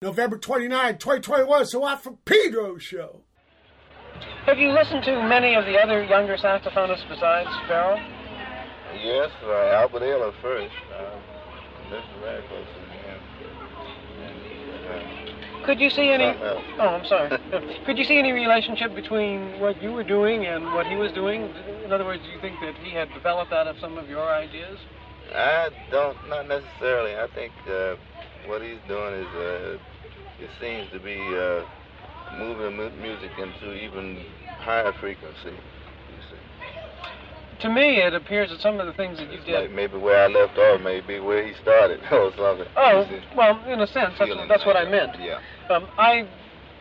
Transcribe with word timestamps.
November 0.00 0.38
29, 0.38 0.98
2021. 0.98 1.66
So 1.66 1.84
out 1.84 2.04
for 2.04 2.12
Pedro 2.24 2.78
Show. 2.78 3.22
Have 4.46 4.56
you 4.58 4.70
listened 4.70 5.02
to 5.04 5.22
many 5.24 5.56
of 5.56 5.64
the 5.64 5.76
other 5.76 6.04
younger 6.04 6.36
saxophonists 6.36 7.08
besides 7.08 7.48
Pharoah? 7.66 7.98
Yes, 9.02 9.30
uh, 9.42 9.74
Albert 9.74 10.02
Ayler 10.02 10.32
first. 10.40 10.72
Uh, 10.94 11.16
listened 11.90 12.20
very 12.22 12.42
close 12.46 12.66
to 12.74 12.80
him. 12.94 13.20
Uh, 15.62 15.66
Could 15.66 15.80
you 15.80 15.90
see 15.90 16.10
any? 16.10 16.26
Oh, 16.26 16.62
I'm 16.78 17.04
sorry. 17.04 17.36
Could 17.84 17.98
you 17.98 18.04
see 18.04 18.18
any 18.18 18.30
relationship 18.30 18.94
between 18.94 19.58
what 19.58 19.82
you 19.82 19.90
were 19.90 20.04
doing 20.04 20.46
and 20.46 20.64
what 20.74 20.86
he 20.86 20.94
was 20.94 21.10
doing? 21.10 21.52
In 21.84 21.92
other 21.92 22.04
words, 22.04 22.22
do 22.22 22.30
you 22.30 22.40
think 22.40 22.54
that 22.60 22.76
he 22.84 22.92
had 22.94 23.12
developed 23.14 23.52
out 23.52 23.66
of 23.66 23.76
some 23.80 23.98
of 23.98 24.08
your 24.08 24.28
ideas? 24.32 24.78
I 25.34 25.70
don't, 25.90 26.16
not 26.28 26.46
necessarily. 26.46 27.16
I 27.16 27.26
think 27.34 27.52
uh, 27.68 27.96
what 28.46 28.62
he's 28.62 28.78
doing 28.86 29.14
is, 29.14 29.34
uh, 29.34 29.78
it 30.40 30.50
seems 30.60 30.90
to 30.92 30.98
be 31.00 31.36
uh, 31.36 31.64
moving 32.36 32.76
mu- 32.76 32.90
music 33.02 33.30
into 33.38 33.74
even 33.74 34.24
higher 34.58 34.92
frequency. 35.00 35.50
You 35.50 36.22
see, 36.30 37.62
To 37.62 37.68
me, 37.68 37.96
it 38.00 38.14
appears 38.14 38.50
that 38.50 38.60
some 38.60 38.80
of 38.80 38.86
the 38.86 38.92
things 38.94 39.18
that 39.18 39.30
you 39.30 39.38
it's 39.38 39.44
did. 39.46 39.60
like 39.60 39.70
maybe 39.72 39.96
where 39.98 40.22
I 40.24 40.26
left 40.28 40.56
off, 40.58 40.80
maybe 40.80 41.18
where 41.20 41.46
he 41.46 41.54
started 41.62 42.00
or 42.12 42.32
something. 42.36 42.66
Oh, 42.76 43.04
well, 43.36 43.62
in 43.66 43.80
a 43.80 43.86
sense, 43.86 44.14
that's, 44.18 44.30
that's 44.48 44.66
what 44.66 44.76
I 44.76 44.88
meant. 44.88 45.16
Yeah. 45.20 45.40
Um, 45.70 45.88
I 45.98 46.26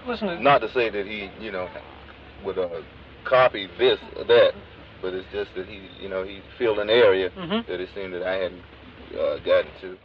listen 0.07 0.27
to. 0.27 0.41
Not 0.41 0.59
to 0.59 0.71
say 0.71 0.89
that 0.89 1.05
he, 1.05 1.29
you 1.39 1.51
know, 1.51 1.67
would 2.45 2.57
uh, 2.57 2.69
copy 3.25 3.67
this 3.77 3.99
or 4.15 4.23
that, 4.25 4.53
but 5.01 5.13
it's 5.13 5.27
just 5.31 5.53
that 5.55 5.67
he, 5.67 5.89
you 6.01 6.09
know, 6.09 6.23
he 6.23 6.41
filled 6.57 6.79
an 6.79 6.89
area 6.89 7.29
Mhm. 7.31 7.65
that 7.67 7.79
it 7.81 7.89
seemed 7.95 8.13
that 8.13 8.23
I 8.23 8.35
hadn't 8.35 8.61
uh, 9.19 9.37
gotten 9.39 9.71
to. 9.81 9.97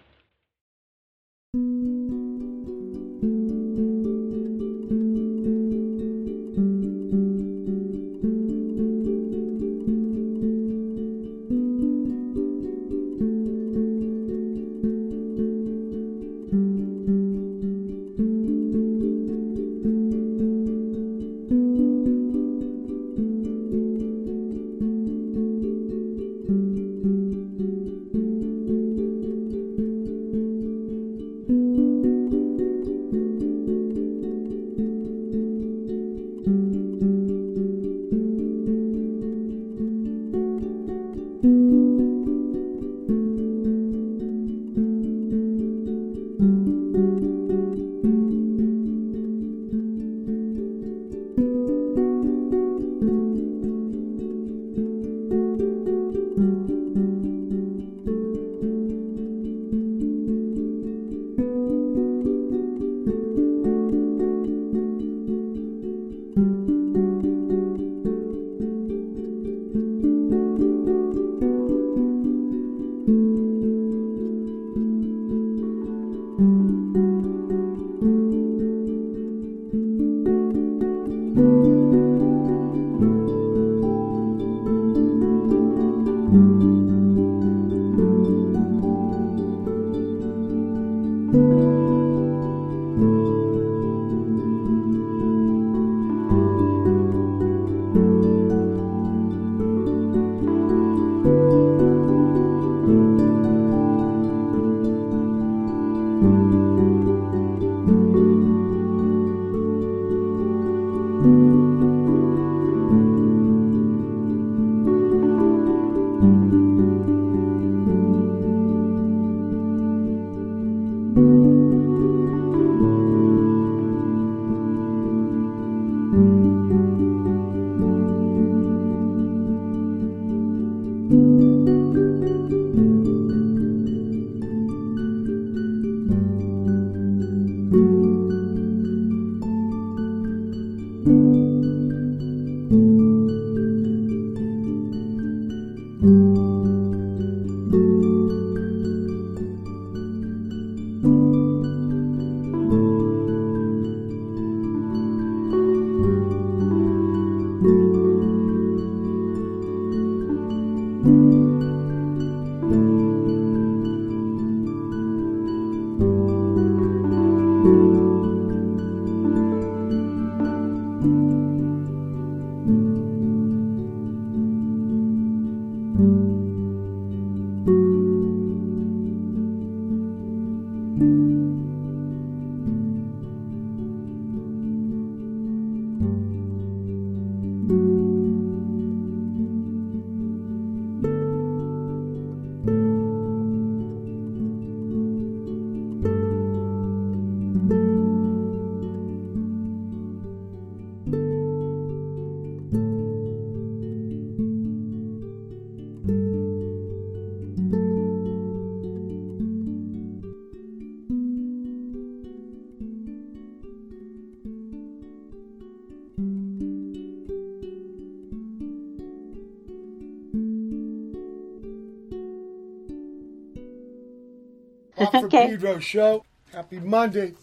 Pedro 225.63 225.79
Show. 225.79 226.25
Happy 226.53 226.81
Monday. 226.81 227.35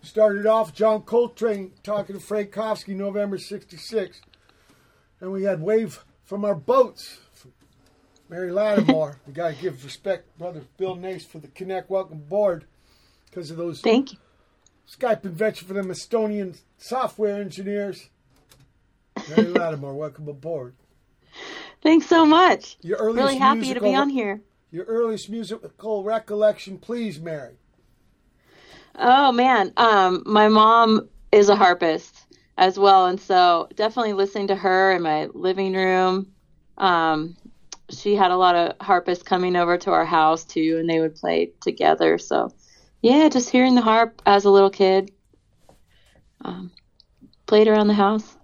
Started 0.00 0.46
off 0.46 0.72
John 0.72 1.02
Coltrane 1.02 1.72
talking 1.82 2.14
to 2.14 2.24
Frank 2.24 2.52
Kofsky, 2.52 2.94
November 2.94 3.36
66. 3.36 4.20
And 5.20 5.32
we 5.32 5.42
had 5.42 5.60
Wave 5.60 6.04
from 6.22 6.44
Our 6.44 6.54
Boats. 6.54 7.18
from 7.32 7.52
Mary 8.28 8.52
Lattimore. 8.52 9.18
we 9.26 9.32
got 9.32 9.56
to 9.56 9.60
give 9.60 9.82
respect, 9.82 10.38
brother 10.38 10.62
Bill 10.76 10.94
Nace, 10.94 11.24
for 11.24 11.40
the 11.40 11.48
Connect 11.48 11.90
Welcome 11.90 12.20
Board 12.20 12.64
because 13.28 13.50
of 13.50 13.56
those 13.56 13.80
Thank 13.80 14.12
you. 14.12 14.18
Skype 14.88 15.24
invention 15.24 15.66
for 15.66 15.74
them 15.74 15.88
Estonian 15.88 16.60
software 16.76 17.40
engineers. 17.40 18.08
Mary 19.30 19.48
Lattimore, 19.48 19.94
welcome 19.94 20.28
aboard. 20.28 20.76
Thanks 21.82 22.06
so 22.06 22.24
much. 22.24 22.76
Your 22.82 22.98
earliest 22.98 23.18
Really 23.18 23.38
happy 23.38 23.74
to 23.74 23.80
be 23.80 23.96
on 23.96 24.10
here. 24.10 24.42
Your 24.70 24.84
earliest 24.84 25.30
musical 25.30 26.04
recollection, 26.04 26.78
please, 26.78 27.18
Mary. 27.18 27.54
Oh 28.96 29.32
man, 29.32 29.72
um, 29.76 30.22
my 30.26 30.48
mom 30.48 31.08
is 31.32 31.48
a 31.48 31.56
harpist 31.56 32.26
as 32.58 32.78
well, 32.78 33.06
and 33.06 33.20
so 33.20 33.68
definitely 33.76 34.12
listening 34.12 34.48
to 34.48 34.56
her 34.56 34.92
in 34.92 35.02
my 35.02 35.26
living 35.32 35.72
room. 35.74 36.32
Um, 36.76 37.36
she 37.90 38.14
had 38.14 38.30
a 38.30 38.36
lot 38.36 38.56
of 38.56 38.76
harpists 38.84 39.24
coming 39.24 39.56
over 39.56 39.78
to 39.78 39.90
our 39.90 40.04
house 40.04 40.44
too, 40.44 40.76
and 40.78 40.90
they 40.90 41.00
would 41.00 41.14
play 41.14 41.52
together. 41.62 42.18
So, 42.18 42.52
yeah, 43.00 43.28
just 43.28 43.48
hearing 43.48 43.74
the 43.74 43.80
harp 43.80 44.20
as 44.26 44.44
a 44.44 44.50
little 44.50 44.70
kid. 44.70 45.12
Um, 46.44 46.70
played 47.46 47.68
around 47.68 47.86
the 47.86 47.94
house. 47.94 48.36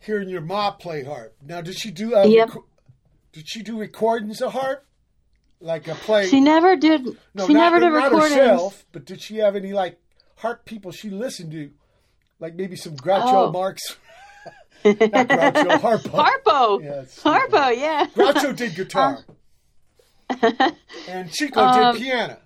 Hearing 0.00 0.28
your 0.28 0.40
mom 0.40 0.76
play 0.76 1.02
harp. 1.02 1.34
Now, 1.44 1.60
did 1.62 1.76
she 1.76 1.90
do? 1.90 2.14
Uh, 2.14 2.28
Yep. 2.28 2.48
reco- 2.48 2.64
did 3.32 3.48
she 3.48 3.62
do 3.62 3.76
recordings 3.78 4.40
of 4.40 4.52
harp? 4.52 4.86
Like 5.60 5.88
a 5.88 5.94
play? 5.94 6.26
She 6.28 6.40
never 6.40 6.76
did. 6.76 7.04
no, 7.34 7.46
she 7.46 7.54
not, 7.54 7.60
never 7.72 7.80
did 7.80 7.90
not 7.92 8.04
recordings. 8.12 8.34
herself. 8.34 8.84
But 8.92 9.06
did 9.06 9.22
she 9.22 9.36
have 9.38 9.56
any 9.56 9.72
like 9.72 9.98
harp 10.36 10.64
people 10.64 10.92
she 10.92 11.08
listened 11.10 11.52
to? 11.52 11.70
Like 12.40 12.54
maybe 12.54 12.76
some 12.76 12.96
Groucho 12.96 13.48
Oh. 13.48 13.52
Marx. 13.52 13.80
not 14.84 14.96
Groucho, 14.98 15.80
Harpo. 15.80 16.10
Harpo. 16.10 16.82
Yeah, 16.84 17.02
Harpo. 17.22 17.76
Yeah. 17.76 18.06
Groucho 18.14 18.54
did 18.54 18.74
guitar. 18.76 19.24
and 21.08 21.30
Chico 21.32 21.60
Um, 21.60 21.94
did 21.94 22.02
piano. 22.02 22.36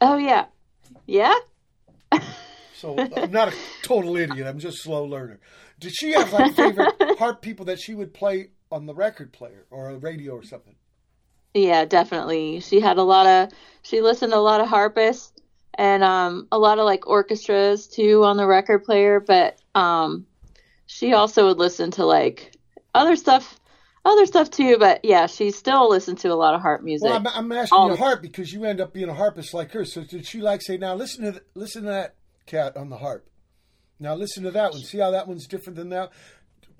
oh 0.00 0.16
yeah. 0.16 0.46
Yeah. 1.06 1.34
So 2.76 2.96
I'm 2.98 3.30
not 3.30 3.48
a 3.48 3.54
total 3.82 4.16
idiot. 4.16 4.46
I'm 4.46 4.58
just 4.58 4.78
a 4.78 4.82
slow 4.82 5.04
learner. 5.04 5.40
Did 5.80 5.92
she 5.94 6.12
have 6.12 6.32
like 6.32 6.54
favorite 6.54 6.94
harp 7.18 7.40
people 7.42 7.64
that 7.66 7.80
she 7.80 7.94
would 7.94 8.12
play 8.12 8.50
on 8.70 8.86
the 8.86 8.94
record 8.94 9.32
player 9.32 9.66
or 9.70 9.90
a 9.90 9.96
radio 9.98 10.34
or 10.34 10.42
something? 10.42 10.74
Yeah, 11.54 11.84
definitely. 11.84 12.60
She 12.60 12.80
had 12.80 12.98
a 12.98 13.02
lot 13.02 13.26
of 13.26 13.50
she 13.82 14.00
listened 14.00 14.32
to 14.32 14.38
a 14.38 14.40
lot 14.40 14.60
of 14.60 14.68
harpists 14.68 15.32
and 15.74 16.02
um 16.04 16.48
a 16.52 16.58
lot 16.58 16.78
of 16.78 16.84
like 16.84 17.06
orchestras 17.06 17.86
too 17.86 18.24
on 18.24 18.36
the 18.36 18.46
record 18.46 18.84
player, 18.84 19.20
but 19.20 19.58
um 19.74 20.26
she 20.86 21.12
also 21.14 21.48
would 21.48 21.58
listen 21.58 21.90
to 21.92 22.04
like 22.04 22.52
other 22.94 23.16
stuff 23.16 23.58
other 24.04 24.26
stuff 24.26 24.50
too, 24.50 24.78
but 24.78 25.04
yeah, 25.04 25.26
she 25.26 25.50
still 25.52 25.88
listened 25.88 26.18
to 26.18 26.28
a 26.28 26.34
lot 26.34 26.54
of 26.54 26.60
harp 26.60 26.82
music. 26.82 27.06
Well, 27.08 27.16
I'm, 27.18 27.26
I'm 27.28 27.52
asking 27.52 27.78
All 27.78 27.88
you 27.88 27.94
the- 27.96 28.02
harp 28.02 28.20
because 28.20 28.52
you 28.52 28.64
end 28.64 28.80
up 28.80 28.92
being 28.92 29.08
a 29.08 29.14
harpist 29.14 29.54
like 29.54 29.70
her. 29.72 29.84
So 29.84 30.02
did 30.02 30.26
she 30.26 30.40
like 30.40 30.60
say, 30.60 30.76
now 30.76 30.94
listen 30.94 31.24
to 31.24 31.30
th- 31.32 31.44
listen 31.54 31.84
to 31.84 31.90
that 31.90 32.14
cat 32.46 32.76
on 32.76 32.88
the 32.88 32.96
harp. 32.98 33.28
Now 34.00 34.14
listen 34.16 34.42
to 34.42 34.50
that 34.50 34.72
one. 34.72 34.80
See 34.80 34.98
how 34.98 35.12
that 35.12 35.28
one's 35.28 35.46
different 35.46 35.76
than 35.76 35.90
that. 35.90 36.10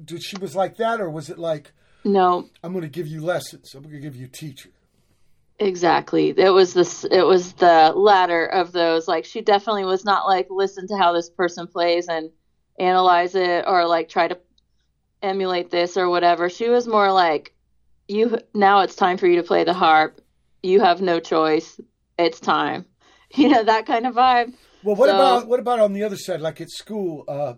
Did 0.04 0.22
she 0.24 0.36
was 0.38 0.56
like 0.56 0.76
that, 0.78 1.00
or 1.00 1.08
was 1.08 1.30
it 1.30 1.38
like 1.38 1.70
no, 2.04 2.48
I'm 2.62 2.72
going 2.72 2.82
to 2.82 2.88
give 2.88 3.06
you 3.06 3.22
lessons? 3.22 3.74
I'm 3.74 3.82
going 3.82 3.94
to 3.94 4.00
give 4.00 4.16
you 4.16 4.26
teacher. 4.28 4.70
Exactly. 5.58 6.34
It 6.36 6.50
was 6.50 6.74
this 6.74 7.04
it 7.04 7.24
was 7.24 7.52
the 7.54 7.92
latter 7.94 8.44
of 8.46 8.72
those. 8.72 9.06
Like 9.06 9.24
she 9.24 9.42
definitely 9.42 9.84
was 9.84 10.04
not 10.04 10.26
like 10.26 10.48
listen 10.50 10.88
to 10.88 10.96
how 10.96 11.12
this 11.12 11.30
person 11.30 11.66
plays 11.68 12.08
and 12.08 12.30
analyze 12.80 13.34
it 13.34 13.64
or 13.68 13.86
like 13.86 14.08
try 14.08 14.26
to 14.28 14.38
emulate 15.22 15.70
this 15.70 15.96
or 15.96 16.08
whatever. 16.08 16.48
She 16.48 16.68
was 16.68 16.88
more 16.88 17.12
like 17.12 17.54
you 18.08 18.38
now 18.54 18.80
it's 18.80 18.96
time 18.96 19.18
for 19.18 19.28
you 19.28 19.36
to 19.36 19.42
play 19.46 19.62
the 19.62 19.74
harp. 19.74 20.20
You 20.64 20.80
have 20.80 21.00
no 21.00 21.20
choice. 21.20 21.80
It's 22.18 22.40
time. 22.40 22.86
You 23.34 23.48
know 23.48 23.64
that 23.64 23.86
kind 23.86 24.06
of 24.06 24.14
vibe. 24.14 24.52
Well, 24.84 24.94
what 24.94 25.08
So- 25.08 25.14
about 25.14 25.48
what 25.48 25.58
about 25.58 25.78
on 25.80 25.94
the 25.94 26.02
other 26.04 26.16
side, 26.18 26.42
like 26.42 26.60
at 26.60 26.68
school? 26.68 27.24
Uh, 27.26 27.54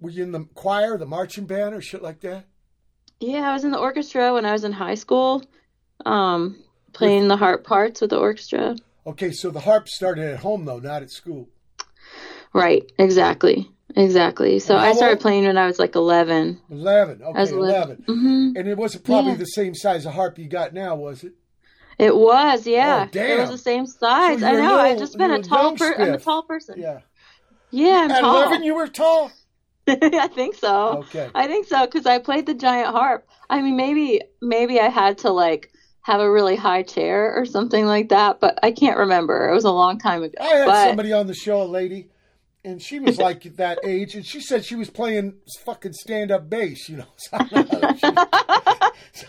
were 0.00 0.08
you 0.08 0.22
in 0.22 0.32
the 0.32 0.46
choir, 0.54 0.96
the 0.96 1.04
marching 1.04 1.44
band, 1.44 1.74
or 1.74 1.82
shit 1.82 2.00
like 2.02 2.20
that? 2.20 2.46
Yeah, 3.22 3.48
I 3.48 3.52
was 3.52 3.64
in 3.64 3.70
the 3.70 3.78
orchestra 3.78 4.32
when 4.34 4.44
I 4.44 4.52
was 4.52 4.64
in 4.64 4.72
high 4.72 4.96
school. 4.96 5.42
Um 6.04 6.56
playing 6.92 7.28
the 7.28 7.36
harp 7.36 7.64
parts 7.64 8.00
with 8.00 8.10
the 8.10 8.18
orchestra. 8.18 8.76
Okay, 9.06 9.30
so 9.32 9.50
the 9.50 9.60
harp 9.60 9.88
started 9.88 10.24
at 10.32 10.40
home 10.40 10.64
though, 10.64 10.78
not 10.78 11.02
at 11.02 11.10
school. 11.10 11.48
Right, 12.52 12.90
exactly. 12.98 13.70
Exactly. 13.94 14.58
So 14.58 14.76
I 14.76 14.92
started 14.92 15.20
playing 15.20 15.44
when 15.44 15.58
I 15.58 15.66
was 15.66 15.78
like 15.78 15.94
11. 15.94 16.60
Eleven. 16.70 17.22
Okay, 17.22 17.38
I 17.38 17.40
was 17.40 17.52
11. 17.52 18.04
hmm 18.06 18.52
And 18.56 18.68
it 18.68 18.76
wasn't 18.78 19.04
probably 19.04 19.32
Yeah. 19.32 19.36
the 19.38 19.44
same 19.46 19.74
size 19.74 20.06
of 20.06 20.14
harp 20.14 20.38
you 20.38 20.48
got 20.48 20.72
now, 20.72 20.96
was 20.96 21.24
it? 21.24 21.32
It 21.98 22.16
was, 22.16 22.66
yeah. 22.66 23.04
Oh, 23.06 23.10
damn. 23.12 23.38
It 23.38 23.40
was 23.42 23.50
the 23.50 23.58
same 23.58 23.86
size. 23.86 24.40
So 24.40 24.46
I 24.46 24.52
know. 24.52 24.78
a 24.78 24.82
I've 24.82 24.98
just 24.98 25.18
been 25.18 25.30
a 25.30 25.42
tall 25.42 25.76
person. 25.76 26.00
I'm 26.02 26.14
a 26.14 26.18
tall 26.18 26.42
person. 26.42 26.78
Yeah. 26.78 27.00
Yeah, 27.70 28.02
I'm 28.04 28.10
At 28.10 28.20
tall. 28.20 28.42
eleven, 28.42 28.64
you 28.64 28.74
were 28.74 28.88
tall. 28.88 29.30
I 29.88 30.28
think 30.28 30.54
so. 30.54 30.98
Okay. 30.98 31.30
I 31.34 31.46
think 31.46 31.66
so 31.66 31.84
because 31.86 32.06
I 32.06 32.18
played 32.18 32.46
the 32.46 32.54
giant 32.54 32.88
harp. 32.88 33.26
I 33.50 33.62
mean, 33.62 33.76
maybe 33.76 34.22
maybe 34.40 34.80
I 34.80 34.88
had 34.88 35.18
to 35.18 35.30
like 35.30 35.70
have 36.02 36.20
a 36.20 36.30
really 36.30 36.56
high 36.56 36.82
chair 36.82 37.34
or 37.34 37.44
something 37.46 37.86
like 37.86 38.08
that, 38.10 38.40
but 38.40 38.58
I 38.62 38.72
can't 38.72 38.98
remember. 38.98 39.48
It 39.48 39.54
was 39.54 39.64
a 39.64 39.70
long 39.70 39.98
time 39.98 40.22
ago. 40.22 40.34
I 40.40 40.44
had 40.44 40.66
but 40.66 40.86
somebody 40.88 41.12
on 41.12 41.26
the 41.26 41.34
show, 41.34 41.62
a 41.62 41.64
lady, 41.64 42.08
and 42.64 42.80
she 42.82 43.00
was 43.00 43.18
like 43.26 43.42
that 43.56 43.78
age, 43.84 44.14
and 44.14 44.24
she 44.24 44.40
said 44.40 44.64
she 44.64 44.74
was 44.74 44.90
playing 44.90 45.34
fucking 45.64 45.92
stand-up 45.94 46.48
bass. 46.48 46.88
You 46.88 46.98
know, 46.98 47.06
So 47.22 47.36
I 47.36 47.48
know. 48.10 49.28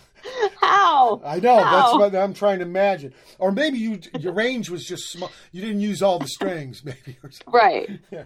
How? 0.59 1.21
I 1.25 1.39
know 1.39 1.57
that's 1.57 1.93
what 1.93 2.15
I'm 2.15 2.33
trying 2.33 2.59
to 2.59 2.65
imagine. 2.65 3.13
Or 3.39 3.51
maybe 3.51 3.77
you 3.77 3.99
your 4.19 4.33
range 4.33 4.69
was 4.69 4.85
just 4.85 5.11
small. 5.11 5.31
You 5.51 5.61
didn't 5.61 5.81
use 5.81 6.01
all 6.01 6.19
the 6.19 6.27
strings, 6.27 6.83
maybe, 6.83 7.17
or 7.23 7.31
something. 7.31 7.53
Right. 7.53 7.89
Yeah. 8.11 8.23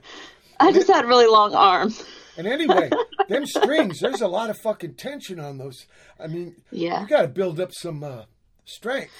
I 0.59 0.71
just 0.71 0.88
had 0.88 1.06
really 1.06 1.27
long 1.27 1.54
arms. 1.56 2.04
And 2.38 2.45
anyway, 2.48 2.89
them 3.30 3.45
strings, 3.45 4.00
there's 4.00 4.21
a 4.21 4.27
lot 4.27 4.50
of 4.50 4.57
fucking 4.59 4.95
tension 4.95 5.39
on 5.39 5.57
those. 5.57 5.86
I 6.19 6.27
mean, 6.27 6.56
Yeah. 6.71 7.01
you 7.01 7.07
got 7.07 7.21
to 7.24 7.27
build 7.27 7.59
up 7.59 7.71
some 7.74 8.04
uh, 8.04 8.24
strength. 8.65 9.13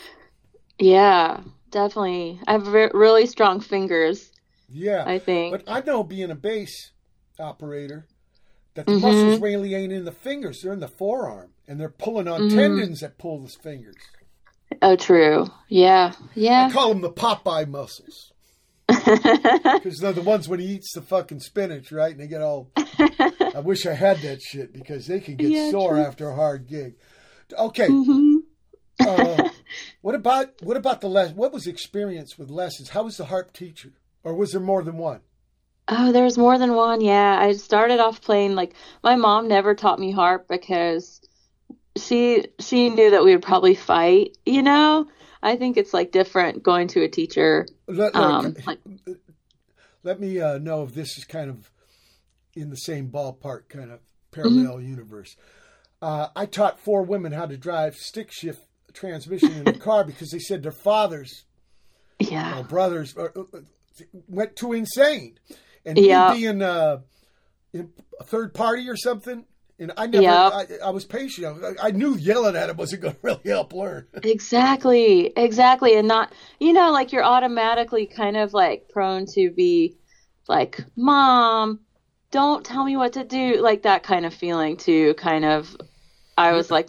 Yeah, 0.80 1.42
definitely. 1.72 2.40
I 2.48 2.54
have 2.54 2.68
re- 2.68 2.92
really 2.94 3.26
strong 3.26 3.60
fingers, 3.60 4.32
Yeah. 4.70 5.04
I 5.06 5.20
think. 5.20 5.52
But 5.54 5.64
I 5.72 5.82
know 5.82 6.04
being 6.04 6.30
a 6.32 6.36
bass 6.36 6.92
operator 7.40 8.06
that 8.76 8.86
the 8.86 8.94
Mhm. 8.94 9.02
muscles 9.02 9.40
really 9.42 9.74
ain't 9.74 9.92
in 9.94 10.06
the 10.06 10.12
fingers; 10.12 10.62
they're 10.62 10.74
in 10.74 10.80
the 10.80 10.88
forearm, 10.88 11.50
and 11.68 11.80
they're 11.80 11.90
pulling 11.90 12.28
on 12.28 12.42
Mhm. 12.42 12.56
tendons 12.56 13.00
that 13.00 13.18
pull 13.18 13.40
the 13.42 13.50
fingers. 13.50 13.96
Oh, 14.82 14.96
true. 14.96 15.48
Yeah. 15.70 16.14
yeah. 16.36 16.68
I 16.68 16.72
call 16.72 16.90
them 16.90 17.02
the 17.02 17.10
Popeye 17.12 17.68
muscles 17.68 18.27
because 19.74 20.00
they're 20.00 20.14
the 20.14 20.22
ones 20.22 20.48
when 20.48 20.60
he 20.60 20.68
eats 20.68 20.94
the 20.94 21.02
fucking 21.02 21.40
spinach, 21.40 21.92
right? 21.92 22.12
And 22.12 22.20
they 22.20 22.28
get 22.28 22.42
all. 22.42 22.72
I 23.54 23.60
wish 23.60 23.86
I 23.86 23.94
had 23.94 24.22
that 24.22 24.42
shit 24.42 24.74
because 24.74 25.08
they 25.08 25.20
can 25.20 25.36
get 25.36 25.54
Yeah, 25.54 25.70
sore 25.70 25.96
true. 25.96 26.06
after 26.06 26.30
a 26.30 26.36
hard 26.36 26.68
gig. 26.68 26.96
Okay, 27.54 27.88
hmm 27.90 28.38
uh, 29.04 29.44
what 30.02 30.16
about 30.16 30.62
what 30.62 30.78
about 30.78 31.02
the 31.02 31.10
les? 31.10 31.32
What 31.32 31.54
was 31.54 31.66
the 31.66 31.72
experience 31.72 32.38
with 32.38 32.50
lessons? 32.50 32.90
How 32.90 33.04
was 33.04 33.18
the 33.18 33.26
harp 33.26 33.54
teacher, 33.54 33.94
or 34.24 34.34
was 34.34 34.52
there 34.52 34.62
more 34.62 34.84
than 34.84 34.98
one? 34.98 35.22
Oh, 35.90 36.12
there's 36.12 36.38
more 36.38 36.58
than 36.58 36.74
one. 36.76 37.02
Yeah, 37.02 37.38
I 37.40 37.54
started 37.54 38.00
off 38.00 38.22
playing 38.22 38.56
like 38.56 38.74
my 39.04 39.16
mom 39.16 39.48
never 39.48 39.74
taught 39.76 40.00
me 40.00 40.12
harp 40.12 40.48
because 40.48 41.22
she 41.98 42.48
she 42.60 42.90
knew 42.90 43.12
that 43.12 43.24
we 43.24 43.34
would 43.34 43.44
probably 43.44 43.76
fight, 43.76 44.38
you 44.46 44.64
know? 44.64 45.08
I 45.42 45.56
think 45.56 45.78
it's 45.78 45.94
like 45.94 46.12
different 46.12 46.64
going 46.64 46.88
to 46.90 47.04
a 47.04 47.08
teacher. 47.10 47.66
Let, 47.88 48.16
Um, 48.16 48.56
like- 48.66 48.80
let 50.04 50.20
me 50.20 50.40
uh, 50.40 50.58
know 50.58 50.84
if 50.84 50.94
this 50.94 51.18
is 51.18 51.26
kind 51.26 51.50
of 51.50 51.70
in 52.56 52.70
the 52.70 52.76
same 52.78 53.10
ballpark, 53.10 53.70
kind 53.70 53.92
of 53.92 54.00
parallel 54.32 54.78
Mm-hmm. 54.78 54.90
universe. 54.90 55.36
Uh, 56.02 56.28
I 56.36 56.46
taught 56.46 56.80
four 56.80 57.04
women 57.04 57.32
how 57.32 57.46
to 57.46 57.58
drive 57.58 57.96
stick 57.96 58.32
shift 58.32 58.62
transmission 58.94 59.54
in 59.54 59.68
a 59.68 59.74
car 59.80 60.04
because 60.04 60.30
they 60.32 60.40
said 60.40 60.64
their 60.64 60.72
fathers 60.72 61.46
Yeah. 62.20 62.60
or 62.60 62.64
brothers 62.64 63.16
uh, 63.18 63.30
uh, 63.36 63.60
went 64.28 64.56
too 64.56 64.74
insane, 64.74 65.40
and 65.86 65.98
Yeah. 65.98 66.34
being 66.34 66.62
uh, 66.62 67.00
a 67.74 68.24
third 68.24 68.54
party 68.54 68.88
or 68.90 68.96
something. 68.96 69.46
And 69.80 69.92
I 69.96 70.08
never, 70.08 70.24
Yeah. 70.24 70.50
I, 70.52 70.66
I 70.86 70.90
was 70.90 71.06
patient. 71.06 71.64
I, 71.64 71.88
I 71.88 71.92
knew 71.92 72.16
yelling 72.16 72.56
at 72.56 72.70
him 72.70 72.78
wasn't 72.78 73.04
going 73.04 73.14
to 73.16 73.20
really 73.22 73.42
help 73.46 73.74
learn. 73.74 74.08
Exactly. 74.24 75.32
Exactly. 75.36 75.96
And 75.98 76.08
not, 76.08 76.34
you 76.60 76.74
know, 76.74 76.92
like 76.92 77.12
you're 77.12 77.24
automatically 77.24 78.06
kind 78.08 78.38
of 78.38 78.54
like 78.54 78.90
prone 78.90 79.26
to 79.34 79.52
be 79.52 79.96
like, 80.48 80.84
"Mom, 80.96 81.82
don't 82.32 82.66
tell 82.66 82.84
me 82.84 82.98
what 82.98 83.14
to 83.14 83.24
do." 83.24 83.62
Like 83.62 83.84
that 83.84 84.02
kind 84.04 84.26
of 84.26 84.34
feeling 84.34 84.78
too, 84.78 85.14
kind 85.16 85.46
of 85.46 85.76
I 86.38 86.54
was 86.54 86.72
like, 86.72 86.88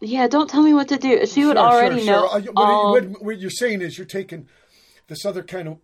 "Yeah, 0.00 0.26
don't 0.26 0.50
tell 0.50 0.62
me 0.62 0.74
what 0.74 0.88
to 0.88 0.98
do." 0.98 1.24
She 1.26 1.44
would 1.46 1.56
Sure, 1.56 1.64
already 1.66 2.04
sure, 2.04 2.06
know 2.06 2.28
sure. 2.28 2.50
Uh, 2.50 2.52
all 2.60 2.92
What, 2.92 3.04
what, 3.08 3.22
what 3.24 3.38
you're 3.38 3.50
saying 3.50 3.80
is 3.80 3.96
you're 3.96 4.06
taking 4.06 4.48
this 5.08 5.24
other 5.24 5.42
kind 5.42 5.68
of 5.68 5.78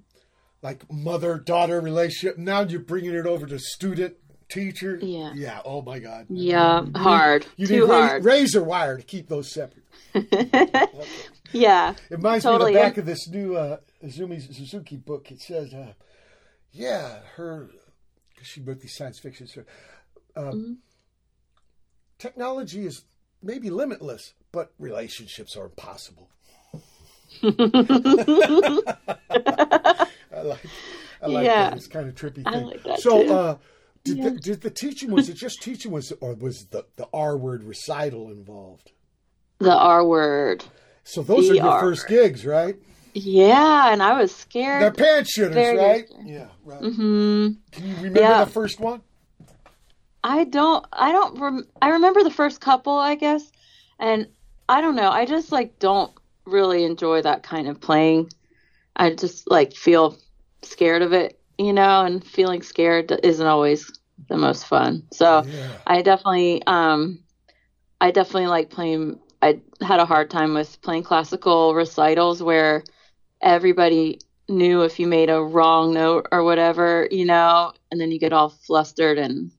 like 0.63 0.91
mother 0.93 1.39
daughter 1.39 1.81
relationship. 1.81 2.37
Now 2.37 2.61
you're 2.61 2.81
bringing 2.81 3.15
it 3.15 3.25
over 3.27 3.47
to 3.47 3.59
student 3.59 4.17
teacher. 4.51 4.99
Yeah. 5.03 5.33
Yeah. 5.35 5.61
Oh 5.65 5.83
my 5.83 5.99
God. 5.99 6.27
Yeah, 6.29 6.85
hard. 6.95 7.47
You 7.57 7.67
Too 7.67 7.81
need 7.81 7.87
hard. 7.89 8.25
razor 8.25 8.63
wire 8.63 8.97
to 8.97 9.03
keep 9.03 9.29
those 9.29 9.53
separate. 9.53 9.85
yeah. 11.53 11.95
It 12.11 12.17
reminds 12.17 12.45
Totally. 12.45 12.73
me 12.73 12.77
of 12.79 12.83
the 12.83 12.89
back 12.91 12.99
of 12.99 13.07
this 13.07 13.29
new 13.29 13.57
uh, 13.57 13.79
Izumi 14.05 14.41
Suzuki 14.55 14.97
book. 14.97 15.31
It 15.31 15.41
says, 15.41 15.73
uh, 15.73 15.93
yeah, 16.73 17.21
her, 17.37 17.69
because 18.33 18.49
she 18.49 18.61
wrote 18.61 18.81
these 18.81 18.97
science 18.97 19.19
fiction 19.19 19.47
stories. 19.47 19.69
Um, 20.37 20.45
Mm-hmm. 20.45 20.73
Technology 22.19 22.85
is 22.85 23.05
maybe 23.43 23.71
limitless, 23.71 24.35
but 24.53 24.73
relationships 24.79 25.57
are 25.57 25.65
impossible. 25.65 26.29
I 27.43 27.49
like, 30.43 30.61
I 31.23 31.27
like 31.27 31.45
Yeah. 31.45 31.71
that. 31.71 31.77
It's 31.77 31.87
kind 31.87 32.09
of 32.09 32.15
trippy 32.15 32.45
thing. 32.45 32.67
like 32.67 32.83
that 32.85 33.01
so, 33.01 33.35
uh, 33.35 33.57
did, 34.05 34.23
the, 34.23 34.31
did 34.31 34.61
the 34.63 34.71
teaching 34.71 35.11
was 35.11 35.29
it 35.29 35.35
just 35.35 35.61
teaching 35.63 35.93
was 35.93 36.13
or 36.21 36.35
was 36.35 36.67
the 36.67 36.87
the 36.97 37.07
R 37.13 37.37
word 37.37 37.63
recital 37.65 38.31
involved? 38.31 38.93
The 39.59 39.75
R 39.77 40.05
word. 40.05 40.65
So 41.05 41.23
those 41.23 41.47
The 41.49 41.53
are 41.53 41.57
your 41.57 41.65
R 41.67 41.81
first 41.81 42.09
gigs, 42.09 42.47
right? 42.47 42.77
Yeah, 43.13 43.93
and 43.93 44.03
I 44.03 44.19
was 44.21 44.31
They're 44.33 44.39
scared. 44.41 44.97
pants 44.97 45.33
shooters, 45.33 45.55
Very 45.55 45.77
right? 45.79 46.09
good. 46.09 46.27
Yeah, 46.29 46.47
right. 46.65 46.81
Mm-hmm. 46.81 47.49
Can 47.73 47.87
you 47.89 47.95
remember 47.97 48.21
Yeah. 48.21 48.45
the 48.45 48.51
first 48.51 48.79
one? 48.79 49.03
I 50.23 50.45
don't. 50.45 50.87
I 50.93 51.13
don't. 51.13 51.41
Rem- 51.41 51.67
I 51.83 51.89
remember 51.91 52.23
the 52.23 52.31
first 52.31 52.61
couple, 52.61 52.97
I 52.99 53.15
guess, 53.15 53.51
and 53.99 54.29
I 54.69 54.81
don't 54.81 54.95
know. 54.95 55.11
I 55.11 55.25
just 55.25 55.51
like 55.51 55.79
don't 55.79 56.13
really 56.45 56.85
enjoy 56.85 57.23
that 57.23 57.43
kind 57.43 57.69
of 57.69 57.81
playing. 57.81 58.31
I 58.97 59.11
just 59.15 59.51
like 59.51 59.73
feel 59.75 60.17
scared 60.63 61.03
of 61.03 61.13
it, 61.15 61.40
you 61.61 61.75
know, 61.75 62.05
and 62.05 62.25
feeling 62.25 62.63
scared 62.63 63.13
isn't 63.23 63.47
always 63.47 63.93
the 64.29 64.37
most 64.37 64.67
fun. 64.67 65.03
So 65.13 65.45
Yeah. 65.45 65.69
I 65.87 66.01
definitely, 66.01 66.63
um, 66.67 67.23
I 68.01 68.11
definitely 68.11 68.47
like 68.47 68.71
playing. 68.71 69.21
I 69.43 69.61
had 69.83 70.01
a 70.01 70.07
hard 70.07 70.31
time 70.31 70.55
with 70.55 70.81
playing 70.81 71.03
classical 71.03 71.75
recitals 71.75 72.43
where 72.43 72.83
everybody 73.43 74.21
knew 74.49 74.83
if 74.83 74.99
you 74.99 75.07
made 75.07 75.31
a 75.31 75.43
wrong 75.43 75.93
note 75.93 76.29
or 76.33 76.45
whatever, 76.45 77.07
you 77.11 77.25
know, 77.27 77.73
and 77.91 78.01
then 78.01 78.11
you 78.11 78.19
get 78.19 78.33
all 78.33 78.49
flustered 78.49 79.19
and 79.19 79.51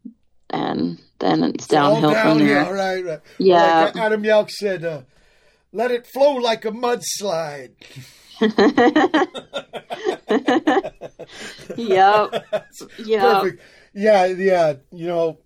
and 0.50 1.00
then 1.20 1.43
it's 1.43 1.67
downhill 1.67 2.15
All 2.15 2.15
from 2.15 2.39
there. 2.39 2.74
right, 2.74 3.05
right. 3.05 3.22
Yeah. 3.38 3.91
Like 3.93 3.98
Adam 3.98 4.24
Yauch 4.24 4.50
said, 4.50 4.84
uh, 4.84 5.01
let 5.72 5.91
it 5.91 6.08
flow 6.08 6.34
like 6.34 6.65
a 6.65 6.72
mudslide. 6.72 7.72
yep. 11.78 12.34
Yep. 12.98 13.20
Perfect. 13.20 13.62
Yeah, 13.94 14.26
yeah. 14.26 14.74
You 14.92 15.08
know, 15.08 15.38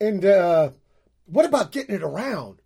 and 0.00 0.24
uh, 0.24 0.70
what 1.26 1.46
about 1.46 1.72
getting 1.72 1.94
it 1.94 2.02
around? 2.02 2.60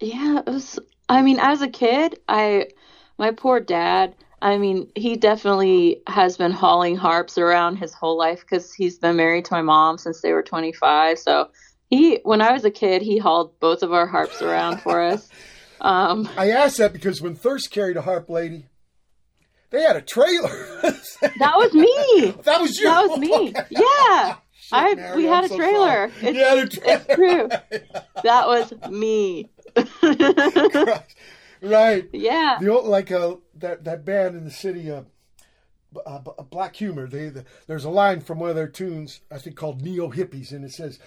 Yeah, 0.00 0.40
it 0.46 0.50
was. 0.50 0.78
I 1.08 1.22
mean, 1.22 1.38
as 1.40 1.60
a 1.60 1.68
kid, 1.68 2.20
I, 2.28 2.68
my 3.18 3.32
poor 3.32 3.60
dad. 3.60 4.14
I 4.42 4.56
mean, 4.56 4.90
he 4.94 5.16
definitely 5.16 6.00
has 6.06 6.38
been 6.38 6.52
hauling 6.52 6.96
harps 6.96 7.36
around 7.36 7.76
his 7.76 7.92
whole 7.92 8.16
life 8.16 8.40
because 8.40 8.72
he's 8.72 8.98
been 8.98 9.16
married 9.16 9.44
to 9.46 9.54
my 9.54 9.60
mom 9.60 9.98
since 9.98 10.22
they 10.22 10.32
were 10.32 10.42
25. 10.42 11.18
So 11.18 11.50
he, 11.90 12.20
when 12.22 12.40
I 12.40 12.52
was 12.52 12.64
a 12.64 12.70
kid, 12.70 13.02
he 13.02 13.18
hauled 13.18 13.58
both 13.60 13.82
of 13.82 13.92
our 13.92 14.06
harps 14.06 14.40
around 14.40 14.80
for 14.80 15.02
us. 15.02 15.28
Um, 15.80 16.28
I 16.36 16.50
asked 16.50 16.78
that 16.78 16.92
because 16.92 17.22
when 17.22 17.34
Thirst 17.34 17.70
carried 17.70 17.96
a 17.96 18.02
harp 18.02 18.28
lady, 18.28 18.66
they 19.70 19.82
had 19.82 19.96
a 19.96 20.02
trailer. 20.02 20.48
that 20.82 21.54
was 21.56 21.72
me. 21.72 22.34
that 22.42 22.60
was 22.60 22.78
you. 22.78 22.84
That 22.84 23.08
was 23.08 23.18
me. 23.18 23.54
Yeah. 23.70 24.36
I 24.72 24.94
Mary, 24.94 25.16
we 25.16 25.28
I'm 25.28 25.34
had 25.34 25.44
a 25.44 25.48
so 25.48 25.56
trailer. 25.56 26.12
It's, 26.20 26.38
had 26.38 26.58
a 26.58 26.68
trailer. 26.68 27.00
it's 27.00 27.14
true. 27.14 27.48
That 28.22 28.46
was 28.46 28.72
me. 28.90 29.50
right. 31.62 32.08
yeah. 32.12 32.58
The 32.60 32.68
old, 32.68 32.86
like 32.86 33.10
uh, 33.10 33.36
that 33.56 33.84
that 33.84 34.04
band 34.04 34.36
in 34.36 34.44
the 34.44 34.50
city, 34.50 34.90
uh, 34.90 35.02
uh, 36.06 36.18
Black 36.50 36.76
Humor. 36.76 37.08
They 37.08 37.30
the, 37.30 37.44
there's 37.66 37.84
a 37.84 37.90
line 37.90 38.20
from 38.20 38.38
one 38.38 38.50
of 38.50 38.56
their 38.56 38.68
tunes, 38.68 39.20
I 39.30 39.38
think 39.38 39.56
called 39.56 39.82
Neo 39.82 40.10
Hippies, 40.10 40.52
and 40.52 40.64
it 40.64 40.72
says, 40.72 40.98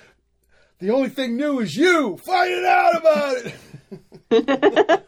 "The 0.80 0.92
only 0.92 1.10
thing 1.10 1.36
new 1.38 1.60
is 1.60 1.76
you. 1.76 2.18
Finding 2.26 2.66
out 2.66 2.96
about 2.98 3.36
it." 3.38 3.56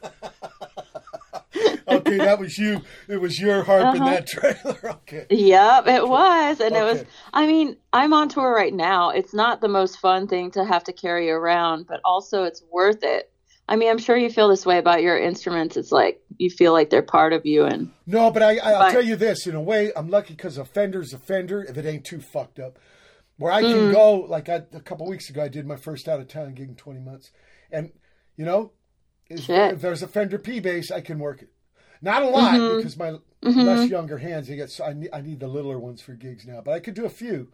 okay, 1.88 2.18
that 2.18 2.38
was 2.40 2.58
you. 2.58 2.82
It 3.08 3.18
was 3.22 3.40
your 3.40 3.64
harp 3.64 3.96
in 3.96 4.02
Uh-huh. 4.02 4.10
that 4.14 4.28
trailer. 4.28 4.80
Okay. 5.08 5.26
Yep, 5.30 5.88
it 5.88 6.08
was. 6.08 6.60
And 6.60 6.76
it 6.76 6.84
was, 6.84 7.04
I 7.34 7.46
mean, 7.48 7.78
I'm 7.94 8.12
on 8.14 8.28
tour 8.30 8.52
right 8.54 8.74
now. 8.74 9.12
It's 9.12 9.34
not 9.36 9.62
the 9.62 9.68
most 9.68 10.00
fun 10.00 10.28
thing 10.28 10.50
to 10.52 10.66
have 10.66 10.84
to 10.86 10.94
carry 10.94 11.30
around, 11.30 11.86
but 11.88 12.02
also 12.04 12.44
it's 12.44 12.64
worth 12.72 13.04
it. 13.04 13.32
I 13.70 13.76
mean, 13.76 13.90
I'm 13.90 13.98
sure 14.00 14.18
you 14.18 14.30
feel 14.32 14.48
this 14.50 14.66
way 14.66 14.78
about 14.80 15.02
your 15.04 15.18
instruments. 15.18 15.78
It's 15.78 15.92
like 15.92 16.22
you 16.38 16.50
feel 16.50 16.74
like 16.74 16.90
they're 16.90 17.02
part 17.04 17.34
of 17.34 17.46
you. 17.46 17.66
And 17.66 17.92
No, 18.08 18.32
but 18.32 18.42
I, 18.44 18.58
I'll 18.58 18.80
But- 18.80 18.92
tell 18.92 19.04
you 19.04 19.16
this. 19.16 19.46
In 19.48 19.56
a 19.56 19.62
way, 19.62 19.92
I'm 19.96 20.10
lucky 20.10 20.34
because 20.34 20.58
a 20.58 20.66
fender's 20.66 21.14
a 21.14 21.20
fender 21.20 21.64
if 21.64 21.78
it 21.78 21.86
ain't 21.86 22.04
too 22.06 22.20
fucked 22.20 22.60
up. 22.60 22.78
Where 23.38 23.52
I 23.52 23.62
Mm. 23.64 23.72
can 23.74 23.92
go, 23.92 24.14
like 24.22 24.48
I, 24.50 24.64
a 24.74 24.80
couple 24.80 25.08
weeks 25.08 25.30
ago, 25.30 25.44
I 25.44 25.48
did 25.50 25.66
my 25.68 25.76
first 25.76 26.08
out 26.08 26.20
of 26.22 26.28
town 26.28 26.54
gig 26.54 26.70
in 26.70 26.76
20 26.76 27.00
months, 27.02 27.32
and 27.72 27.92
you 28.38 28.46
know, 28.46 28.72
if, 29.30 29.50
if 29.50 29.82
there's 29.82 30.04
a 30.04 30.08
Fender 30.08 30.38
P 30.38 30.60
bass, 30.60 30.92
I 30.92 31.02
can 31.02 31.20
work 31.20 31.42
it. 31.42 31.50
Not 32.02 32.22
a 32.24 32.28
lot 32.30 32.54
Mm-hmm. 32.54 32.78
because 32.78 32.98
my 32.98 33.16
less 33.42 33.90
younger 33.90 34.18
hands, 34.18 34.50
I 34.50 34.56
get 34.56 34.70
so 34.70 34.86
I 34.86 34.94
need, 34.94 35.10
I 35.12 35.22
need 35.22 35.40
the 35.40 35.48
littler 35.48 35.80
ones 35.80 36.02
for 36.02 36.14
gigs 36.14 36.46
now, 36.46 36.62
but 36.64 36.72
I 36.74 36.80
could 36.80 36.94
do 36.94 37.06
a 37.06 37.10
few, 37.10 37.52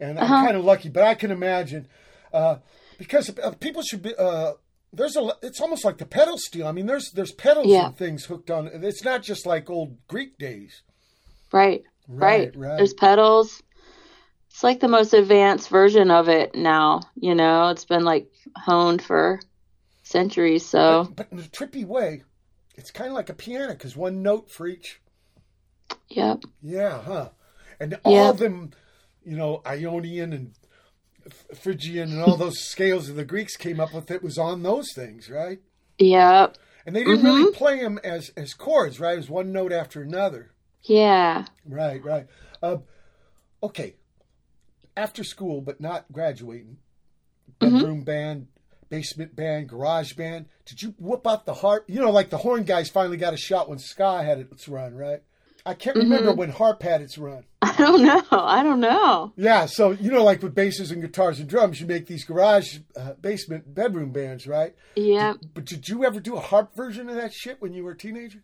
and 0.00 0.18
Uh-huh. 0.18 0.34
I'm 0.34 0.44
kind 0.46 0.56
of 0.56 0.64
lucky. 0.64 0.88
But 0.88 1.02
I 1.04 1.14
can 1.14 1.30
imagine 1.30 1.88
uh, 2.32 2.56
because 2.98 3.30
uh, 3.38 3.52
people 3.52 3.82
should 3.82 4.02
be. 4.02 4.14
Uh, 4.16 4.52
there's 4.92 5.16
a. 5.16 5.30
It's 5.42 5.60
almost 5.60 5.84
like 5.84 5.98
the 5.98 6.06
pedal 6.06 6.38
steel. 6.38 6.66
I 6.66 6.72
mean, 6.72 6.86
there's 6.86 7.10
there's 7.12 7.32
pedals 7.32 7.66
Yeah. 7.68 7.86
and 7.88 7.96
things 7.96 8.24
hooked 8.26 8.50
on. 8.50 8.66
It's 8.72 9.04
not 9.04 9.22
just 9.22 9.44
like 9.46 9.68
old 9.68 9.98
Greek 10.08 10.38
days. 10.38 10.82
right, 11.52 11.82
Right, 12.06 12.54
right, 12.54 12.56
right. 12.56 12.76
There's 12.78 12.94
pedals. 12.94 13.62
It's 14.58 14.64
like 14.64 14.80
the 14.80 14.88
most 14.88 15.14
advanced 15.14 15.68
version 15.68 16.10
of 16.10 16.28
it 16.28 16.52
now. 16.56 17.02
You 17.14 17.36
know, 17.36 17.68
it's 17.68 17.84
been 17.84 18.02
like 18.02 18.28
honed 18.56 19.00
for 19.00 19.38
centuries. 20.02 20.66
So, 20.66 21.06
But 21.14 21.28
in 21.30 21.38
a 21.38 21.42
trippy 21.42 21.84
way, 21.86 22.24
it's 22.74 22.90
kind 22.90 23.08
of 23.08 23.14
like 23.14 23.28
a 23.28 23.34
piano 23.34 23.68
because 23.74 23.94
one 23.96 24.20
note 24.20 24.50
for 24.50 24.66
each. 24.66 25.00
yep. 26.08 26.42
Yeah, 26.60 27.00
huh? 27.02 27.28
And 27.78 28.00
all 28.02 28.14
Yeah. 28.14 28.30
of 28.30 28.38
them, 28.40 28.72
you 29.24 29.36
know, 29.36 29.62
Ionian 29.64 30.32
and 30.32 30.54
Phrygian 31.54 32.10
and 32.10 32.20
all 32.20 32.36
those 32.36 32.58
scales 32.58 33.06
that 33.06 33.12
the 33.12 33.24
Greeks 33.24 33.56
came 33.56 33.78
up 33.78 33.94
with, 33.94 34.10
it 34.10 34.24
was 34.24 34.38
on 34.38 34.64
those 34.64 34.92
things, 34.92 35.30
right? 35.30 35.60
Yep. 36.00 36.58
And 36.84 36.96
they 36.96 37.04
didn't 37.04 37.22
really 37.22 37.52
play 37.52 37.78
them 37.78 38.00
as, 38.02 38.32
as 38.36 38.54
chords, 38.54 38.98
right? 38.98 39.14
It 39.14 39.18
was 39.18 39.30
one 39.30 39.52
note 39.52 39.70
after 39.70 40.02
another. 40.02 40.50
Yeah. 40.82 41.44
Right, 41.64 42.04
right. 42.04 42.26
Uh, 42.60 42.78
okay. 43.62 43.94
After 44.98 45.22
school, 45.22 45.60
but 45.60 45.80
not 45.80 46.06
graduating, 46.10 46.78
bedroom 47.60 48.02
band, 48.02 48.48
basement 48.88 49.36
band, 49.36 49.68
garage 49.68 50.14
band. 50.14 50.46
Did 50.64 50.82
you 50.82 50.94
whoop 50.98 51.24
out 51.24 51.46
the 51.46 51.54
harp? 51.54 51.84
You 51.88 52.00
know, 52.00 52.10
like 52.10 52.30
the 52.30 52.38
horn 52.38 52.64
guys 52.64 52.90
finally 52.90 53.16
got 53.16 53.32
a 53.32 53.36
shot 53.36 53.68
when 53.68 53.78
ska 53.78 54.24
had 54.24 54.40
its 54.40 54.68
run, 54.68 54.96
right? 54.96 55.22
I 55.64 55.74
can't 55.74 55.96
remember 55.96 56.32
when 56.32 56.50
harp 56.50 56.82
had 56.82 57.00
its 57.00 57.16
run. 57.16 57.44
I 57.62 57.74
don't 57.76 58.02
know. 58.02 58.24
I 58.32 58.62
don't 58.62 58.80
know. 58.80 59.32
Yeah, 59.36 59.66
so 59.66 59.90
you 59.90 60.10
know, 60.10 60.24
like 60.24 60.42
with 60.42 60.54
basses 60.54 60.90
and 60.90 61.02
guitars 61.02 61.38
and 61.38 61.48
drums, 61.48 61.80
you 61.80 61.86
make 61.86 62.06
these 62.06 62.24
garage, 62.24 62.78
uh, 62.96 63.12
basement, 63.20 63.74
bedroom 63.74 64.10
bands, 64.10 64.46
right? 64.46 64.74
Yep. 64.96 65.36
But 65.54 65.64
did 65.66 65.88
you 65.88 66.04
ever 66.04 66.20
do 66.20 66.36
a 66.36 66.40
harp 66.40 66.74
version 66.74 67.08
of 67.08 67.16
that 67.16 67.32
shit 67.32 67.60
when 67.60 67.72
you 67.72 67.84
were 67.84 67.92
a 67.92 67.96
teenager? 67.96 68.42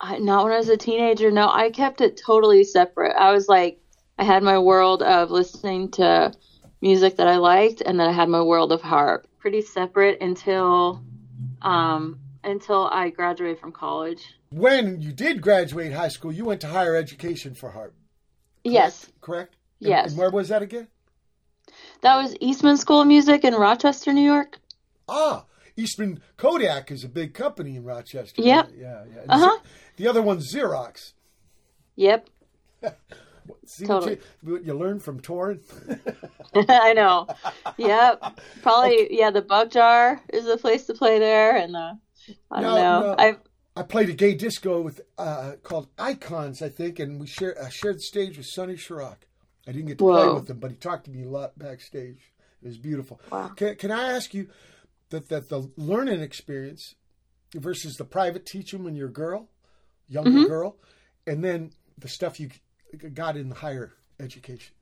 I, 0.00 0.18
not 0.18 0.44
when 0.44 0.52
I 0.52 0.58
was 0.58 0.68
a 0.68 0.76
teenager. 0.76 1.30
No, 1.30 1.48
I 1.48 1.70
kept 1.70 2.00
it 2.00 2.20
totally 2.22 2.64
separate. 2.64 3.14
I 3.16 3.32
was 3.32 3.48
like, 3.48 3.80
I 4.18 4.24
had 4.24 4.42
my 4.42 4.58
world 4.58 5.02
of 5.02 5.30
listening 5.30 5.90
to 5.92 6.32
music 6.80 7.16
that 7.16 7.26
I 7.26 7.36
liked, 7.36 7.80
and 7.80 7.98
then 7.98 8.08
I 8.08 8.12
had 8.12 8.28
my 8.28 8.42
world 8.42 8.72
of 8.72 8.80
harp. 8.82 9.26
Pretty 9.38 9.60
separate 9.62 10.20
until, 10.20 11.02
um, 11.62 12.18
until 12.44 12.86
I 12.86 13.10
graduated 13.10 13.58
from 13.58 13.72
college. 13.72 14.22
When 14.50 15.00
you 15.00 15.12
did 15.12 15.42
graduate 15.42 15.92
high 15.92 16.08
school, 16.08 16.32
you 16.32 16.44
went 16.44 16.60
to 16.60 16.68
higher 16.68 16.94
education 16.94 17.54
for 17.54 17.70
harp, 17.70 17.94
Yes, 18.62 19.10
correct? 19.20 19.56
And- 19.80 19.88
Yes. 19.90 20.10
And 20.10 20.18
where 20.18 20.30
was 20.30 20.48
that 20.48 20.62
again? 20.62 20.88
that 22.02 22.16
was 22.16 22.36
Eastman 22.40 22.76
School 22.76 23.00
of 23.00 23.06
Music 23.08 23.44
in 23.44 23.54
Rochester, 23.54 24.12
New 24.12 24.20
York. 24.24 24.58
Ah, 25.08 25.44
Eastman 25.76 26.20
Kodak 26.36 26.90
is 26.90 27.02
a 27.02 27.08
big 27.08 27.34
company 27.34 27.76
in 27.76 27.82
Rochester. 27.84 28.40
Yep. 28.42 28.66
right? 28.66 28.74
Yeah, 28.78 29.04
yeah. 29.12 29.22
Uh-huh. 29.28 29.58
The 29.96 30.06
other 30.06 30.22
one's 30.22 30.52
Xerox. 30.54 31.14
Yep, 31.96 32.28
See 33.66 33.86
Totally. 33.86 34.18
what, 34.42 34.60
you, 34.62 34.66
you 34.66 34.74
learned 34.74 35.02
from 35.02 35.20
touring? 35.20 35.60
I 36.54 36.92
know. 36.92 37.26
Yep, 37.78 38.40
probably. 38.62 39.08
Yeah, 39.18 39.30
the 39.30 39.42
Bug 39.42 39.70
Jar 39.70 40.20
is 40.32 40.44
the 40.44 40.56
place 40.56 40.86
to 40.86 40.94
play 40.94 41.18
there, 41.18 41.56
and 41.56 41.74
the 41.74 41.98
I 42.50 42.60
don't 42.60 42.74
No, 42.74 43.00
know. 43.00 43.00
no. 43.06 43.14
I 43.18 43.36
I 43.76 43.82
played 43.82 44.08
a 44.08 44.12
gay 44.12 44.34
disco 44.34 44.80
with 44.80 45.00
uh, 45.18 45.52
called 45.62 45.88
Icons, 45.98 46.62
I 46.62 46.68
think, 46.68 46.98
and 47.00 47.20
we 47.20 47.26
shared 47.26 47.58
I 47.58 47.68
shared 47.70 47.96
the 47.96 48.00
stage 48.02 48.36
with 48.36 48.46
Sonny 48.46 48.74
Sharrock. 48.74 49.16
I 49.66 49.72
didn't 49.72 49.86
get 49.88 49.98
to 49.98 50.04
play 50.04 50.28
with 50.32 50.48
him, 50.48 50.58
but 50.58 50.70
he 50.70 50.76
talked 50.76 51.04
to 51.06 51.10
me 51.10 51.24
a 51.24 51.28
lot 51.28 51.58
backstage. 51.58 52.32
It 52.62 52.68
was 52.68 52.78
beautiful. 52.78 53.20
Wow. 53.30 53.48
Can, 53.56 53.74
can 53.76 53.90
I 53.90 54.12
ask 54.12 54.32
you 54.34 54.48
that 55.10 55.28
that 55.28 55.48
the 55.48 55.70
learning 55.76 56.20
experience 56.20 56.94
versus 57.54 57.96
the 57.96 58.04
private 58.04 58.46
teaching 58.46 58.84
when 58.84 58.94
you're 58.94 59.08
a 59.08 59.12
girl, 59.12 59.48
younger 60.08 60.30
Mm-hmm. 60.30 60.44
girl, 60.44 60.76
and 61.26 61.42
then 61.42 61.70
the 61.98 62.08
stuff 62.08 62.38
you 62.38 62.50
got 62.96 63.36
in 63.36 63.50
higher 63.50 63.92
education. 64.20 64.74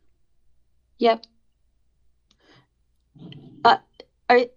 Yep. 0.99 1.25
Uh, 3.65 3.77
are 4.29 4.39
you, 4.39 4.49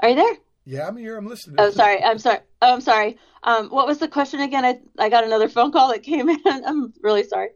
are 0.00 0.08
you 0.10 0.14
there? 0.16 0.36
Yeah, 0.64 0.86
I'm 0.88 0.96
here. 0.96 1.16
I'm 1.16 1.26
listening. 1.26 1.56
Oh, 1.58 1.70
sorry. 1.70 2.02
I'm 2.02 2.18
sorry. 2.18 2.38
Oh, 2.62 2.74
I'm 2.74 2.80
sorry. 2.80 3.18
Um, 3.42 3.68
what 3.68 3.86
was 3.86 3.98
the 3.98 4.08
question 4.08 4.40
again? 4.40 4.64
I 4.64 4.80
I 4.98 5.08
got 5.10 5.24
another 5.24 5.48
phone 5.48 5.72
call 5.72 5.88
that 5.92 6.02
came 6.02 6.28
in. 6.28 6.38
I'm 6.46 6.92
really 7.02 7.24
sorry. 7.24 7.50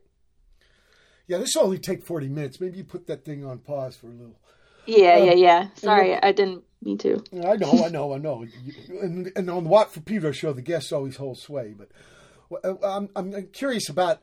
Yeah, 1.26 1.38
this 1.38 1.54
will 1.54 1.64
only 1.64 1.78
take 1.78 2.04
40 2.06 2.28
minutes. 2.28 2.60
Maybe 2.60 2.78
you 2.78 2.84
put 2.84 3.06
that 3.06 3.24
thing 3.24 3.44
on 3.44 3.58
pause 3.58 3.96
for 3.96 4.06
a 4.06 4.12
little. 4.12 4.38
Yeah, 4.86 5.14
Um, 5.16 5.26
yeah, 5.26 5.34
yeah. 5.34 5.68
Sorry, 5.74 6.14
I 6.22 6.32
didn't 6.32 6.64
mean 6.82 6.96
to. 6.98 7.22
I 7.44 7.56
know, 7.56 7.84
I 7.84 7.88
know, 7.88 8.14
I 8.14 8.18
know. 8.18 8.46
And, 8.88 9.30
and 9.36 9.50
on 9.50 9.64
the 9.64 9.68
Watt 9.70 9.92
from 9.92 10.04
Pedro 10.04 10.32
show, 10.32 10.54
the 10.54 10.62
guests 10.62 10.90
always 10.90 11.16
hold 11.16 11.38
sway. 11.38 11.74
But 11.76 11.90
I'm, 12.64 13.08
I'm 13.16 13.46
curious 13.52 13.88
about, 13.88 14.20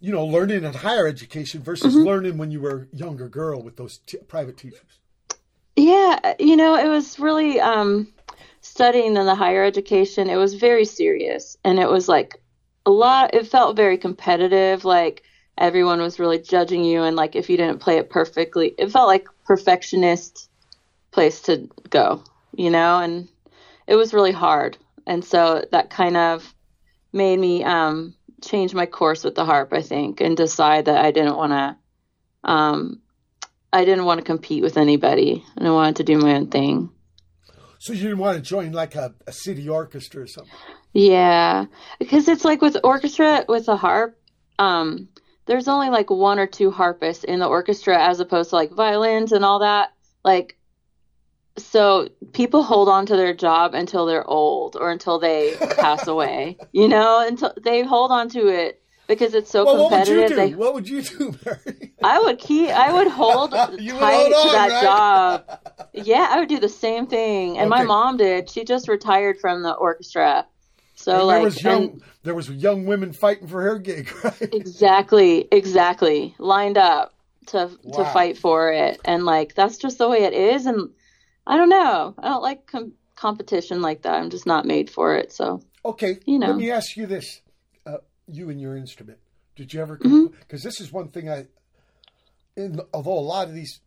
you 0.00 0.12
know, 0.12 0.24
learning 0.24 0.64
at 0.64 0.76
higher 0.76 1.06
education 1.06 1.62
versus 1.62 1.94
Mm-hmm. 1.94 2.04
learning 2.04 2.38
when 2.38 2.50
you 2.50 2.60
were 2.60 2.88
a 2.92 2.96
younger 2.96 3.28
girl 3.28 3.62
with 3.62 3.76
those 3.76 3.98
t- 3.98 4.18
private 4.28 4.56
teachers. 4.56 5.00
Yeah, 5.76 6.34
you 6.38 6.56
know, 6.56 6.76
it 6.76 6.88
was 6.88 7.18
really 7.18 7.60
um, 7.60 8.12
studying 8.60 9.16
in 9.16 9.26
the 9.26 9.34
higher 9.34 9.64
education. 9.64 10.30
It 10.30 10.36
was 10.36 10.54
very 10.54 10.84
serious, 10.84 11.56
and 11.64 11.78
it 11.78 11.88
was 11.88 12.08
like 12.08 12.40
a 12.86 12.90
lot. 12.90 13.34
It 13.34 13.48
felt 13.48 13.76
very 13.76 13.98
competitive. 13.98 14.84
Like 14.84 15.22
everyone 15.58 16.00
was 16.00 16.20
really 16.20 16.38
judging 16.38 16.84
you, 16.84 17.02
and 17.02 17.16
like 17.16 17.34
if 17.34 17.50
you 17.50 17.56
didn't 17.56 17.80
play 17.80 17.98
it 17.98 18.10
perfectly, 18.10 18.74
it 18.78 18.92
felt 18.92 19.08
like 19.08 19.26
perfectionist 19.44 20.48
place 21.10 21.40
to 21.42 21.68
go. 21.90 22.22
You 22.54 22.70
know, 22.70 23.00
and 23.00 23.28
it 23.88 23.96
was 23.96 24.14
really 24.14 24.32
hard, 24.32 24.78
and 25.06 25.24
so 25.24 25.64
that 25.72 25.90
kind 25.90 26.16
of 26.16 26.54
made 27.14 27.38
me 27.38 27.64
um, 27.64 28.14
change 28.42 28.74
my 28.74 28.86
course 28.86 29.24
with 29.24 29.34
the 29.34 29.44
harp. 29.44 29.72
I 29.72 29.82
think, 29.82 30.20
and 30.20 30.36
decide 30.36 30.86
that 30.86 31.04
I 31.04 31.10
didn't 31.10 31.36
want 31.36 31.52
to. 31.52 32.50
Um, 32.50 33.00
I 33.72 33.84
didn't 33.84 34.04
want 34.04 34.20
to 34.20 34.24
compete 34.24 34.62
with 34.62 34.76
anybody, 34.76 35.44
and 35.56 35.66
I 35.66 35.70
wanted 35.70 35.96
to 35.96 36.04
do 36.04 36.18
my 36.18 36.34
own 36.34 36.48
thing. 36.48 36.90
So 37.78 37.92
you 37.92 38.02
didn't 38.02 38.18
want 38.18 38.36
to 38.36 38.42
join 38.42 38.72
like 38.72 38.94
a, 38.94 39.14
a 39.26 39.32
city 39.32 39.68
orchestra 39.68 40.22
or 40.22 40.26
something. 40.26 40.54
Yeah, 40.92 41.66
because 41.98 42.28
it's 42.28 42.44
like 42.44 42.62
with 42.62 42.76
orchestra 42.84 43.44
with 43.48 43.66
the 43.66 43.76
harp, 43.76 44.18
um, 44.58 45.08
there's 45.46 45.68
only 45.68 45.90
like 45.90 46.08
one 46.08 46.38
or 46.38 46.46
two 46.46 46.70
harpists 46.70 47.24
in 47.24 47.40
the 47.40 47.46
orchestra 47.46 48.02
as 48.02 48.20
opposed 48.20 48.50
to 48.50 48.56
like 48.56 48.70
violins 48.70 49.32
and 49.32 49.44
all 49.44 49.58
that. 49.58 49.92
Like, 50.24 50.56
so 51.56 52.08
people 52.32 52.62
hold 52.62 52.88
on 52.88 53.06
to 53.06 53.16
their 53.16 53.34
job 53.34 53.74
until 53.74 54.06
they're 54.06 54.26
old 54.26 54.76
or 54.76 54.90
until 54.90 55.18
they 55.18 55.62
pass 55.76 56.06
away, 56.08 56.58
you 56.72 56.88
know, 56.88 57.26
until 57.26 57.52
they 57.62 57.82
hold 57.82 58.10
on 58.10 58.28
to 58.30 58.48
it 58.48 58.80
because 59.06 59.34
it's 59.34 59.50
so 59.50 59.64
Well, 59.64 59.76
what 59.76 59.90
would 59.92 60.08
you 60.08 60.14
competitive. 60.16 60.28
do? 60.28 60.34
They, 60.36 60.54
What 60.54 60.74
would 60.74 60.88
you 60.88 61.02
do, 61.02 61.34
Mary? 61.44 61.92
I 62.02 62.20
would 62.20 62.38
keep, 62.38 62.70
I 62.70 62.92
would 62.92 63.08
hold 63.08 63.52
You 63.78 63.94
would 63.94 64.00
tight 64.00 64.14
hold 64.14 64.32
on, 64.34 64.42
to 64.42 64.50
that 64.50 64.68
right? 64.70 64.82
job. 64.82 65.44
Yeah, 65.96 66.26
I 66.28 66.40
would 66.40 66.48
do 66.48 66.58
the 66.58 66.68
same 66.68 67.06
thing. 67.06 67.56
And 67.58 67.70
my 67.70 67.84
mom 67.84 68.16
did. 68.16 68.50
She 68.50 68.64
just 68.64 68.88
retired 68.88 69.38
from 69.40 69.62
the 69.62 69.72
orchestra. 69.74 70.44
So 70.96 71.20
And 71.20 71.28
like 71.28 71.36
there 71.36 71.44
was 71.44 71.62
young, 71.62 71.82
and 71.84 72.02
there 72.24 72.34
was 72.34 72.50
young 72.50 72.84
women 72.86 73.12
fighting 73.12 73.46
for 73.46 73.62
her 73.62 73.78
gig, 73.78 74.10
right? 74.24 74.52
exactly, 74.52 75.46
exactly. 75.52 76.34
Lined 76.38 76.78
up 76.78 77.14
to 77.46 77.70
to 77.92 78.04
fight 78.06 78.38
for 78.38 78.72
it. 78.72 79.00
And 79.04 79.24
like 79.24 79.54
that's 79.54 79.78
just 79.78 79.98
the 79.98 80.08
way 80.08 80.24
it 80.24 80.32
is 80.32 80.66
and 80.66 80.90
I 81.46 81.56
don't 81.56 81.68
know. 81.68 82.14
I 82.18 82.28
don't 82.28 82.42
like 82.42 82.66
com- 82.66 82.94
competition 83.16 83.82
like 83.82 84.02
that. 84.02 84.14
I'm 84.14 84.30
just 84.30 84.46
not 84.46 84.64
made 84.66 84.88
for 84.90 85.16
it. 85.16 85.32
So, 85.32 85.60
Okay, 85.84 86.18
You 86.26 86.38
know. 86.38 86.46
let 86.48 86.56
me 86.56 86.70
ask 86.70 86.96
you 86.96 87.06
this: 87.06 87.42
uh, 87.86 87.98
you 88.26 88.48
and 88.50 88.60
your 88.60 88.76
instrument, 88.76 89.18
did 89.56 89.72
you 89.74 89.80
ever? 89.82 89.98
Mm-hmm. 89.98 90.26
Because 90.40 90.62
this 90.62 90.80
is 90.80 90.90
one 90.92 91.08
thing 91.08 91.28
I, 91.28 91.46
in, 92.56 92.80
although 92.94 93.18
a 93.18 93.20
lot 93.20 93.48
of 93.48 93.54
these 93.54 93.80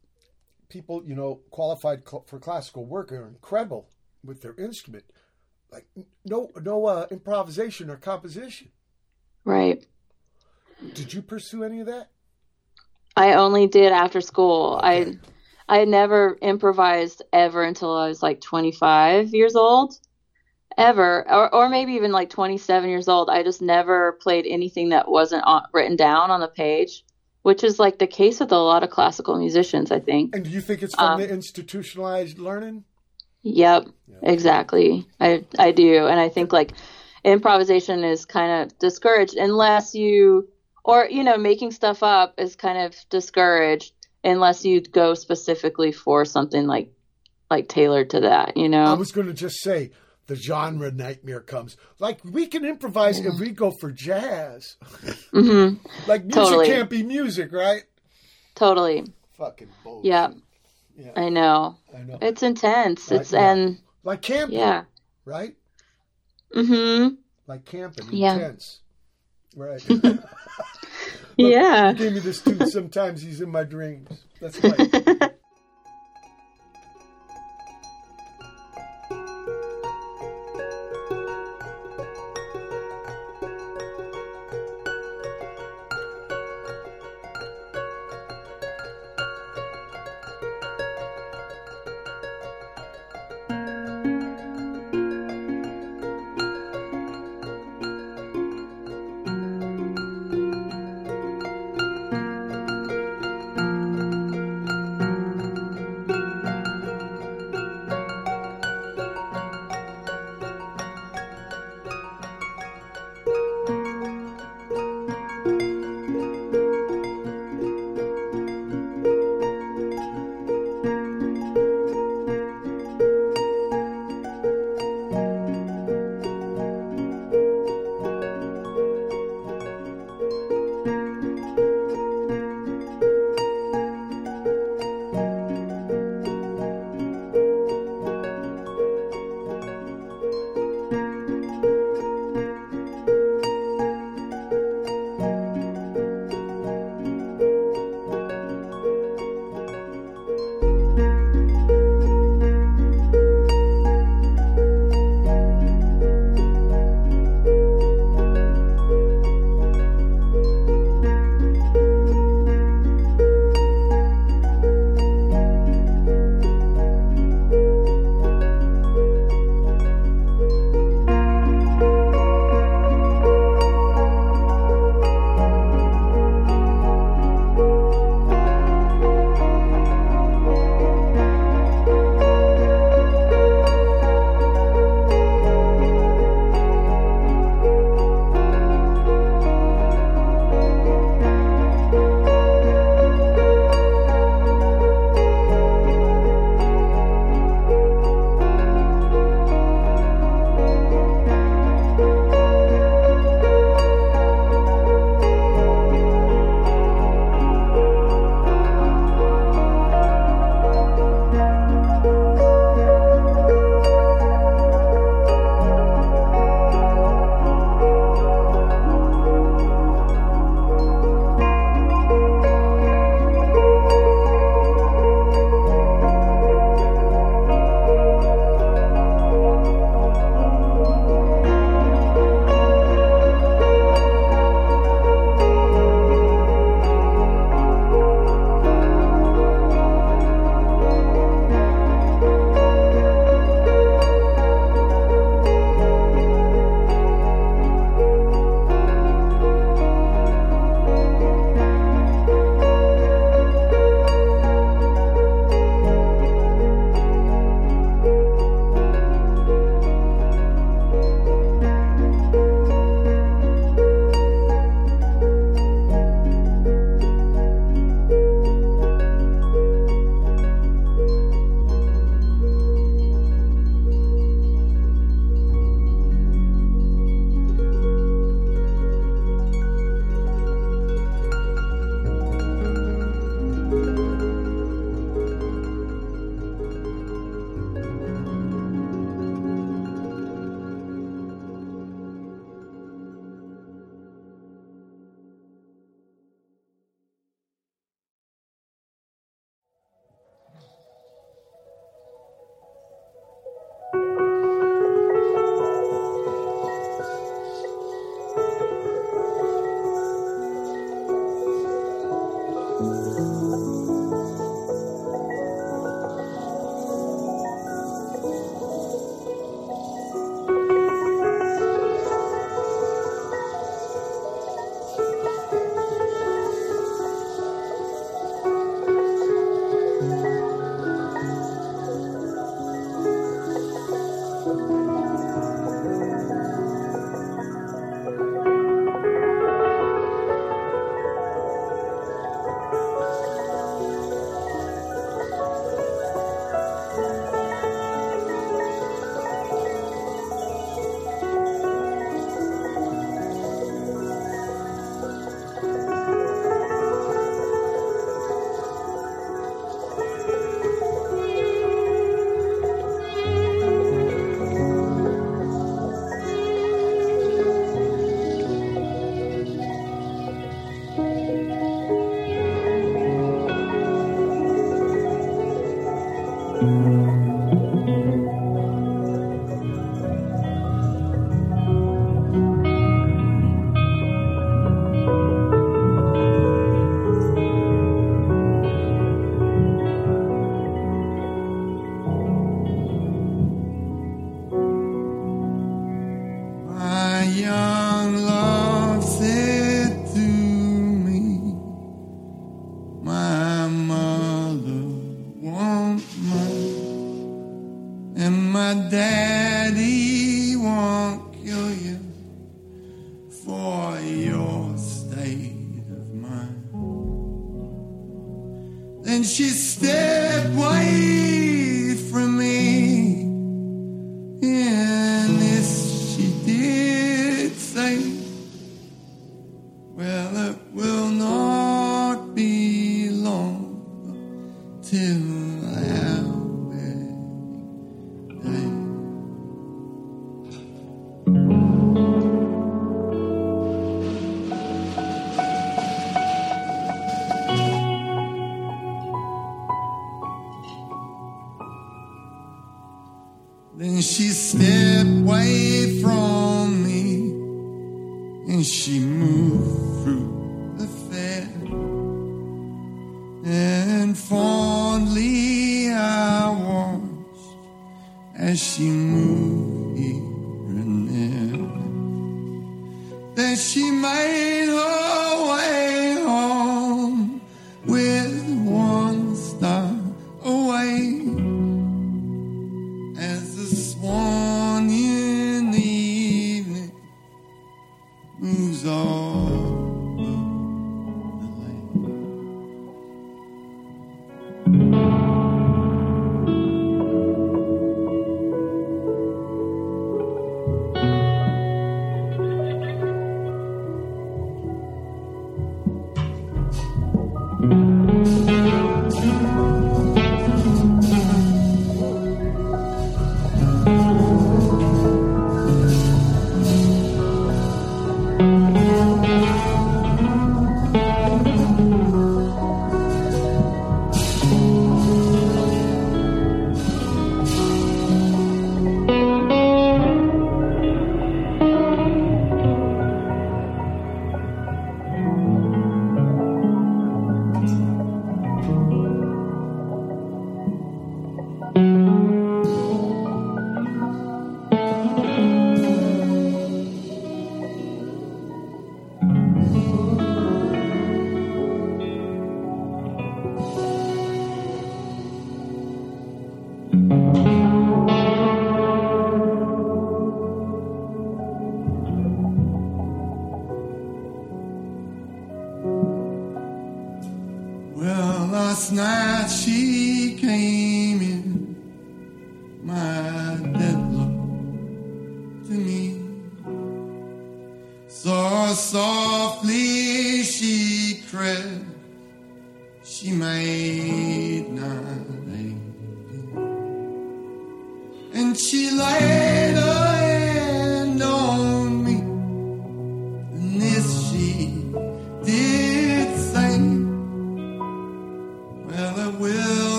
people, 0.69 1.03
you 1.05 1.15
know, 1.15 1.41
qualified 1.49 2.07
cl- 2.07 2.25
for 2.27 2.39
classical 2.39 2.85
work 2.85 3.11
are 3.11 3.27
incredible 3.27 3.89
with 4.23 4.41
their 4.41 4.53
instrument, 4.59 5.05
like 5.71 5.87
no 6.25 6.51
no 6.61 6.85
uh, 6.85 7.07
improvisation 7.09 7.89
or 7.89 7.97
composition. 7.97 8.69
right. 9.45 9.83
Did 10.93 11.11
you 11.11 11.23
pursue 11.23 11.63
any 11.63 11.79
of 11.79 11.87
that? 11.87 12.11
I 13.15 13.33
only 13.33 13.65
did 13.65 13.91
after 13.91 14.21
school. 14.21 14.75
Okay. 14.83 14.87
I 14.87 15.17
I 15.69 15.85
never 15.85 16.37
improvised 16.41 17.23
ever 17.33 17.63
until 17.63 17.95
I 17.95 18.07
was 18.07 18.23
like 18.23 18.41
25 18.41 19.33
years 19.33 19.55
old. 19.55 19.95
Ever, 20.77 21.25
or 21.27 21.55
or 21.55 21.69
maybe 21.69 21.93
even 21.93 22.11
like 22.11 22.29
27 22.29 22.87
years 22.87 23.07
old. 23.07 23.31
I 23.31 23.41
just 23.41 23.63
never 23.63 24.11
played 24.21 24.45
anything 24.47 24.89
that 24.89 25.09
wasn't 25.09 25.43
on, 25.43 25.63
written 25.73 25.95
down 25.95 26.29
on 26.29 26.39
the 26.39 26.47
page, 26.47 27.03
which 27.41 27.63
is 27.63 27.79
like 27.79 27.97
the 27.97 28.05
case 28.05 28.39
with 28.39 28.51
a 28.51 28.57
lot 28.59 28.83
of 28.83 28.91
classical 28.91 29.39
musicians, 29.39 29.91
I 29.91 29.99
think. 29.99 30.35
And 30.35 30.45
do 30.45 30.51
you 30.51 30.61
think 30.61 30.83
it's 30.83 30.93
from 30.93 31.13
Um, 31.13 31.19
the 31.19 31.29
institutionalized 31.29 32.37
learning? 32.37 32.83
Yep, 33.41 33.87
exactly. 34.21 35.07
I 35.19 35.45
I 35.57 35.71
do, 35.71 36.05
and 36.05 36.19
I 36.19 36.29
think 36.29 36.53
like 36.53 36.73
improvisation 37.23 38.03
is 38.03 38.25
kind 38.25 38.61
of 38.61 38.77
discouraged 38.77 39.35
unless 39.35 39.95
you 39.95 40.47
or 40.83 41.07
you 41.09 41.23
know 41.23 41.37
making 41.37 41.71
stuff 41.71 42.03
up 42.03 42.35
is 42.37 42.55
kind 42.55 42.77
of 42.77 42.95
discouraged 43.09 43.93
unless 44.23 44.65
you 44.65 44.81
go 44.81 45.13
specifically 45.13 45.91
for 45.91 46.25
something 46.25 46.67
like 46.67 46.91
like 47.49 47.67
tailored 47.69 48.09
to 48.09 48.21
that, 48.21 48.57
you 48.57 48.67
know. 48.67 48.83
I 48.83 48.93
was 48.93 49.11
going 49.11 49.27
to 49.27 49.33
just 49.33 49.61
say 49.61 49.91
the 50.27 50.35
genre 50.35 50.91
nightmare 50.91 51.39
comes. 51.39 51.77
Like 51.99 52.19
we 52.25 52.47
can 52.47 52.65
improvise 52.65 53.19
if 53.19 53.39
we 53.39 53.51
go 53.51 53.71
for 53.79 53.91
jazz. 53.91 54.75
hmm 55.31 55.75
Like 56.07 56.25
music 56.25 56.33
Totally. 56.33 56.67
can't 56.67 56.89
be 56.89 57.03
music, 57.03 57.51
right? 57.53 57.83
Totally. 58.55 59.05
Fucking 59.37 59.69
bullshit. 59.83 60.05
Yeah. 60.05 60.31
Yeah. 60.97 61.11
I 61.15 61.29
know. 61.29 61.77
I 61.95 62.01
know. 62.01 62.17
It's 62.21 62.43
intense. 62.43 63.11
It's 63.11 63.31
yeah. 63.31 63.51
and 63.53 63.77
Like 64.03 64.21
camping, 64.21 64.57
yeah. 64.59 64.83
right? 65.25 65.55
Mm 66.53 66.65
Mhm. 66.67 67.17
Like 67.45 67.63
camping, 67.65 68.07
Yeah. 68.11 68.33
intense. 68.33 68.81
Right. 69.55 69.81
Yeah. 71.37 71.93
He 71.93 71.97
gave 71.99 72.13
me 72.13 72.19
this 72.19 72.41
tune. 72.41 72.69
Sometimes 72.69 73.21
he's 73.21 73.41
in 73.41 73.49
my 73.49 73.63
dreams. 73.63 74.09
That's 74.41 74.63
right. 74.63 74.93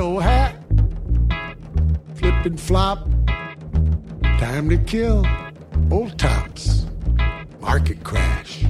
Old 0.00 0.22
hat, 0.22 0.56
flip 2.14 2.46
and 2.46 2.58
flop. 2.58 3.06
Time 4.38 4.68
to 4.70 4.78
kill 4.78 5.26
old 5.90 6.18
tops. 6.18 6.86
Market 7.60 8.02
crash. 8.02 8.64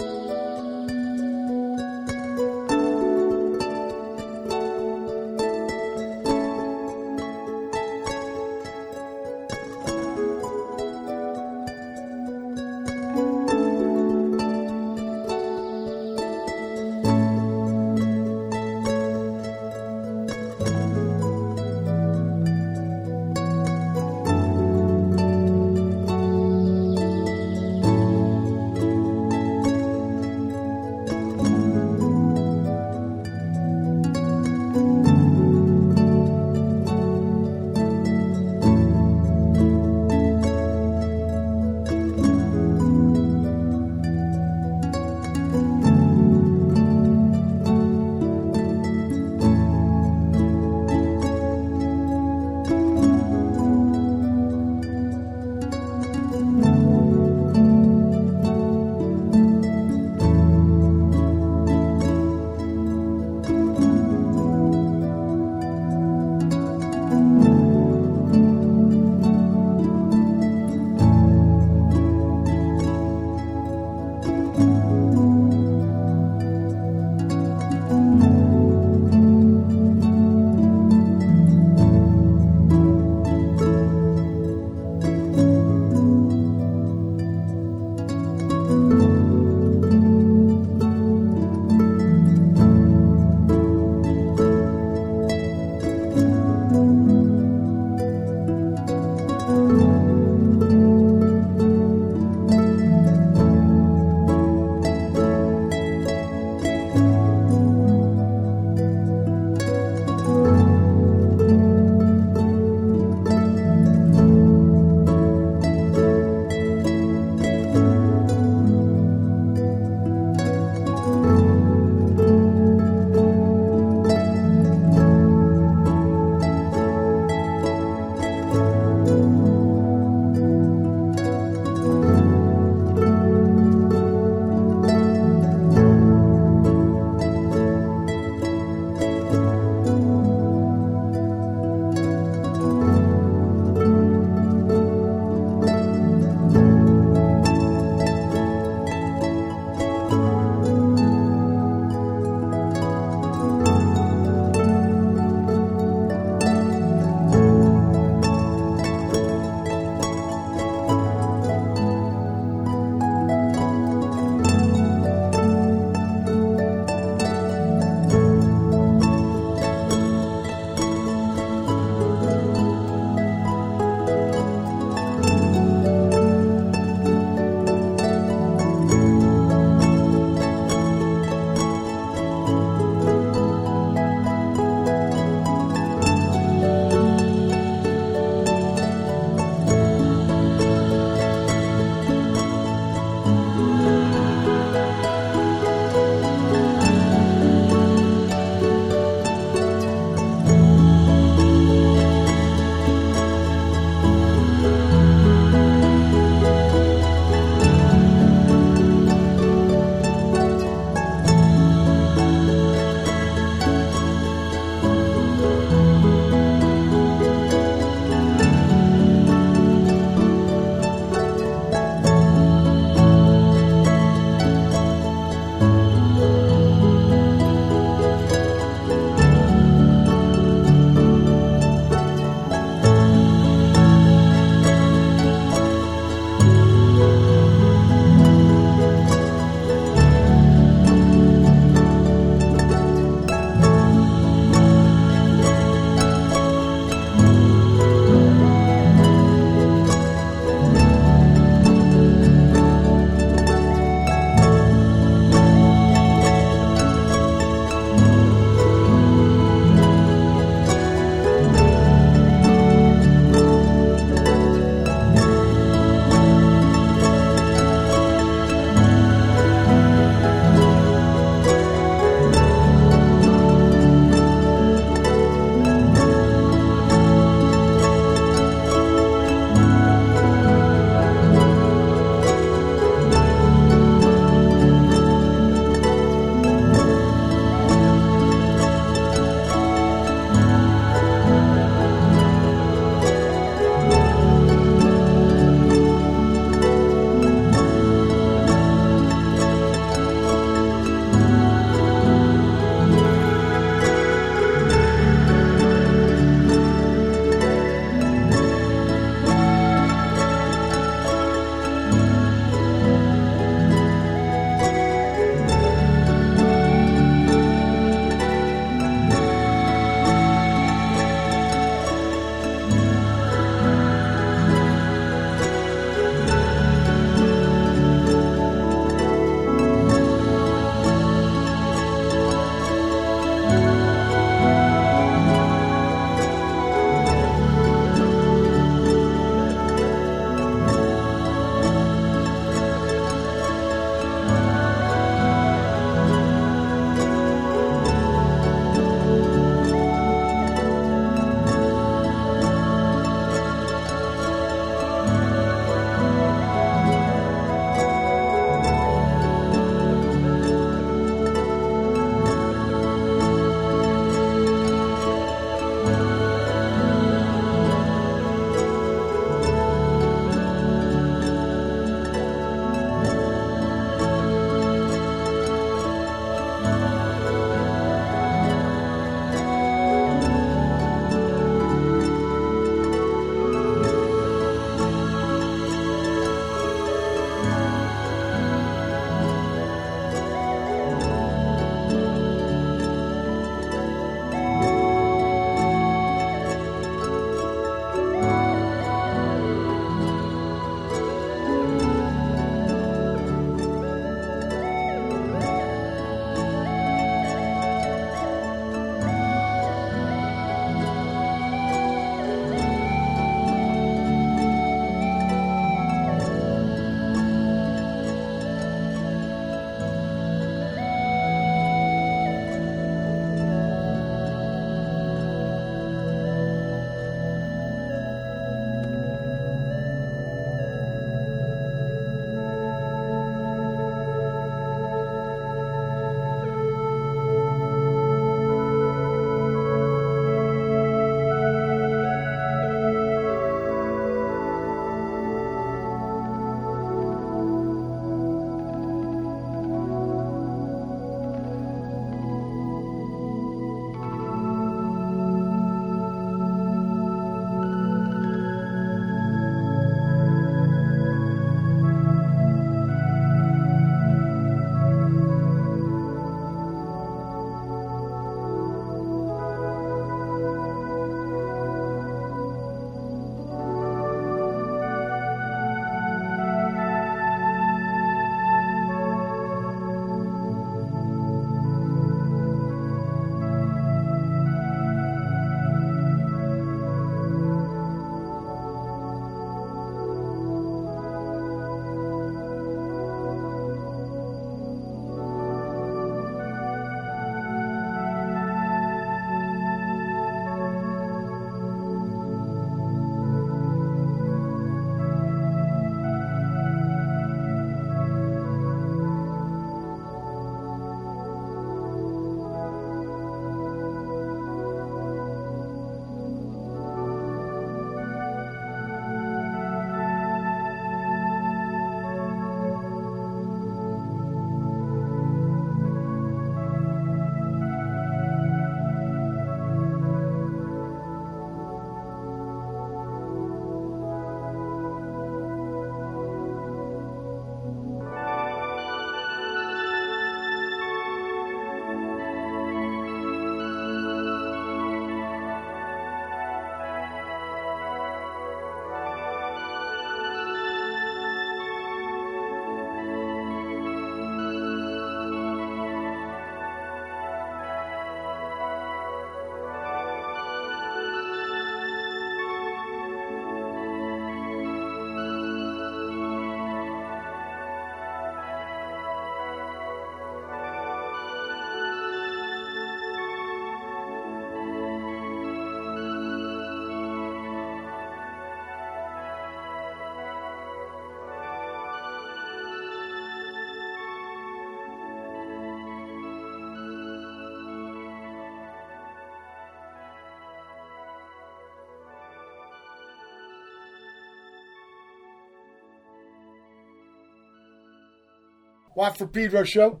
Watt 598.94 599.16
from 599.16 599.28
Pedro 599.28 599.64
show. 599.64 600.00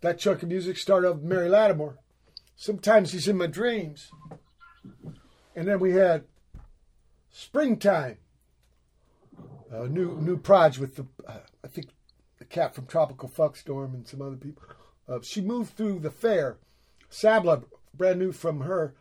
That 0.00 0.18
chunk 0.18 0.42
of 0.42 0.48
music 0.48 0.78
started 0.78 1.08
off 1.08 1.20
Mary 1.20 1.48
Lattimore. 1.48 1.98
Sometimes 2.54 3.12
he's 3.12 3.28
in 3.28 3.36
my 3.36 3.46
dreams. 3.46 4.10
And 5.54 5.66
then 5.66 5.80
we 5.80 5.92
had 5.92 6.24
Springtime. 7.30 8.18
A 9.70 9.88
new 9.88 10.16
new 10.20 10.38
proj 10.38 10.78
with 10.78 10.96
the 10.96 11.06
uh, 11.26 11.40
I 11.62 11.68
think 11.68 11.88
the 12.38 12.44
cat 12.44 12.74
from 12.74 12.86
Tropical 12.86 13.28
Fuckstorm 13.28 13.92
and 13.94 14.06
some 14.06 14.22
other 14.22 14.36
people. 14.36 14.62
Uh, 15.08 15.18
she 15.22 15.40
moved 15.40 15.76
through 15.76 15.98
the 15.98 16.10
fair. 16.10 16.56
Sabla, 17.10 17.64
brand 17.94 18.18
new 18.18 18.32
from 18.32 18.60
her, 18.60 18.94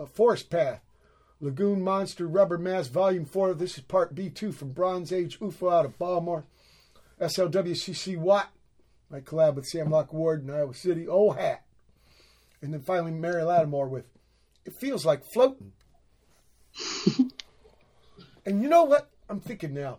F- 0.00 0.08
Forest 0.10 0.50
Path. 0.50 0.80
Lagoon 1.40 1.82
Monster 1.82 2.26
Rubber 2.28 2.58
Mask 2.58 2.90
Volume 2.90 3.24
4. 3.24 3.54
This 3.54 3.76
is 3.76 3.84
part 3.84 4.14
B2 4.14 4.54
from 4.54 4.72
Bronze 4.72 5.12
Age 5.12 5.40
UFO 5.40 5.72
out 5.72 5.84
of 5.84 5.98
Baltimore. 5.98 6.44
SLWCC 7.22 8.16
Watt. 8.18 8.50
My 9.10 9.20
collab 9.20 9.54
with 9.54 9.66
Sam 9.66 9.90
Locke 9.90 10.12
Ward 10.12 10.42
in 10.42 10.50
Iowa 10.50 10.74
City. 10.74 11.06
Oh 11.08 11.30
Hat. 11.30 11.64
And 12.60 12.72
then 12.72 12.80
finally 12.80 13.10
Mary 13.12 13.42
Lattimore 13.42 13.88
with 13.88 14.06
It 14.64 14.74
Feels 14.74 15.04
Like 15.04 15.22
Floating. 15.32 15.72
and 18.46 18.62
you 18.62 18.68
know 18.68 18.84
what? 18.84 19.10
I'm 19.28 19.40
thinking 19.40 19.74
now. 19.74 19.98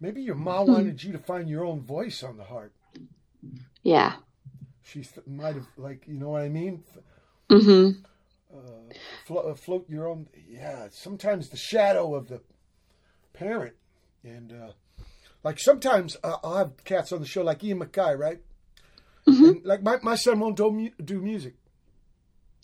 Maybe 0.00 0.22
your 0.22 0.34
mom 0.34 0.68
wanted 0.68 1.02
you 1.02 1.12
to 1.12 1.18
find 1.18 1.48
your 1.48 1.64
own 1.64 1.82
voice 1.82 2.22
on 2.22 2.36
the 2.36 2.44
harp. 2.44 2.72
Yeah. 3.82 4.14
She 4.82 5.00
th- 5.02 5.26
might 5.26 5.56
have, 5.56 5.66
like, 5.76 6.06
you 6.06 6.14
know 6.14 6.30
what 6.30 6.42
I 6.42 6.48
mean? 6.48 6.82
Mm-hmm. 7.50 8.00
Flo- 9.26 9.50
uh, 9.50 9.54
float 9.54 9.88
your 9.88 10.08
own. 10.08 10.26
Yeah, 10.48 10.88
sometimes 10.90 11.48
the 11.48 11.56
shadow 11.56 12.14
of 12.14 12.28
the 12.28 12.40
parent, 13.32 13.74
and 14.24 14.52
uh, 14.52 14.72
like 15.42 15.58
sometimes 15.58 16.16
uh, 16.22 16.36
I'll 16.42 16.56
have 16.56 16.84
cats 16.84 17.12
on 17.12 17.20
the 17.20 17.26
show 17.26 17.42
like 17.42 17.62
Ian 17.64 17.80
MacKaye, 17.80 18.18
right? 18.18 18.40
And, 19.26 19.64
like 19.64 19.82
my, 19.82 19.98
my 20.02 20.16
son 20.16 20.40
won't 20.40 20.56
do, 20.56 20.70
mu- 20.72 20.90
do 21.04 21.20
music, 21.20 21.54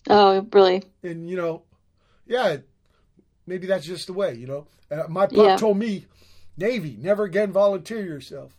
Oh, 0.09 0.45
really? 0.51 0.83
and 1.01 1.29
you 1.29 1.37
know, 1.37 1.63
yeah, 2.25 2.57
maybe 3.45 3.67
that's 3.67 3.85
just 3.85 4.07
the 4.07 4.13
way, 4.13 4.33
you 4.35 4.47
know. 4.47 4.67
Uh, 4.91 5.03
my 5.07 5.27
pop 5.27 5.37
Yeah. 5.37 5.55
told 5.57 5.77
me, 5.77 6.05
Navy, 6.57 6.97
never 6.99 7.23
again 7.23 7.51
volunteer 7.53 8.03
yourself. 8.03 8.51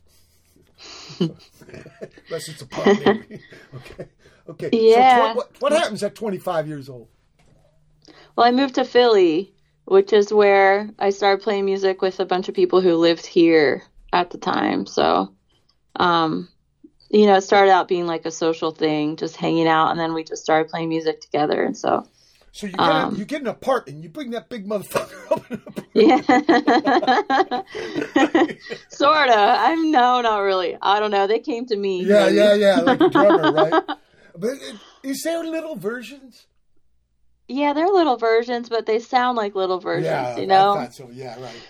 Unless 1.21 2.49
it's 2.49 2.63
a 2.63 2.67
pup, 2.67 2.87
maybe. 2.99 3.43
okay, 3.75 4.07
okay. 4.49 4.71
Yeah. 4.73 5.33
So 5.33 5.33
tw- 5.33 5.37
what, 5.37 5.61
what 5.61 5.73
happens 5.73 6.03
at 6.03 6.15
25 6.15 6.69
years 6.69 6.89
old? 6.89 7.09
Well, 8.37 8.47
I 8.47 8.53
moved 8.53 8.77
to 8.77 8.85
Philly, 8.85 9.53
which 9.85 10.13
is 10.13 10.33
where 10.33 10.89
I 10.99 11.11
started 11.11 11.43
playing 11.43 11.65
music 11.65 12.01
with 12.01 12.21
a 12.21 12.25
bunch 12.27 12.49
of 12.49 12.55
people 12.55 12.81
who 12.81 12.95
lived 12.95 13.27
here 13.27 13.83
at 14.13 14.31
the 14.31 14.39
time. 14.39 14.87
So, 14.87 15.33
um, 15.97 16.49
you 17.11 17.27
know, 17.27 17.37
it 17.37 17.43
started 17.43 17.71
out 17.71 17.89
being 17.89 18.07
like 18.07 18.27
a 18.27 18.31
social 18.31 18.71
thing, 18.71 19.17
just 19.17 19.37
hanging 19.37 19.67
out, 19.69 19.91
and 19.91 19.99
then 20.01 20.13
we 20.15 20.25
just 20.25 20.43
started 20.43 20.71
playing 20.71 20.89
music 20.91 21.21
together. 21.21 21.63
And 21.63 21.77
so, 21.77 22.07
So 22.53 22.67
you 22.67 22.73
get, 22.73 22.81
Um, 22.81 23.15
a, 23.15 23.19
you 23.19 23.25
get 23.25 23.41
an 23.41 23.47
apartment, 23.49 24.03
you 24.03 24.09
bring 24.11 24.31
that 24.33 24.49
big 24.49 24.67
motherfucker 24.69 25.33
up. 25.33 25.51
in 25.51 25.63
yeah, 25.95 26.21
sorta. 28.89 29.35
I'm 29.37 29.91
no, 29.91 30.21
not 30.21 30.39
really. 30.39 30.77
I 30.81 31.01
don't 31.01 31.11
know. 31.11 31.27
They 31.27 31.39
came 31.41 31.67
to 31.67 31.77
me. 31.77 32.05
yeah, 32.05 32.27
maybe. 32.27 32.37
yeah, 32.37 32.55
yeah, 32.55 32.81
like 32.81 33.01
a 33.01 33.09
drummer, 33.09 33.53
right? 33.53 33.83
But 34.41 34.51
it, 34.51 34.77
is 35.03 35.23
there 35.25 35.43
little 35.43 35.75
versions? 35.75 36.47
Yeah, 37.49 37.73
they're 37.73 37.89
little 37.89 38.17
versions, 38.19 38.69
but 38.69 38.87
they 38.87 39.01
sound 39.01 39.37
like 39.37 39.57
little 39.57 39.81
versions. 39.81 40.05
yeah, 40.07 40.37
you 40.37 40.47
know. 40.47 40.87
So. 40.93 41.09
Yeah, 41.13 41.41
right. 41.43 41.61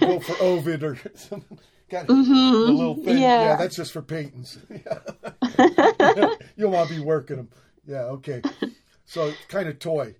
Go 0.00 0.20
for 0.20 0.36
Ovid 0.42 0.82
or 0.82 0.96
something. 1.14 1.58
Got 1.90 2.08
a 2.08 2.12
little 2.12 2.94
thing. 2.94 3.18
Yeah. 3.18 3.36
Mm-hmm. 3.38 3.48
yeah. 3.48 3.56
that's 3.56 3.76
just 3.76 3.92
for 3.92 4.02
paintings. 4.02 4.58
You'll 6.56 6.70
want 6.70 6.88
to 6.88 6.94
be 6.94 7.00
working 7.00 7.36
them. 7.36 7.48
Yeah, 7.86 8.04
okay. 8.04 8.40
So 9.04 9.32
kind 9.48 9.68
of 9.68 9.78
toy, 9.78 10.14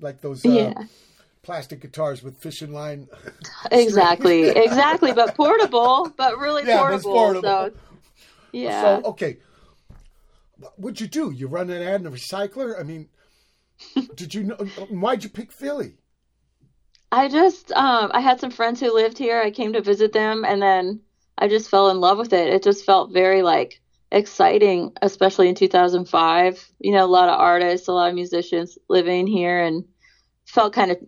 like 0.00 0.20
those 0.20 0.44
uh, 0.44 0.48
Yeah. 0.50 0.74
plastic 1.42 1.80
guitars 1.80 2.22
with 2.22 2.36
fishing 2.38 2.72
line. 2.72 3.06
Exactly, 3.70 4.48
exactly, 4.48 5.12
but 5.12 5.36
portable, 5.36 6.12
but 6.16 6.38
really 6.38 6.64
Yeah, 6.66 6.80
portable. 6.80 7.12
portable. 7.12 7.42
So, 7.42 7.72
yeah. 8.52 8.80
So 9.00 9.10
okay, 9.10 9.38
what'd 10.76 11.00
you 11.00 11.06
do? 11.06 11.30
You 11.30 11.46
run 11.46 11.70
an 11.70 11.80
ad 11.80 12.00
in 12.00 12.06
a 12.06 12.10
recycler? 12.10 12.78
I 12.78 12.82
mean, 12.82 13.08
did 14.16 14.34
you 14.34 14.42
know? 14.44 14.56
Why'd 14.56 15.22
you 15.22 15.30
pick 15.30 15.52
Philly? 15.52 15.98
I 17.14 17.28
just, 17.28 17.70
um, 17.70 18.10
I 18.12 18.20
had 18.20 18.40
some 18.40 18.50
friends 18.50 18.80
who 18.80 18.92
lived 18.92 19.18
here. 19.18 19.40
I 19.40 19.52
came 19.52 19.72
to 19.74 19.80
visit 19.80 20.12
them, 20.12 20.44
and 20.44 20.60
then 20.60 21.00
I 21.38 21.46
just 21.46 21.70
fell 21.70 21.90
in 21.90 22.00
love 22.00 22.18
with 22.18 22.32
it. 22.32 22.52
It 22.52 22.64
just 22.64 22.84
felt 22.84 23.12
very 23.12 23.42
like 23.42 23.80
exciting, 24.10 24.92
especially 25.00 25.48
in 25.48 25.54
2005. 25.54 26.68
You 26.80 26.92
know, 26.92 27.04
a 27.04 27.06
lot 27.06 27.28
of 27.28 27.38
artists, 27.38 27.86
a 27.86 27.92
lot 27.92 28.08
of 28.08 28.16
musicians 28.16 28.76
living 28.88 29.28
here, 29.28 29.62
and 29.62 29.84
felt 30.44 30.72
kind 30.72 30.90
of 30.90 30.98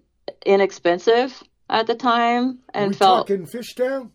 inexpensive 0.44 1.42
at 1.68 1.88
the 1.88 1.96
time, 1.96 2.60
and 2.72 2.90
we 2.90 2.94
felt 2.94 3.26
talking 3.26 3.44
Fishtown? 3.44 4.10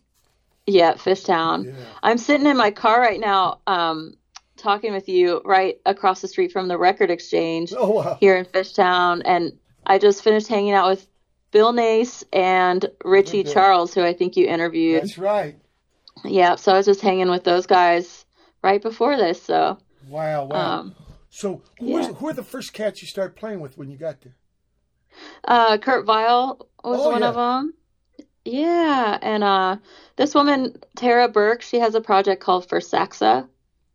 Yeah, 0.66 0.94
Fishtown. 0.94 1.66
Yeah. 1.66 1.72
I'm 2.02 2.16
sitting 2.16 2.46
in 2.46 2.56
my 2.56 2.70
car 2.70 3.00
right 3.00 3.20
now, 3.20 3.60
um, 3.66 4.14
talking 4.56 4.94
with 4.94 5.10
you 5.10 5.42
right 5.44 5.76
across 5.84 6.22
the 6.22 6.28
street 6.28 6.52
from 6.52 6.68
the 6.68 6.78
record 6.78 7.10
exchange 7.10 7.74
Oh 7.76 7.90
wow. 7.90 8.16
here 8.18 8.36
in 8.36 8.46
Fishtown, 8.46 9.20
and 9.26 9.52
I 9.86 9.98
just 9.98 10.24
finished 10.24 10.48
hanging 10.48 10.72
out 10.72 10.88
with 10.88 11.06
Bill 11.52 11.72
Nace 11.72 12.24
and 12.32 12.84
Richie 13.04 13.40
Okay. 13.40 13.52
Charles, 13.52 13.94
who 13.94 14.02
I 14.02 14.12
think 14.14 14.36
you 14.36 14.46
interviewed. 14.46 15.02
That's 15.02 15.18
right. 15.18 15.56
Yeah, 16.24 16.56
so 16.56 16.72
I 16.72 16.76
was 16.78 16.86
just 16.86 17.00
hanging 17.00 17.30
with 17.30 17.44
those 17.44 17.66
guys 17.66 18.24
right 18.62 18.82
before 18.82 19.16
this. 19.16 19.40
So, 19.42 19.78
Wow, 20.08 20.46
wow. 20.46 20.80
um, 20.80 20.94
so 21.30 21.62
who, 21.78 21.86
was, 21.86 22.06
who 22.16 22.28
are 22.28 22.32
the 22.32 22.42
first 22.42 22.72
cats 22.72 23.00
you 23.02 23.08
started 23.08 23.36
playing 23.36 23.60
with 23.60 23.78
when 23.78 23.90
you 23.90 23.96
got 23.96 24.20
there? 24.22 24.34
uh, 25.44 25.78
Kurt 25.78 26.04
Vile 26.06 26.66
was 26.82 27.00
Oh, 27.06 27.10
one 27.10 27.22
yeah. 27.22 27.28
of 27.28 27.34
them. 27.34 27.74
Yeah, 28.44 29.18
and 29.22 29.44
uh, 29.44 29.76
this 30.16 30.34
woman 30.34 30.76
Tara 30.96 31.28
Burke, 31.28 31.62
she 31.62 31.78
has 31.78 31.94
a 31.94 32.00
project 32.00 32.42
called 32.42 32.66
Fursaxa. 32.68 33.46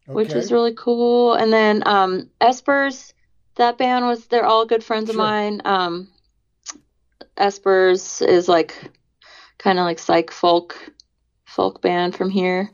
which 0.06 0.32
is 0.32 0.54
really 0.54 0.74
cool. 0.74 1.34
And 1.34 1.52
then 1.52 1.84
um, 1.86 2.30
Espers, 2.40 3.12
that 3.56 3.78
band 3.78 4.06
was 4.06 4.26
they're 4.28 4.46
all 4.46 4.66
good 4.66 4.84
friends 4.84 5.10
of 5.10 5.18
mine. 5.18 5.62
Um, 5.66 6.08
Espers 7.38 8.26
is 8.26 8.48
like 8.48 8.76
kind 9.58 9.80
of 9.80 9.86
like 9.86 10.00
psych 10.00 10.32
folk 10.32 10.78
folk 11.46 11.82
band 11.82 12.16
from 12.16 12.30
here. 12.30 12.70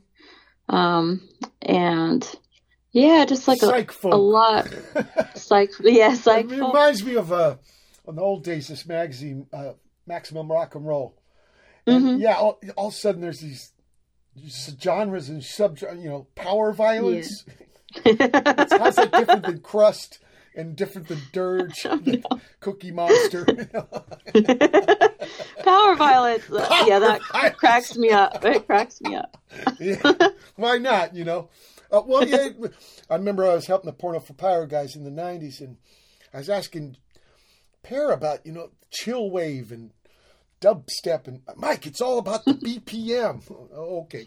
Um, 0.69 1.27
and 1.61 2.27
yeah, 2.91 3.25
just 3.25 3.47
like 3.47 3.63
a, 3.63 3.85
a 4.11 4.17
lot 4.17 4.67
psych 5.35 5.71
yeah, 5.81 6.13
psych 6.13 6.45
It 6.45 6.51
reminds 6.51 7.03
me 7.03 7.15
of 7.15 7.31
uh, 7.31 7.57
in 8.07 8.15
the 8.15 8.21
old 8.21 8.43
days, 8.43 8.67
this 8.67 8.85
magazine, 8.85 9.47
uh, 9.53 9.73
Maximum 10.05 10.51
Rock 10.51 10.75
and 10.75 10.85
Roll. 10.85 11.15
And 11.85 12.03
Mhm. 12.03 12.21
yeah, 12.21 12.35
all, 12.35 12.59
all 12.77 12.87
of 12.87 12.93
a 12.93 12.97
sudden 12.97 13.21
there's 13.21 13.39
these 13.39 13.71
genres 14.81 15.29
and 15.29 15.43
sub, 15.43 15.79
you 15.79 16.09
know, 16.09 16.27
power 16.35 16.71
violence. 16.73 17.45
It's 18.05 18.73
How's 18.73 18.95
that 18.95 19.13
different 19.13 19.45
than 19.45 19.59
crust 19.63 20.19
and 20.55 20.75
different 20.75 21.07
than 21.07 21.19
dirge, 21.31 21.85
and 21.85 22.25
Cookie 22.59 22.91
Monster? 22.91 23.45
Power 25.63 25.95
violence. 25.95 26.43
uh, 26.51 26.83
yeah, 26.85 26.99
that 26.99 27.21
violence. 27.31 27.55
cracks 27.57 27.97
me 27.97 28.11
up. 28.11 28.43
It 28.43 28.65
cracks 28.65 29.01
me 29.01 29.15
up. 29.15 29.37
yeah. 29.79 30.13
Why 30.55 30.77
not? 30.77 31.15
You 31.15 31.25
know. 31.25 31.49
Uh, 31.91 32.01
well, 32.05 32.27
yeah. 32.27 32.49
I 33.09 33.15
remember 33.15 33.45
I 33.45 33.55
was 33.55 33.67
helping 33.67 33.87
the 33.87 33.93
Porno 33.93 34.19
for 34.19 34.33
Pyros 34.33 34.69
guys 34.69 34.95
in 34.95 35.03
the 35.03 35.11
'90s, 35.11 35.61
and 35.61 35.77
I 36.33 36.37
was 36.37 36.49
asking 36.49 36.97
Pear 37.83 38.11
about 38.11 38.45
you 38.45 38.51
know 38.51 38.71
chill 38.91 39.29
wave 39.29 39.71
and 39.71 39.91
dubstep, 40.61 41.27
and 41.27 41.41
Mike, 41.55 41.85
it's 41.85 42.01
all 42.01 42.17
about 42.17 42.45
the 42.45 42.53
BPM. 42.85 43.43
Oh, 43.75 44.01
okay. 44.03 44.23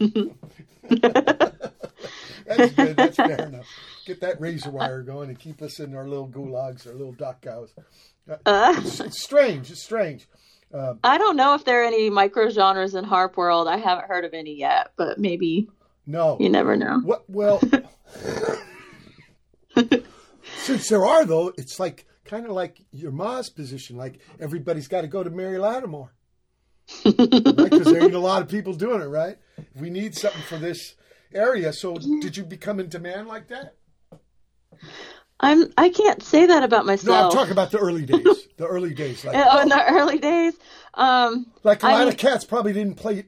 That's 2.47 2.73
good. 2.73 2.95
That's 2.95 3.15
fair 3.17 3.45
enough. 3.47 3.65
Get 4.05 4.21
that 4.21 4.39
razor 4.39 4.71
wire 4.71 5.01
going 5.03 5.29
and 5.29 5.37
keep 5.39 5.61
us 5.61 5.79
in 5.79 5.93
our 5.95 6.07
little 6.07 6.27
gulags, 6.27 6.87
our 6.87 6.93
little 6.93 7.13
duck 7.13 7.41
cows. 7.41 7.73
Uh, 8.45 8.75
It's, 8.77 8.99
it's 8.99 9.21
strange. 9.21 9.69
It's 9.71 9.83
strange. 9.83 10.27
I 11.03 11.17
don't 11.17 11.35
know 11.37 11.53
if 11.53 11.63
there 11.65 11.81
are 11.83 11.85
any 11.85 12.09
micro 12.09 12.49
genres 12.49 12.93
in 12.95 13.03
harp 13.05 13.37
world. 13.37 13.67
I 13.67 13.77
haven't 13.77 14.07
heard 14.07 14.25
of 14.25 14.33
any 14.33 14.55
yet, 14.57 14.91
but 14.97 15.17
maybe 15.17 15.69
No. 16.05 16.37
you 16.39 16.49
never 16.49 16.75
know. 16.75 16.99
What? 17.03 17.23
Well, 17.29 17.61
since 20.57 20.89
there 20.89 21.05
are 21.05 21.25
though, 21.25 21.53
it's 21.57 21.79
like 21.79 22.05
kind 22.25 22.45
of 22.45 22.51
like 22.51 22.81
your 22.91 23.11
ma's 23.11 23.49
position. 23.49 23.95
Like 23.97 24.19
everybody's 24.39 24.87
got 24.87 25.01
to 25.01 25.07
go 25.07 25.23
to 25.23 25.29
Mary 25.29 25.57
Lattimore, 25.57 26.11
right? 27.05 27.15
Because 27.17 27.85
there 27.85 28.03
ain't 28.03 28.13
a 28.13 28.19
lot 28.19 28.41
of 28.41 28.49
people 28.49 28.73
doing 28.73 29.01
it, 29.01 29.05
right? 29.05 29.37
We 29.75 29.89
need 29.89 30.15
something 30.15 30.41
for 30.43 30.57
this 30.57 30.95
area. 31.33 31.73
So, 31.73 31.95
did 31.95 32.37
you 32.37 32.43
become 32.43 32.79
in 32.79 32.89
demand 32.89 33.27
like 33.27 33.47
that? 33.47 33.75
I'm. 35.39 35.71
I 35.77 35.89
can't 35.89 36.21
say 36.23 36.45
that 36.47 36.63
about 36.63 36.85
myself. 36.85 37.07
No, 37.07 37.25
I'm 37.25 37.31
talking 37.31 37.51
about 37.51 37.71
the 37.71 37.79
early 37.79 38.05
days. 38.05 38.25
The 38.57 38.65
early 38.65 38.95
days, 38.95 39.23
like 39.23 39.35
oh, 39.37 39.61
in 39.61 39.69
the 39.69 39.85
early 39.87 40.17
days, 40.17 40.55
um, 40.95 41.45
like 41.61 41.83
a 41.83 41.85
I 41.85 41.99
lot 41.99 42.07
of 42.07 42.17
cats 42.17 42.43
probably 42.43 42.73
didn't 42.73 42.95
play 42.95 43.25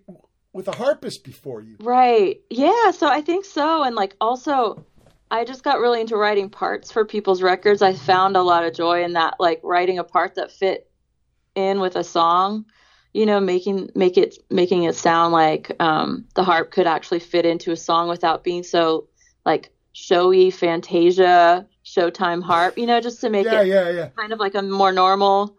with 0.54 0.68
a 0.68 0.72
harpist 0.72 1.24
before 1.24 1.62
you. 1.62 1.78
Right. 1.80 2.41
Yeah, 2.50 2.89
so 2.89 3.08
I 3.08 3.22
think 3.22 3.45
so 3.45 3.84
and 3.84 3.95
like 3.95 4.16
also 4.20 4.84
I 5.32 5.45
just 5.45 5.64
got 5.64 5.80
really 5.80 6.02
into 6.02 6.18
writing 6.18 6.50
parts 6.50 6.91
for 6.91 7.06
people's 7.06 7.41
records. 7.41 7.82
I 7.82 7.93
found 7.93 8.36
a 8.36 8.41
lot 8.41 8.64
of 8.64 8.74
joy 8.74 9.04
in 9.04 9.14
that 9.14 9.36
like 9.39 9.62
writing 9.64 10.00
a 10.00 10.04
part 10.04 10.36
that 10.36 10.52
fit 10.52 10.89
in 11.56 11.80
with 11.80 11.95
a 11.95 12.04
song, 12.04 12.66
you 13.14 13.26
know, 13.26 13.39
making 13.39 13.89
make 13.95 14.18
it 14.18 14.38
making 14.49 14.84
it 14.84 14.95
sound 14.95 15.34
like 15.34 15.72
um 15.82 16.26
the 16.36 16.43
harp 16.43 16.72
could 16.72 16.88
actually 16.88 17.20
fit 17.20 17.45
into 17.45 17.72
a 17.72 17.76
song 17.78 18.10
without 18.10 18.43
being 18.43 18.64
so 18.64 19.07
like 19.45 19.72
showy 19.93 20.51
Fantasia 20.51 21.68
Showtime 21.86 22.43
harp, 22.43 22.78
you 22.78 22.86
know, 22.86 23.01
just 23.01 23.22
to 23.22 23.30
make 23.30 23.51
Yeah, 23.51 23.62
it 23.62 23.64
yeah, 23.64 23.89
yeah. 23.89 24.10
kind 24.18 24.34
of 24.34 24.39
like 24.39 24.55
a 24.55 24.62
more 24.62 24.91
normal 24.91 25.57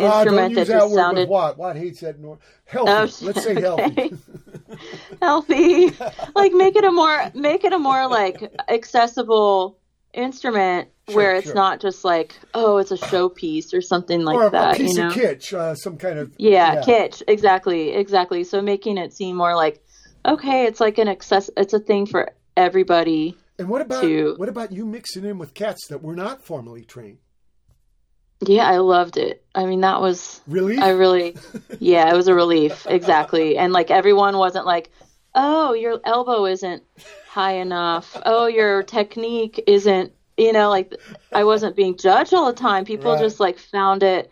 Ah, 0.00 0.24
don't 0.24 0.48
instrument 0.48 0.48
use 0.48 0.68
that 0.68 0.72
just 0.72 0.94
sounded 0.94 1.28
what? 1.28 1.58
What 1.58 1.76
hates 1.76 2.00
that 2.00 2.18
nor 2.20 2.38
healthy. 2.66 3.02
Oh, 3.02 3.18
Let's 3.20 3.40
say 3.42 3.56
okay. 3.56 3.58
healthy. 3.58 4.16
healthy 5.22 5.96
like 6.34 6.52
make 6.52 6.76
it 6.76 6.84
a 6.84 6.92
more 6.92 7.30
make 7.34 7.64
it 7.64 7.72
a 7.72 7.78
more 7.78 8.08
like 8.08 8.42
accessible 8.68 9.77
instrument 10.14 10.88
Sure, 11.08 11.16
where 11.16 11.34
it's 11.36 11.46
sure. 11.46 11.54
not 11.54 11.80
just 11.80 12.04
like 12.04 12.38
oh 12.52 12.76
it's 12.76 12.90
a 12.90 12.96
showpiece 12.98 13.72
or 13.72 13.80
something 13.80 14.24
like 14.24 14.36
or 14.36 14.48
a 14.48 14.50
that 14.50 14.76
piece 14.76 14.94
you 14.94 15.00
know 15.02 15.08
of 15.08 15.14
kitsch, 15.14 15.54
uh, 15.54 15.74
some 15.74 15.96
kind 15.96 16.18
of 16.18 16.32
yeah, 16.36 16.82
kitsch 16.82 17.22
exactly 17.26 17.92
exactly 17.92 18.44
so 18.44 18.60
making 18.60 18.98
it 18.98 19.14
seem 19.14 19.36
more 19.36 19.54
like 19.56 19.82
okay 20.26 20.64
it's 20.66 20.80
like 20.80 20.98
an 20.98 21.08
access 21.08 21.48
it's 21.56 21.72
a 21.72 21.78
thing 21.78 22.04
for 22.04 22.32
everybody 22.58 23.36
And 23.58 23.68
what 23.70 23.80
about 23.80 24.02
to- 24.02 24.34
what 24.36 24.50
about 24.50 24.70
you 24.72 24.84
mixing 24.84 25.24
in 25.24 25.38
with 25.38 25.54
cats 25.54 25.86
that 25.88 26.02
were 26.02 26.14
not 26.14 26.42
formally 26.44 26.84
trained? 26.84 27.18
yeah 28.46 28.68
i 28.68 28.76
loved 28.76 29.16
it 29.16 29.44
i 29.54 29.64
mean 29.64 29.80
that 29.80 30.00
was 30.02 30.40
Really? 30.46 30.76
I 30.78 30.90
really, 30.90 31.36
yeah, 31.80 32.10
it 32.12 32.16
was 32.16 32.28
a 32.28 32.34
relief. 32.34 32.86
Exactly. 32.88 33.56
And 33.58 33.72
like 33.72 33.90
everyone 33.90 34.36
wasn't 34.38 34.64
like, 34.64 34.90
oh, 35.38 35.72
your 35.72 36.00
elbow 36.04 36.44
isn't 36.46 36.82
high 37.28 37.54
enough. 37.54 38.20
Oh, 38.26 38.46
your 38.46 38.82
technique 38.82 39.62
isn't, 39.66 40.12
you 40.36 40.52
know, 40.52 40.68
like 40.68 40.94
I 41.32 41.44
wasn't 41.44 41.76
being 41.76 41.96
judged 41.96 42.34
all 42.34 42.46
the 42.46 42.52
time. 42.52 42.84
People 42.84 43.12
Right. 43.12 43.20
just 43.20 43.38
like 43.38 43.58
found 43.58 44.02
it. 44.02 44.30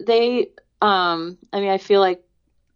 They, 0.00 0.48
um, 0.80 1.36
I 1.52 1.60
mean, 1.60 1.70
I 1.70 1.78
feel 1.78 2.00
like, 2.00 2.24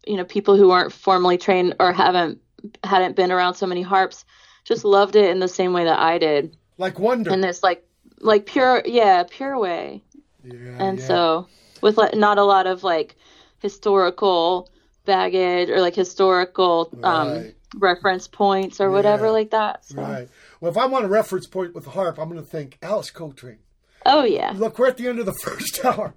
you 0.05 0.15
know, 0.17 0.25
people 0.25 0.55
who 0.55 0.69
weren't 0.69 0.93
formally 0.93 1.37
trained 1.37 1.75
or 1.79 1.91
haven't, 1.91 2.39
hadn't 2.83 3.15
been 3.15 3.31
around 3.31 3.55
so 3.55 3.65
many 3.65 3.81
harps 3.81 4.25
just 4.63 4.85
loved 4.85 5.15
it 5.15 5.29
in 5.31 5.39
the 5.39 5.47
same 5.47 5.73
way 5.73 5.85
that 5.85 5.99
I 5.99 6.17
did. 6.19 6.55
like 6.77 6.99
wonder. 6.99 7.31
In 7.31 7.41
this 7.41 7.63
like, 7.63 7.83
like 8.19 8.45
pure, 8.45 8.83
yeah, 8.85 9.23
pure 9.29 9.57
way 9.57 10.03
yeah, 10.43 10.77
and 10.79 10.99
yeah. 10.99 11.05
so 11.07 11.47
with 11.81 11.97
like, 11.97 12.13
not 12.15 12.37
a 12.37 12.43
lot 12.43 12.67
of 12.67 12.83
like 12.83 13.15
historical 13.59 14.69
baggage 15.05 15.69
or 15.69 15.79
like 15.81 15.95
historical 15.95 16.89
um, 17.03 17.29
Right. 17.31 17.55
reference 17.75 18.27
points 18.27 18.79
or 18.81 18.89
whatever 18.91 19.25
Yeah. 19.25 19.31
like 19.31 19.51
that. 19.51 19.85
So. 19.85 20.01
Right. 20.01 20.29
Well, 20.61 20.71
if 20.71 20.77
I 20.77 20.85
want 20.87 21.05
a 21.05 21.09
reference 21.09 21.47
point 21.47 21.73
with 21.75 21.83
the 21.85 21.91
harp, 21.91 22.17
I'm 22.17 22.29
going 22.29 22.41
to 22.41 22.47
think 22.49 22.77
Alice 22.81 23.11
Coltrane. 23.11 23.59
Oh 24.05 24.23
yeah, 24.23 24.53
Look, 24.55 24.77
we're 24.77 24.87
at 24.87 24.97
the 24.97 25.07
end 25.07 25.19
of 25.19 25.25
the 25.25 25.33
first 25.43 25.83
hour. 25.83 26.13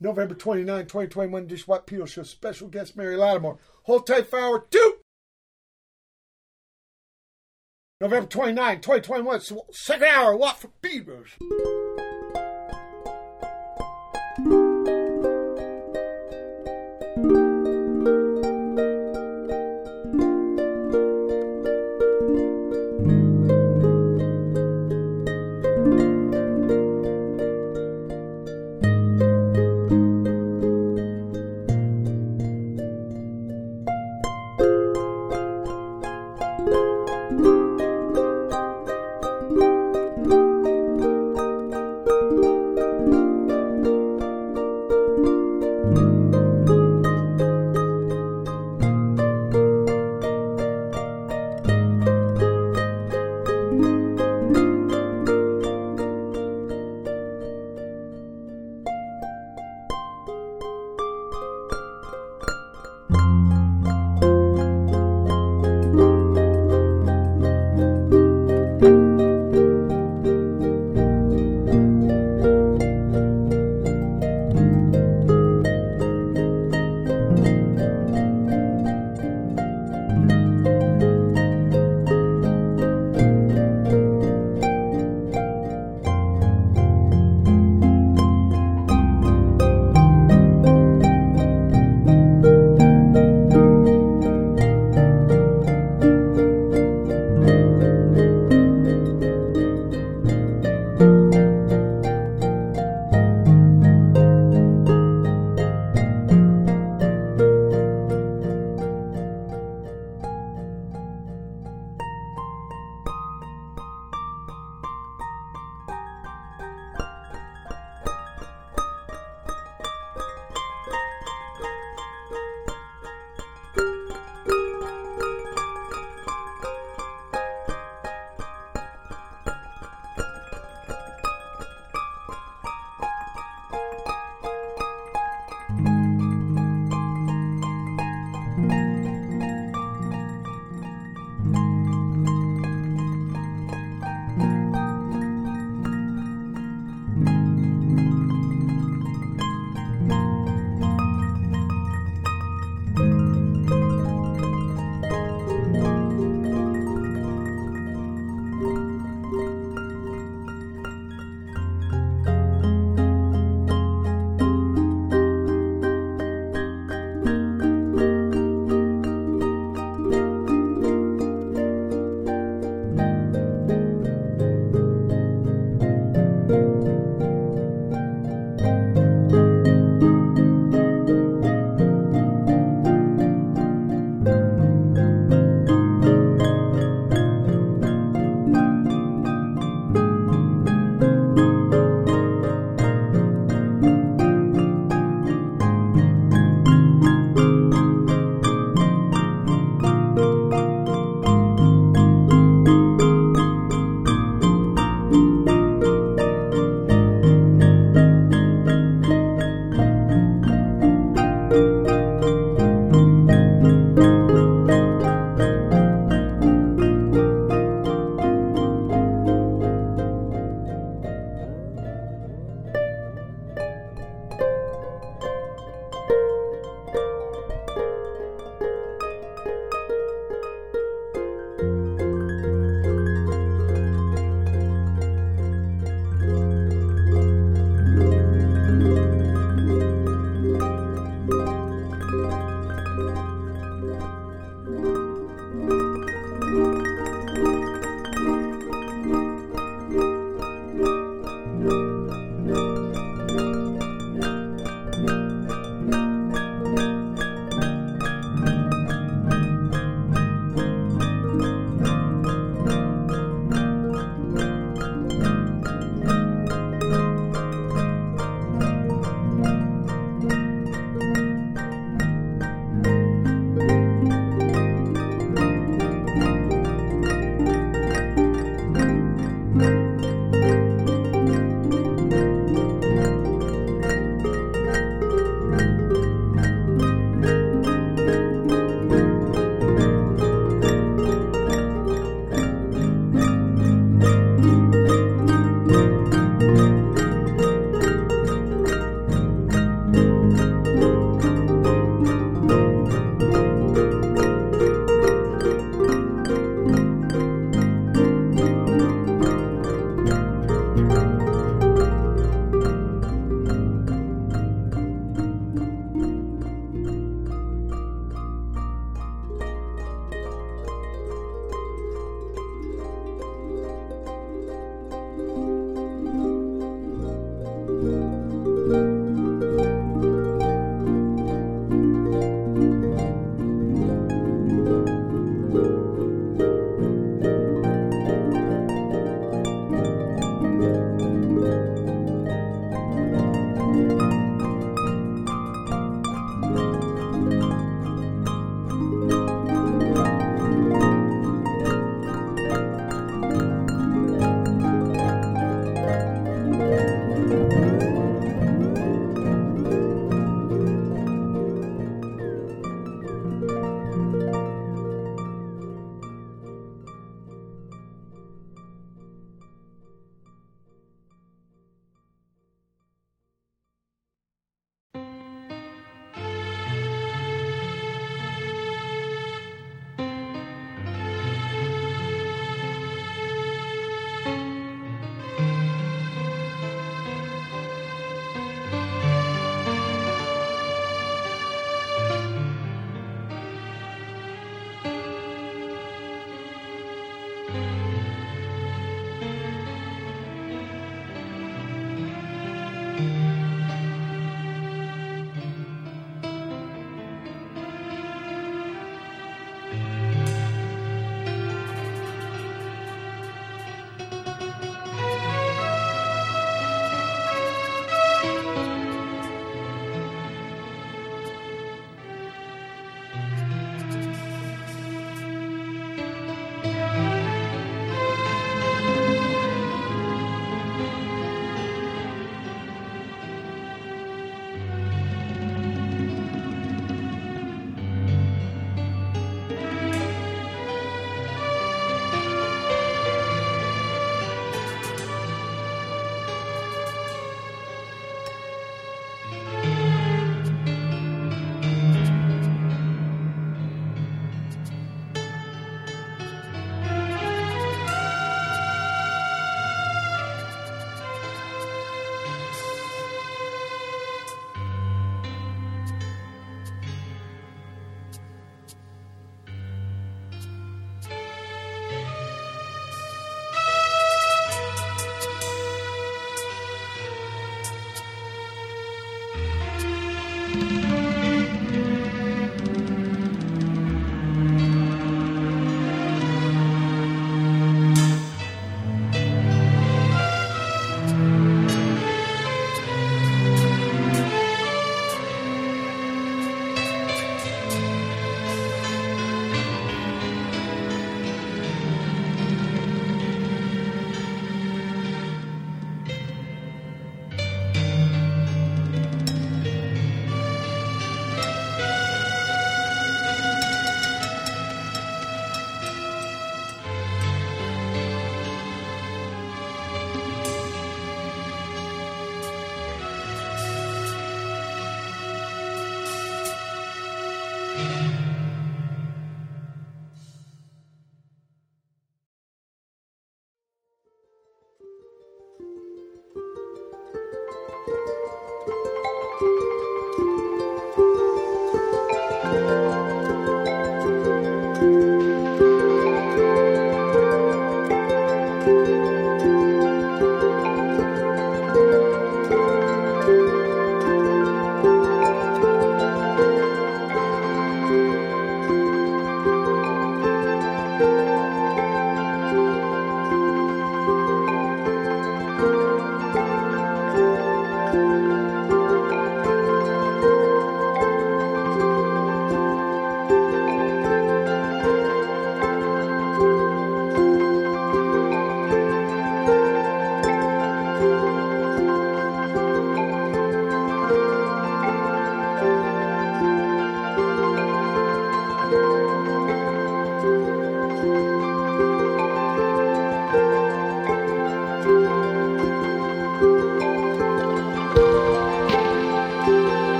November 0.00 0.34
29, 0.34 0.84
2021, 0.84 1.46
Dish 1.46 1.66
Watt 1.68 1.86
Peel 1.86 2.06
Show. 2.06 2.22
Special 2.22 2.66
guest 2.68 2.96
Mary 2.96 3.14
Lattimore. 3.16 3.58
Hold 3.82 4.06
tight 4.06 4.28
for 4.28 4.38
hour 4.38 4.66
two. 4.70 4.94
November 8.00 8.26
29, 8.28 8.80
twenty 8.80 9.00
twenty 9.02 9.22
one. 9.22 9.40
Second 9.72 10.08
hour, 10.08 10.36
Watt 10.36 10.58
for 10.60 10.68
Beavers. 10.82 11.30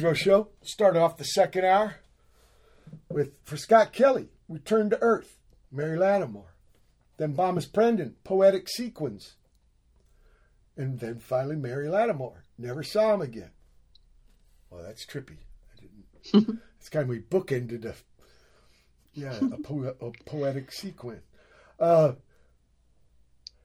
Pedro 0.00 0.14
Show. 0.14 0.48
Start 0.62 0.96
off 0.96 1.18
the 1.18 1.24
second 1.24 1.66
hour 1.66 1.96
with 3.10 3.32
for 3.44 3.58
Scott 3.58 3.92
Kelly, 3.92 4.30
Returned 4.48 4.92
to 4.92 5.02
Earth, 5.02 5.36
Mary 5.70 5.98
Lattimore. 5.98 6.54
Then 7.18 7.34
Bomis 7.34 7.66
Prendin, 7.66 8.14
Poetic 8.24 8.66
Sequins. 8.66 9.34
And 10.74 11.00
then 11.00 11.18
finally 11.18 11.56
Mary 11.56 11.86
Lattimore, 11.90 12.44
Never 12.56 12.82
Saw 12.82 13.12
Him 13.12 13.20
Again. 13.20 13.50
Well, 14.70 14.82
that's 14.82 15.04
trippy. 15.04 15.36
I 15.70 15.82
didn't. 16.32 16.60
it's 16.78 16.88
kind 16.88 17.02
of 17.02 17.10
we 17.10 17.20
bookended 17.20 17.84
a, 17.84 17.94
yeah, 19.12 19.38
a, 19.52 19.58
po- 19.58 19.96
a 20.00 20.12
poetic 20.24 20.72
sequence. 20.72 21.24
Uh, 21.78 22.12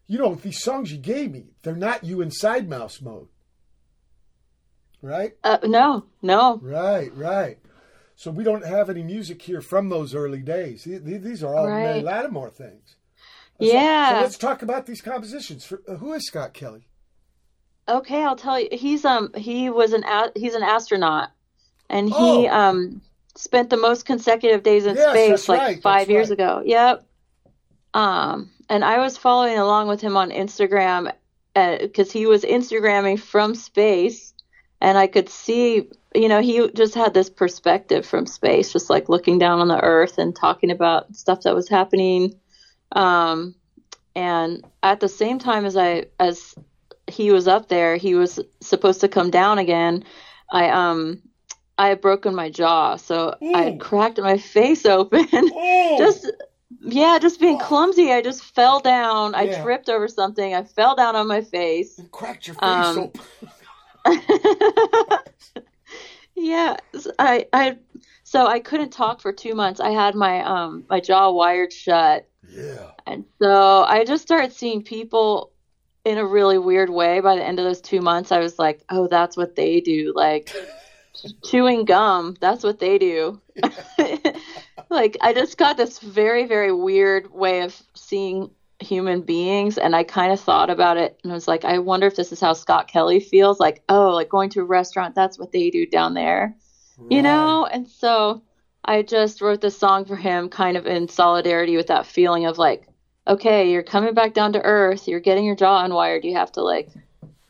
you 0.06 0.18
know, 0.18 0.36
these 0.36 0.62
songs 0.62 0.92
you 0.92 0.98
gave 0.98 1.32
me, 1.32 1.46
they're 1.62 1.78
not 1.78 2.04
you 2.04 2.20
inside 2.20 2.68
mouse 2.68 3.02
mode. 3.02 3.30
Right? 5.02 5.34
Uh, 5.44 5.58
no, 5.64 6.06
no. 6.22 6.58
Right, 6.62 7.16
right. 7.16 7.58
So 8.16 8.32
we 8.32 8.44
don't 8.44 8.66
have 8.66 8.90
any 8.90 9.04
music 9.04 9.42
here 9.42 9.62
from 9.62 9.90
those 9.90 10.16
early 10.16 10.40
days. 10.42 10.84
Th- 10.84 11.04
th- 11.04 11.22
These 11.22 11.44
are 11.44 11.54
all 11.56 11.68
Mary 11.68 12.02
Lattimore 12.02 12.50
things. 12.50 12.96
So- 13.60 13.66
Yeah. 13.68 14.16
So 14.16 14.22
let's 14.22 14.38
talk 14.38 14.62
about 14.62 14.86
these 14.86 15.02
compositions. 15.02 15.66
For, 15.66 15.82
uh, 15.88 15.96
who 15.96 16.14
is 16.14 16.26
Scott 16.26 16.54
Kelly? 16.54 16.88
Okay, 17.88 18.24
I'll 18.24 18.36
tell 18.36 18.60
you. 18.60 18.68
He's 18.72 19.06
um 19.06 19.32
he 19.36 19.70
was 19.70 19.94
an 19.94 20.04
he's 20.36 20.56
an 20.56 20.64
astronaut, 20.64 21.30
and 21.90 22.10
he 22.10 22.16
Oh. 22.18 22.48
um 22.48 23.02
spent 23.36 23.70
the 23.70 23.78
most 23.78 24.06
consecutive 24.06 24.64
days 24.64 24.86
in 24.86 24.96
Yes, 24.96 25.10
space 25.12 25.50
like 25.50 25.60
right, 25.60 25.82
five 25.84 26.10
years 26.10 26.30
right. 26.30 26.40
ago. 26.40 26.62
Yep. 26.66 27.06
Um, 27.94 28.50
and 28.70 28.84
I 28.84 28.98
was 29.00 29.18
following 29.18 29.58
along 29.60 29.88
with 29.88 30.02
him 30.02 30.18
on 30.18 30.32
Instagram 30.32 31.12
because 31.54 32.12
he 32.12 32.26
was 32.26 32.44
Instagramming 32.44 33.20
from 33.20 33.56
space, 33.56 34.34
and 34.82 34.98
I 34.98 35.08
could 35.08 35.30
see, 35.30 35.90
you 36.14 36.28
know, 36.28 36.42
he 36.42 36.70
just 36.72 36.96
had 36.96 37.14
this 37.14 37.30
perspective 37.30 38.06
from 38.06 38.26
space, 38.26 38.72
just 38.74 38.90
like 38.90 39.10
looking 39.10 39.40
down 39.40 39.60
on 39.60 39.68
the 39.68 39.82
Earth 39.82 40.18
and 40.18 40.36
talking 40.36 40.72
about 40.72 41.16
stuff 41.16 41.42
that 41.42 41.56
was 41.56 41.70
happening. 41.70 42.40
Um, 42.92 43.56
and 44.16 44.66
at 44.84 45.00
the 45.00 45.10
same 45.10 45.40
time 45.40 45.66
as 45.66 45.76
I 45.76 46.06
as 46.20 46.56
he 47.08 47.32
was 47.32 47.48
up 47.48 47.68
there, 47.68 47.98
he 47.98 48.16
was 48.16 48.40
supposed 48.62 49.02
to 49.02 49.08
come 49.08 49.30
down 49.30 49.58
again. 49.60 50.04
I 50.52 50.70
um 50.70 51.22
I 51.78 51.90
had 51.90 52.02
broken 52.02 52.34
my 52.34 52.50
jaw, 52.50 52.96
so 52.96 53.36
I 53.54 53.64
had 53.64 53.80
cracked 53.80 54.20
my 54.20 54.38
face 54.38 54.86
open. 54.86 55.28
Oh, 55.88 55.98
just 55.98 56.32
yeah, 56.82 57.20
just 57.22 57.40
being 57.40 57.60
clumsy. 57.60 58.12
I 58.12 58.22
just 58.22 58.44
fell 58.44 58.80
down. 58.80 59.36
I 59.36 59.62
tripped 59.62 59.88
over 59.88 60.08
something. 60.08 60.54
I 60.54 60.64
fell 60.64 60.96
down 60.96 61.16
on 61.16 61.28
my 61.28 61.42
face. 61.42 61.98
you 61.98 62.08
cracked 62.08 62.48
your 62.48 62.56
face 62.56 62.64
um, 62.64 62.98
open. 62.98 63.22
yeah, 66.36 66.78
I, 67.18 67.48
I, 67.52 67.78
so 68.24 68.46
I 68.46 68.60
couldn't 68.60 68.92
talk 68.92 69.22
for 69.22 69.32
2 69.34 69.56
months. 69.56 69.80
I 69.80 69.90
had 69.92 70.16
my 70.16 70.44
um 70.44 70.86
my 70.90 71.00
jaw 71.00 71.32
wired 71.32 71.74
shut. 71.74 72.28
Yeah. 72.48 72.92
And 73.08 73.26
so 73.42 73.84
I 73.84 74.06
just 74.06 74.24
started 74.24 74.54
seeing 74.54 74.84
people 74.84 75.52
in 76.04 76.18
a 76.18 76.26
really 76.26 76.58
weird 76.58 76.90
way. 76.90 77.20
By 77.20 77.36
the 77.36 77.44
end 77.44 77.60
of 77.60 77.66
those 77.66 77.82
two 77.82 78.02
months, 78.02 78.32
I 78.32 78.40
was 78.40 78.60
like, 78.60 78.84
oh, 78.90 79.08
that's 79.08 79.36
what 79.36 79.56
they 79.56 79.82
do. 79.82 80.14
Like 80.16 80.52
chewing 81.44 81.86
gum, 81.86 82.36
that's 82.40 82.64
what 82.64 82.80
they 82.80 82.98
do. 82.98 83.42
like 84.90 85.18
I 85.22 85.34
just 85.34 85.58
got 85.58 85.78
this 85.78 86.00
very, 86.00 86.46
very 86.46 86.72
weird 86.72 87.32
way 87.32 87.62
of 87.62 87.82
seeing 87.96 88.52
human 88.80 89.22
beings. 89.22 89.78
And 89.78 89.96
I 89.96 90.04
kind 90.04 90.32
of 90.32 90.40
thought 90.40 90.70
about 90.70 90.98
it 90.98 91.20
and 91.24 91.32
I 91.32 91.36
was 91.36 91.48
like, 91.48 91.66
I 91.66 91.80
wonder 91.80 92.08
if 92.08 92.16
this 92.16 92.32
is 92.32 92.40
how 92.40 92.54
Scott 92.54 92.88
Kelly 92.88 93.20
feels. 93.20 93.60
Like, 93.60 93.84
oh, 93.90 94.10
like 94.10 94.30
going 94.30 94.50
to 94.52 94.62
a 94.62 94.66
restaurant, 94.66 95.16
that's 95.16 95.40
what 95.40 95.52
they 95.52 95.70
do 95.70 95.86
down 95.86 96.14
there 96.14 96.56
you 97.10 97.22
know 97.22 97.66
and 97.66 97.88
so 97.88 98.42
i 98.84 99.02
just 99.02 99.42
wrote 99.42 99.62
this 99.62 99.78
song 99.78 100.06
for 100.06 100.16
him 100.16 100.50
kind 100.50 100.78
of 100.78 100.86
in 100.88 101.08
solidarity 101.08 101.76
with 101.76 101.88
that 101.88 102.06
feeling 102.06 102.46
of 102.46 102.58
like 102.58 102.88
okay 103.28 103.72
you're 103.72 103.84
coming 103.84 104.14
back 104.14 104.34
down 104.34 104.54
to 104.54 104.62
earth 104.62 105.08
you're 105.08 105.20
getting 105.20 105.46
your 105.46 105.56
jaw 105.56 105.84
unwired 105.86 106.24
you 106.24 106.36
have 106.36 106.52
to 106.52 106.62
like 106.62 106.90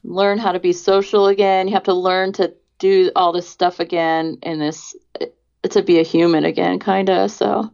learn 0.03 0.37
how 0.37 0.51
to 0.51 0.59
be 0.59 0.73
social 0.73 1.27
again 1.27 1.67
you 1.67 1.73
have 1.73 1.83
to 1.83 1.93
learn 1.93 2.31
to 2.31 2.53
do 2.79 3.11
all 3.15 3.31
this 3.31 3.47
stuff 3.47 3.79
again 3.79 4.37
in 4.43 4.59
this 4.59 4.95
to 5.69 5.81
be 5.81 5.99
a 5.99 6.03
human 6.03 6.45
again 6.45 6.79
kind 6.79 7.09
of 7.09 7.29
so 7.31 7.71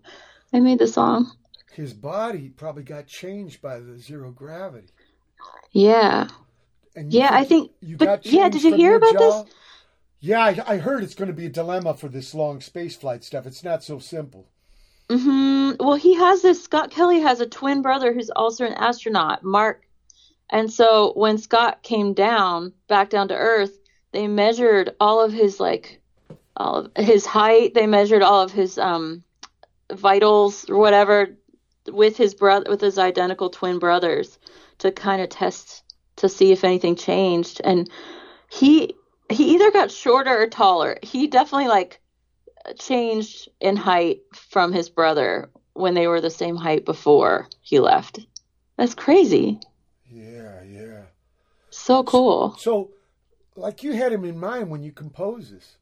i 0.53 0.59
made 0.59 0.79
the 0.79 0.87
song 0.87 1.31
His 1.73 1.93
body 1.93 2.49
probably 2.49 2.83
got 2.83 3.07
changed 3.07 3.61
by 3.61 3.79
the 3.79 3.97
zero 3.97 4.31
gravity. 4.31 4.89
yeah 5.71 6.27
And 6.95 7.13
you 7.13 7.19
Yeah, 7.21 7.29
I 7.31 7.43
think- 7.45 7.71
you 7.81 7.97
but- 7.97 8.05
got 8.05 8.25
yeah, 8.25 8.49
did 8.49 8.63
you 8.63 8.75
hear 8.75 8.95
about 8.95 9.17
this? 9.17 9.43
Yeah, 10.19 10.39
I, 10.41 10.73
I 10.73 10.77
heard 10.77 11.01
it's 11.03 11.15
going 11.15 11.29
to 11.29 11.33
be 11.33 11.47
a 11.47 11.49
dilemma 11.49 11.95
for 11.95 12.07
this 12.07 12.35
long 12.35 12.61
space 12.61 12.95
flight 12.95 13.23
stuff. 13.23 13.47
It's 13.47 13.63
not 13.63 13.83
so 13.83 13.97
simple. 13.97 14.45
hmm 15.09 15.71
Well, 15.79 15.95
he 15.95 16.13
has 16.15 16.41
this. 16.43 16.63
Scott 16.63 16.91
Kelly 16.91 17.19
has 17.21 17.39
a 17.41 17.47
twin 17.47 17.81
brother 17.81 18.13
who's 18.13 18.29
also 18.29 18.65
an 18.65 18.73
astronaut, 18.73 19.43
Mark. 19.43 19.83
And 20.51 20.71
so 20.71 21.13
when 21.15 21.37
Scott 21.37 21.81
came 21.81 22.13
down, 22.13 22.73
back 22.87 23.09
down 23.09 23.29
to 23.29 23.35
Earth, 23.35 23.71
they 24.11 24.27
measured 24.27 24.93
all 24.99 25.21
of 25.21 25.31
his 25.33 25.59
like, 25.59 26.01
all 26.57 26.79
of 26.79 26.91
his 27.05 27.25
height. 27.25 27.73
They 27.73 27.87
measured 27.87 28.21
all 28.21 28.41
of 28.41 28.51
his 28.51 28.77
um, 28.77 29.23
vitals 29.91 30.69
or 30.69 30.77
whatever 30.77 31.35
with 31.87 32.17
his 32.17 32.33
brother, 32.33 32.69
with 32.69 32.81
his 32.81 32.97
identical 32.97 33.49
twin 33.49 33.79
brothers, 33.79 34.39
to 34.79 34.91
kind 34.91 35.21
of 35.21 35.29
test 35.29 35.83
to 36.17 36.29
see 36.29 36.51
if 36.51 36.63
anything 36.63 36.95
changed. 36.95 37.61
And 37.63 37.89
he 38.49 38.95
he 39.29 39.55
either 39.55 39.71
got 39.71 39.91
shorter 39.91 40.41
or 40.41 40.47
taller. 40.47 40.97
He 41.01 41.27
definitely 41.27 41.69
like 41.69 42.01
changed 42.77 43.49
in 43.59 43.75
height 43.75 44.21
from 44.33 44.73
his 44.73 44.89
brother 44.89 45.49
when 45.73 45.93
they 45.93 46.07
were 46.07 46.21
the 46.21 46.29
same 46.29 46.55
height 46.55 46.85
before 46.85 47.47
he 47.61 47.79
left. 47.79 48.19
That's 48.77 48.93
crazy. 48.93 49.59
Yeah, 50.09 50.63
yeah. 50.63 51.01
So 51.69 52.03
cool. 52.03 52.55
So, 52.59 52.91
like 53.55 53.83
you 53.83 53.93
had 53.93 54.11
him 54.11 54.25
in 54.25 54.37
mind 54.37 54.69
when 54.69 54.83
you 54.83 54.91
composed 54.91 55.55
this. 55.55 55.77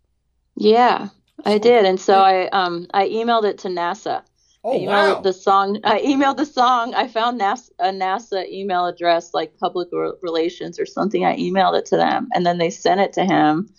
Yeah, 0.56 1.10
I 1.46 1.58
did. 1.58 1.86
And 1.86 2.00
so 2.00 2.20
I 2.20 2.48
um 2.50 2.88
I 2.94 3.08
emailed 3.08 3.46
it 3.46 3.60
to 3.60 3.70
NASA. 3.70 4.24
Oh, 4.64 4.74
I 4.74 4.80
emailed 4.80 5.16
wow. 5.16 5.22
the 5.22 5.34
song. 5.34 5.80
I 5.84 6.02
emailed 6.02 6.38
the 6.38 6.46
song. 6.46 6.94
I 6.94 7.08
found 7.08 7.40
NASA, 7.40 7.70
a 7.80 7.92
NASA 7.92 8.48
email 8.48 8.86
address, 8.86 9.34
like 9.34 9.58
public 9.58 9.90
relations 10.22 10.80
or 10.80 10.86
something. 10.86 11.26
I 11.26 11.38
emailed 11.38 11.78
it 11.78 11.86
to 11.88 11.98
them, 11.98 12.30
and 12.34 12.46
then 12.46 12.58
they 12.58 12.70
sent 12.70 13.00
it 13.00 13.14
to 13.14 13.26
him, 13.26 13.70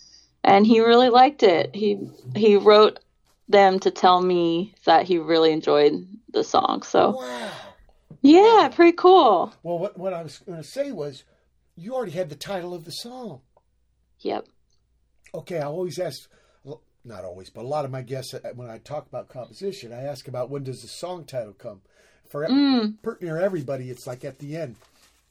and 0.43 0.65
he 0.65 0.79
really 0.79 1.09
liked 1.09 1.43
it. 1.43 1.75
He 1.75 1.99
he 2.35 2.55
wrote 2.55 2.99
them 3.47 3.79
to 3.79 3.91
tell 3.91 4.21
me 4.21 4.73
that 4.85 5.05
he 5.05 5.17
really 5.17 5.51
enjoyed 5.51 6.07
the 6.33 6.43
song. 6.43 6.81
So 6.83 7.11
Wow. 7.11 7.51
yeah, 8.21 8.69
pretty 8.73 8.93
cool. 8.93 9.53
Well, 9.63 9.77
what, 9.77 9.97
what 9.97 10.13
I 10.13 10.23
was 10.23 10.39
going 10.39 10.61
to 10.61 10.67
say 10.67 10.91
was 10.91 11.23
you 11.75 11.93
already 11.93 12.13
had 12.13 12.29
the 12.29 12.35
title 12.35 12.73
of 12.73 12.85
the 12.85 12.91
song. 12.91 13.41
Yep. 14.19 14.47
Okay, 15.33 15.59
I 15.59 15.65
always 15.65 15.99
ask, 15.99 16.29
not 17.03 17.23
always, 17.25 17.49
but 17.49 17.63
a 17.65 17.67
lot 17.67 17.85
of 17.85 17.91
my 17.91 18.01
guests, 18.01 18.33
uh, 18.33 18.39
when 18.55 18.69
I 18.69 18.77
talk 18.77 19.07
about 19.07 19.29
composition, 19.29 19.91
I 19.93 20.03
ask 20.03 20.27
about 20.27 20.49
when 20.49 20.63
does 20.63 20.81
the 20.81 20.87
song 20.87 21.25
title 21.25 21.53
come. 21.53 21.81
For 22.29 22.47
Mm. 22.47 23.01
pretty 23.01 23.25
near 23.25 23.37
everybody, 23.39 23.89
it's 23.89 24.07
like 24.07 24.23
at 24.23 24.39
the 24.39 24.55
end. 24.55 24.75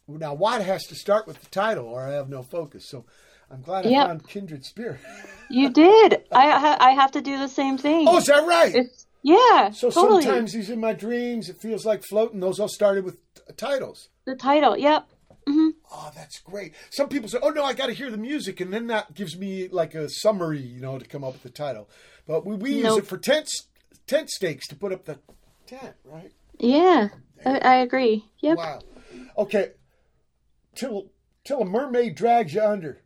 Now, 0.06 0.34
Watt 0.34 0.60
has 0.62 0.84
to 0.88 0.94
start 0.94 1.26
with 1.26 1.40
the 1.40 1.48
title, 1.51 1.86
or 1.86 2.02
I 2.02 2.10
have 2.12 2.28
no 2.28 2.42
focus. 2.42 2.84
So, 2.88 3.05
I'm 3.51 3.62
glad 3.62 3.86
I 3.86 3.90
Yep. 3.90 4.06
found 4.06 4.28
Kindred 4.28 4.64
Spirit. 4.64 5.01
You 5.52 5.68
did. 5.70 6.22
I 6.30 6.48
ha- 6.51 6.76
I 6.78 6.90
have 6.92 7.10
to 7.12 7.20
do 7.20 7.36
the 7.38 7.48
same 7.48 7.76
thing. 7.76 8.06
oh, 8.09 8.18
is 8.18 8.26
that 8.26 8.47
right? 8.47 8.72
It's, 8.72 9.06
yeah, 9.22 9.70
so 9.72 9.90
totally. 9.90 10.22
sometimes 10.22 10.52
he's 10.52 10.70
in 10.70 10.78
my 10.78 10.92
dreams. 10.92 11.48
It 11.48 11.60
feels 11.60 11.84
like 11.84 12.05
floating. 12.05 12.38
Those 12.38 12.60
all 12.60 12.68
started 12.68 13.05
with 13.05 13.16
t- 13.34 13.42
titles. 13.56 14.09
the 14.26 14.36
title. 14.36 14.76
Yep. 14.78 15.09
Hmm 15.51 15.68
Oh, 15.93 16.12
that's 16.14 16.39
great. 16.39 16.74
Some 16.90 17.09
people 17.09 17.28
say, 17.28 17.39
"Oh 17.43 17.51
no, 17.51 17.64
I 17.64 17.72
got 17.72 17.86
to 17.86 17.93
hear 17.93 18.10
the 18.10 18.16
music," 18.16 18.60
and 18.60 18.72
then 18.72 18.86
that 18.89 19.14
gives 19.14 19.36
me 19.36 19.68
like 19.68 19.94
a 19.94 20.09
summary, 20.09 20.60
you 20.60 20.81
know, 20.81 20.98
to 20.98 21.05
come 21.05 21.24
up 21.24 21.32
with 21.32 21.43
the 21.43 21.51
title. 21.51 21.89
But 22.27 22.47
we, 22.47 22.55
we 22.55 22.72
use 22.74 22.97
it 22.97 23.06
for 23.06 23.18
tent 23.18 23.48
tent 24.06 24.31
stakes 24.31 24.68
to 24.68 24.77
put 24.77 24.93
up 24.93 25.05
the 25.05 25.18
tent, 25.66 25.97
right? 26.05 26.32
Yeah, 26.59 27.09
I, 27.44 27.59
I 27.59 27.74
agree. 27.77 28.24
Yep. 28.40 28.59
Wow. 28.59 28.81
Okay. 29.36 29.72
Till 30.74 31.10
till 31.44 31.62
a 31.62 31.64
mermaid 31.64 32.14
drags 32.14 32.55
you 32.55 32.62
under. 32.62 33.02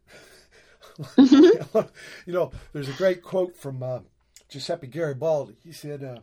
Mm-hmm. 0.99 1.79
you 2.27 2.33
know, 2.33 2.53
there's 2.73 2.89
a 2.89 2.93
great 2.93 3.23
quote 3.23 3.57
from 3.57 3.83
uh, 3.83 4.01
Giuseppe 4.49 4.87
Garibaldi. 4.89 5.57
He 5.65 5.73
said, 5.73 6.05
uh, 6.05 6.21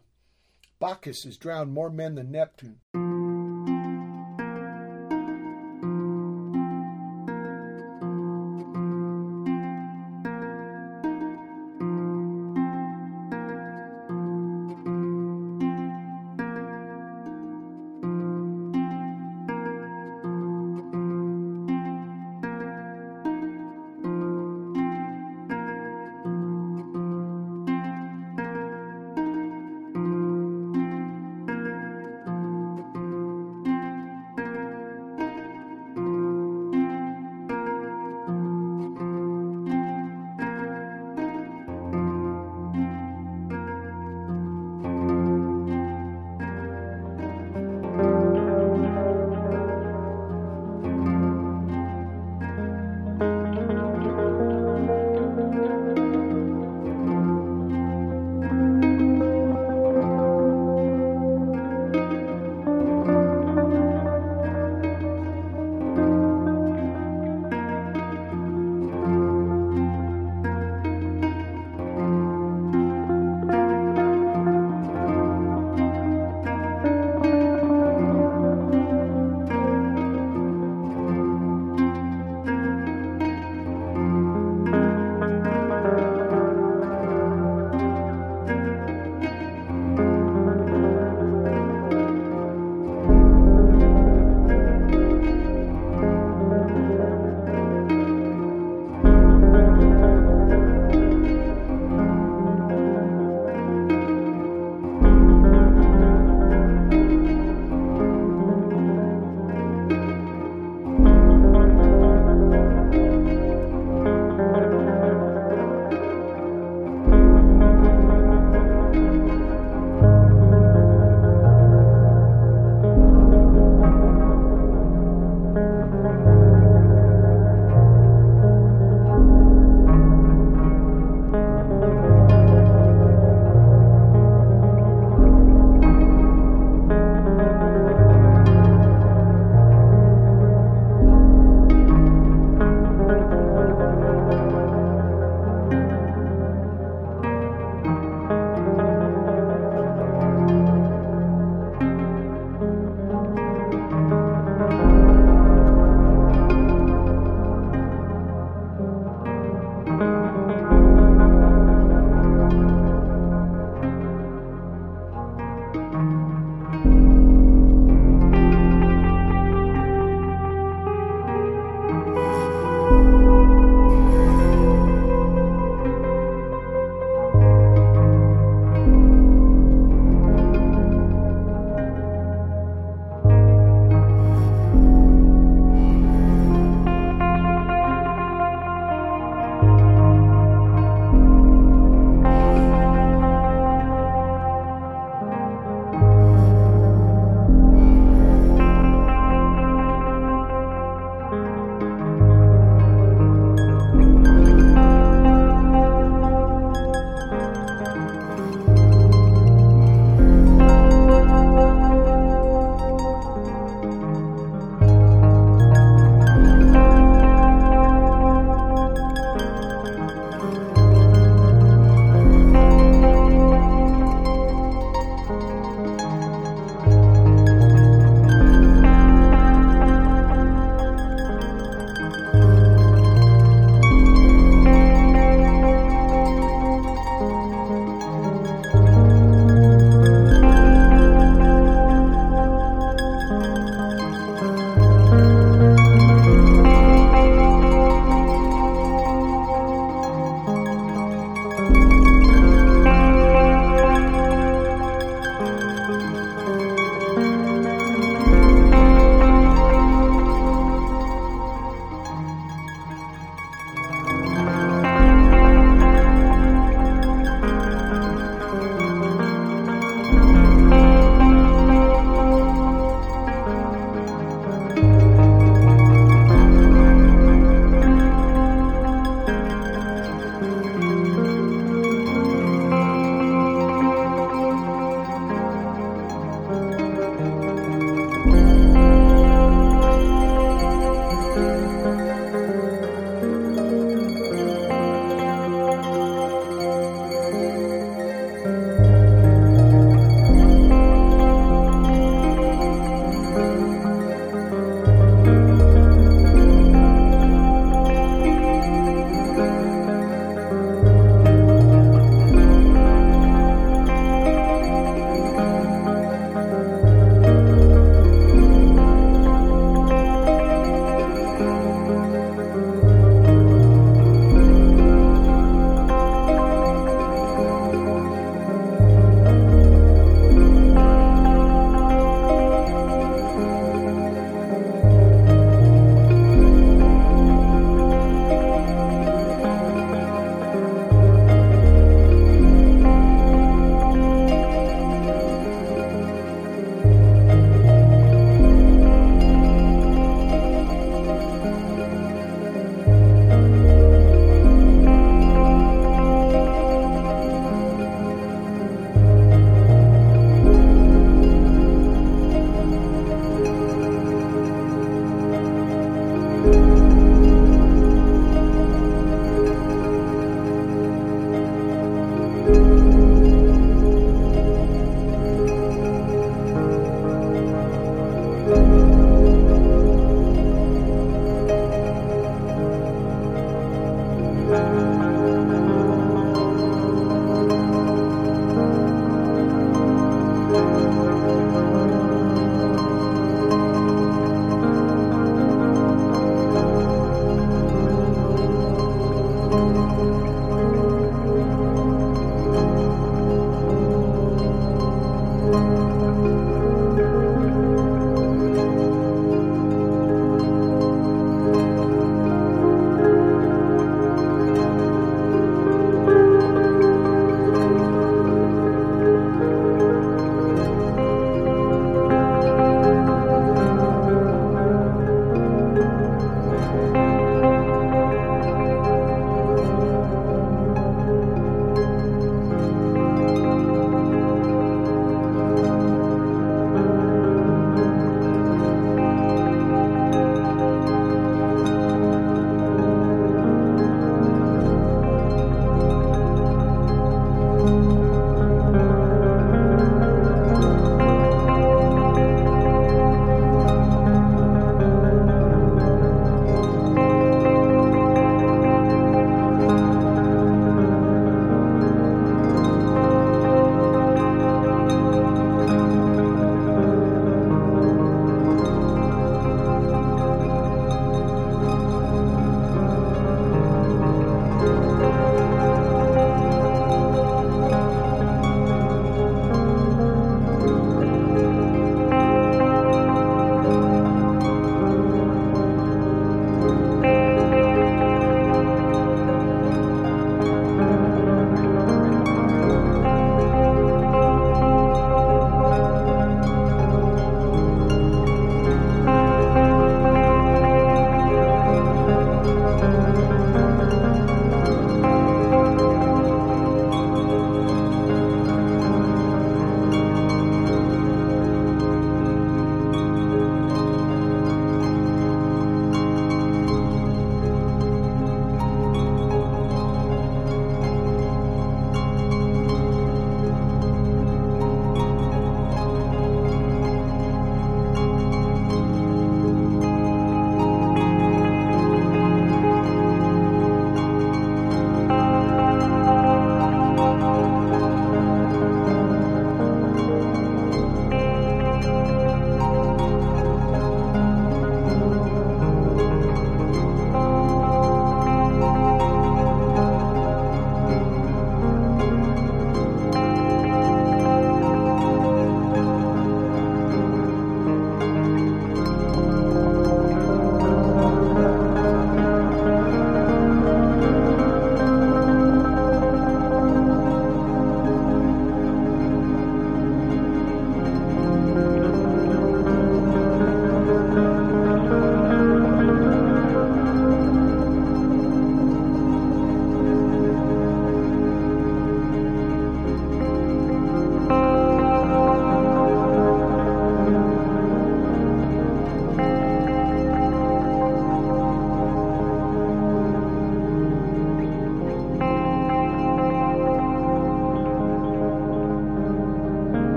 "Bacchus 0.79 1.23
has 1.23 1.37
drowned 1.37 1.73
more 1.73 1.89
men 1.89 2.15
than 2.15 2.31
Neptune." 2.31 2.79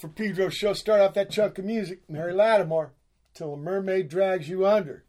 For 0.00 0.08
Pedro 0.08 0.48
show. 0.48 0.72
Start 0.72 1.00
off 1.00 1.14
that 1.14 1.30
chunk 1.30 1.58
of 1.58 1.64
music. 1.64 2.00
Mary 2.08 2.32
Lattimore, 2.32 2.92
till 3.34 3.54
a 3.54 3.56
mermaid 3.56 4.08
drags 4.08 4.48
you 4.48 4.66
under. 4.66 5.04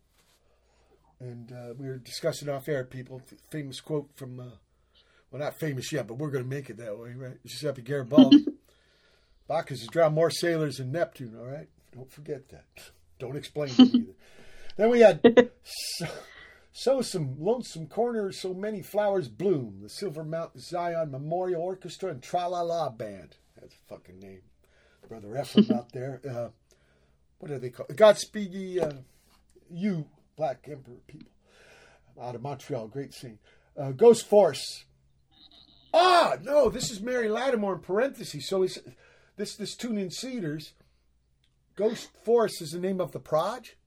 And 1.20 1.52
uh, 1.52 1.74
we 1.78 1.88
were 1.88 1.98
discussing 1.98 2.50
off 2.50 2.70
air, 2.70 2.84
people. 2.84 3.22
Famous 3.50 3.80
quote 3.82 4.10
from, 4.16 4.40
uh, 4.40 4.44
well, 5.32 5.42
not 5.42 5.60
famous 5.60 5.92
yet, 5.92 6.08
but 6.08 6.16
we're 6.16 6.30
going 6.30 6.44
to 6.44 6.50
make 6.50 6.70
it 6.70 6.78
that 6.78 6.98
way, 6.98 7.14
right? 7.14 7.38
Giuseppe 7.46 7.82
Garibaldi. 7.82 8.46
Bacchus 9.48 9.80
has 9.80 9.88
drowned 9.88 10.16
more 10.16 10.30
sailors 10.30 10.78
than 10.78 10.92
Neptune, 10.92 11.36
all 11.40 11.48
right? 11.48 11.70
Don't 11.94 12.12
forget 12.12 12.50
that. 12.50 12.66
Don't 13.20 13.38
explain 13.38 13.70
it 13.70 13.80
either. 13.80 14.06
Then 14.78 14.92
we 14.92 15.00
had 15.00 15.50
so, 15.64 16.06
so 16.72 17.02
some 17.02 17.36
lonesome 17.40 17.88
corner, 17.88 18.32
so 18.32 18.54
many 18.54 18.84
flowers 18.84 19.28
bloom. 19.28 19.80
The 19.82 19.90
Silver 19.90 20.24
Mount 20.24 20.60
Zion 20.60 21.10
Memorial 21.10 21.64
Orchestra 21.64 22.12
and 22.12 22.22
Tra 22.22 22.48
La 22.48 22.62
La 22.62 22.90
Band. 22.90 23.38
That's 23.60 23.74
a 23.74 23.94
fucking 23.94 24.20
name. 24.20 24.42
Brother 25.08 25.30
Efrim 25.30 25.72
out 25.76 25.92
there. 25.92 26.22
Uh, 26.30 26.50
what 27.40 27.52
are 27.52 27.60
they 27.60 27.70
called? 27.70 27.96
Godspeed 27.96 28.54
ye, 28.54 28.80
uh, 28.80 28.94
you, 29.70 30.06
Black 30.36 30.68
Emperor 30.70 30.96
people. 31.08 31.32
Out 32.22 32.36
of 32.36 32.42
Montreal, 32.42 32.88
great 32.88 33.14
scene. 33.14 33.38
Uh, 33.80 33.92
Ghost 33.92 34.26
Forests. 34.26 34.86
Ah, 35.94 36.38
no, 36.42 36.70
this 36.70 36.92
is 36.92 37.00
Mary 37.02 37.30
Lattimore 37.30 37.76
in 37.76 37.80
parentheses. 37.80 38.48
So 38.50 38.64
he's, 38.64 38.80
this 39.36 39.56
this 39.56 39.76
tune 39.76 39.98
in 39.98 40.10
Cedars. 40.10 40.74
Ghost 41.76 42.10
Forests 42.26 42.62
is 42.62 42.72
the 42.72 42.80
name 42.80 43.00
of 43.00 43.12
the 43.12 43.20
proj. 43.20 43.78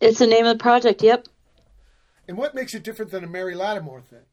It's 0.00 0.18
the 0.18 0.26
name 0.26 0.44
of 0.44 0.58
the 0.58 0.62
project. 0.62 1.02
Yep. 1.02 1.28
And 2.28 2.36
what 2.36 2.54
makes 2.54 2.74
it 2.74 2.84
different 2.84 3.10
than 3.10 3.24
a 3.24 3.26
Mary 3.26 3.54
Lattimore 3.54 4.02
thing? 4.02 4.26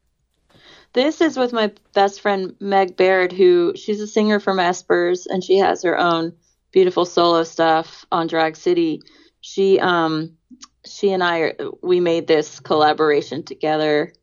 This 0.94 1.22
is 1.22 1.38
with 1.38 1.54
my 1.54 1.72
best 1.94 2.22
friend 2.22 2.56
Meg 2.60 2.98
Baird, 2.98 3.32
who 3.32 3.74
she's 3.76 4.02
a 4.02 4.08
singer 4.08 4.40
from 4.40 4.58
Espers, 4.58 5.28
and 5.28 5.44
she 5.44 5.58
has 5.58 5.84
her 5.84 5.98
own 5.98 6.34
beautiful 6.72 7.06
solo 7.06 7.44
stuff 7.44 8.06
on 8.12 8.28
Drag 8.28 8.56
City. 8.56 9.02
She 9.42 9.80
um 9.80 10.38
she 10.86 11.12
and 11.12 11.24
I 11.24 11.54
we 11.82 12.00
made 12.00 12.28
this 12.28 12.60
collaboration 12.60 13.44
together. 13.44 14.14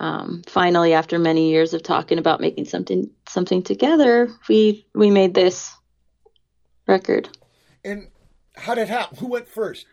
Um, 0.00 0.42
finally, 0.46 0.94
after 0.94 1.18
many 1.18 1.50
years 1.50 1.74
of 1.74 1.82
talking 1.82 2.18
about 2.18 2.40
making 2.40 2.66
something 2.66 3.10
something 3.28 3.62
together, 3.62 4.28
we 4.48 4.86
we 4.94 5.10
made 5.10 5.34
this 5.34 5.74
record. 6.86 7.28
And 7.84 8.08
how 8.56 8.74
did 8.74 8.82
it 8.82 8.88
happen? 8.88 9.18
Who 9.18 9.28
went 9.28 9.48
first? 9.48 9.86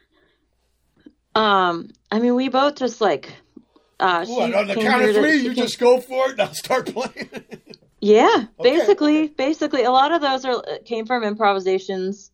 Um, 1.35 1.89
I 2.11 2.19
mean, 2.19 2.35
we 2.35 2.49
both 2.49 2.75
just 2.75 3.01
like. 3.01 3.33
Uh, 3.99 4.25
What, 4.25 4.53
on 4.53 4.67
the 4.67 4.75
count 4.75 5.03
of 5.03 5.15
three, 5.15 5.37
you 5.37 5.53
came- 5.53 5.63
just 5.65 5.79
go 5.79 6.01
for 6.01 6.27
it 6.27 6.31
and 6.33 6.41
I'll 6.41 6.53
start 6.53 6.85
playing. 6.93 7.29
Yeah, 8.01 8.45
Okay, 8.59 8.77
basically, 8.77 9.27
basically, 9.29 9.83
a 9.83 9.91
lot 9.91 10.11
of 10.11 10.21
those 10.21 10.45
are 10.45 10.61
came 10.85 11.05
from 11.05 11.23
improvisations 11.23 12.31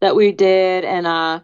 that 0.00 0.14
we 0.16 0.32
did, 0.32 0.84
and 0.84 1.06
uh, 1.06 1.40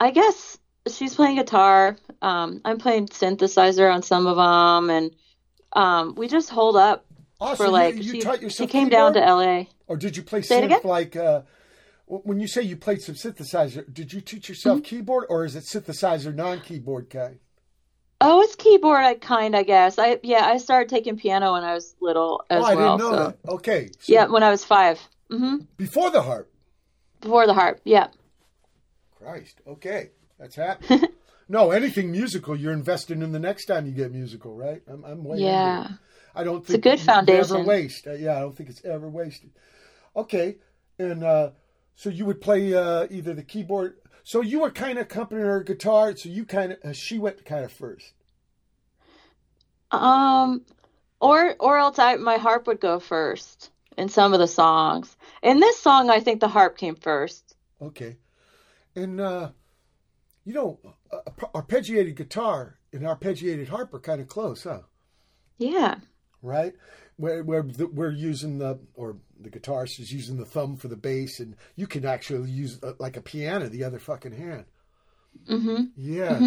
I 0.00 0.10
guess 0.10 0.58
she's 0.90 1.14
playing 1.14 1.36
guitar. 1.36 1.96
Um, 2.20 2.60
I'm 2.64 2.78
playing 2.78 3.06
synthesizer 3.08 3.92
on 3.92 4.02
some 4.02 4.26
of 4.26 4.36
them, 4.36 4.90
and 4.90 5.10
um, 5.72 6.14
we 6.16 6.28
just 6.28 6.50
hold 6.50 6.76
up 6.76 7.06
Oh, 7.40 7.54
for 7.54 7.68
like 7.68 7.96
you, 7.96 8.12
you 8.14 8.20
she, 8.40 8.48
she 8.50 8.66
came 8.66 8.88
down 8.88 9.14
to? 9.14 9.20
LA. 9.20 9.64
Or 9.86 9.96
did 9.96 10.16
you 10.16 10.22
play 10.22 10.42
Say 10.42 10.58
it 10.58 10.62
synth 10.62 10.66
again? 10.66 10.80
like 10.84 11.16
uh, 11.16 11.42
when 12.06 12.38
you 12.40 12.48
say 12.48 12.62
you 12.62 12.76
played 12.76 13.00
some 13.02 13.14
synthesizer? 13.14 13.90
Did 13.92 14.12
you 14.12 14.20
teach 14.20 14.48
yourself 14.48 14.78
Mm-hmm. 14.80 14.84
keyboard, 14.96 15.26
or 15.30 15.44
is 15.44 15.56
it 15.56 15.64
synthesizer 15.64 16.34
non-keyboard 16.34 17.08
kind? 17.08 17.38
Oh, 18.26 18.40
it's 18.40 18.56
keyboard, 18.56 19.04
I 19.04 19.14
kind, 19.14 19.54
I 19.54 19.62
guess. 19.62 19.98
I 19.98 20.18
yeah, 20.22 20.46
I 20.46 20.56
started 20.56 20.88
taking 20.88 21.16
piano 21.16 21.52
when 21.52 21.62
I 21.62 21.74
was 21.74 21.94
little 22.00 22.42
as 22.48 22.62
oh, 22.62 22.66
I 22.66 22.74
well. 22.74 22.96
didn't 22.96 23.10
know 23.10 23.16
so 23.16 23.24
that. 23.24 23.52
Okay, 23.52 23.90
so 24.00 24.12
yeah, 24.12 24.26
when 24.26 24.42
I 24.42 24.50
was 24.50 24.64
five. 24.64 24.98
hmm 25.30 25.56
before 25.76 26.10
the 26.10 26.22
harp. 26.22 26.50
Before 27.20 27.46
the 27.46 27.54
harp. 27.54 27.80
Yeah. 27.84 28.08
Christ. 29.16 29.60
Okay, 29.66 30.10
that's 30.38 30.56
happening. 30.56 31.08
no, 31.48 31.70
anything 31.70 32.10
musical, 32.10 32.56
you're 32.56 32.72
investing 32.72 33.22
in 33.22 33.32
the 33.32 33.38
next 33.38 33.66
time 33.66 33.86
you 33.86 33.92
get 33.92 34.12
musical, 34.12 34.54
right? 34.54 34.82
I'm, 34.88 35.04
I'm 35.04 35.24
way 35.24 35.38
Yeah. 35.38 35.88
I 36.34 36.44
don't 36.44 36.66
think 36.66 36.84
it's 36.84 36.86
a 36.86 36.96
good 36.96 37.00
foundation. 37.00 37.56
Ever 37.56 37.64
waste? 37.64 38.06
Uh, 38.06 38.12
yeah, 38.14 38.36
I 38.36 38.40
don't 38.40 38.56
think 38.56 38.68
it's 38.68 38.84
ever 38.84 39.08
wasted. 39.08 39.50
Okay, 40.16 40.56
and 40.98 41.22
uh, 41.22 41.50
so 41.94 42.10
you 42.10 42.24
would 42.26 42.40
play 42.40 42.74
uh, 42.74 43.06
either 43.10 43.34
the 43.34 43.42
keyboard. 43.42 43.96
So 44.24 44.40
you 44.40 44.60
were 44.60 44.70
kind 44.70 44.98
of 44.98 45.04
accompanying 45.04 45.46
her 45.46 45.62
guitar. 45.62 46.16
So 46.16 46.28
you 46.30 46.44
kind 46.46 46.72
of 46.72 46.78
uh, 46.82 46.92
she 46.92 47.18
went 47.18 47.44
kind 47.44 47.64
of 47.64 47.72
first. 47.72 48.14
Um, 49.90 50.64
or 51.20 51.54
or 51.60 51.76
else 51.76 51.98
I 51.98 52.16
my 52.16 52.38
harp 52.38 52.66
would 52.66 52.80
go 52.80 52.98
first 52.98 53.70
in 53.96 54.08
some 54.08 54.32
of 54.32 54.40
the 54.40 54.48
songs. 54.48 55.14
In 55.42 55.60
this 55.60 55.78
song, 55.78 56.10
I 56.10 56.20
think 56.20 56.40
the 56.40 56.48
harp 56.48 56.76
came 56.76 56.96
first. 56.96 57.54
Okay, 57.80 58.16
and 58.96 59.20
uh, 59.20 59.50
you 60.44 60.54
know, 60.54 60.80
uh, 61.12 61.20
arpeggiated 61.54 62.16
guitar 62.16 62.78
and 62.92 63.02
arpeggiated 63.02 63.68
harp 63.68 63.92
are 63.92 64.00
kind 64.00 64.20
of 64.22 64.28
close, 64.28 64.64
huh? 64.64 64.80
Yeah. 65.58 65.96
right? 66.42 66.74
Where, 67.16 67.42
where 67.44 67.62
the, 67.62 67.86
we're 67.86 68.10
using 68.10 68.58
the, 68.58 68.78
or 68.94 69.16
the 69.38 69.50
guitarist 69.50 70.00
is 70.00 70.10
using 70.12 70.36
the 70.36 70.44
thumb 70.44 70.76
for 70.76 70.88
the 70.88 70.96
bass, 70.96 71.38
and 71.40 71.56
you 71.76 71.86
can 71.86 72.04
actually 72.04 72.50
use 72.50 72.78
uh, 72.82 72.92
like 72.98 73.16
a 73.16 73.20
piano 73.22 73.68
the 73.68 73.84
other 73.84 73.98
fucking 73.98 74.32
hand. 74.32 74.64
Mm-hmm. 75.48 75.84
Yeah. 75.96 76.38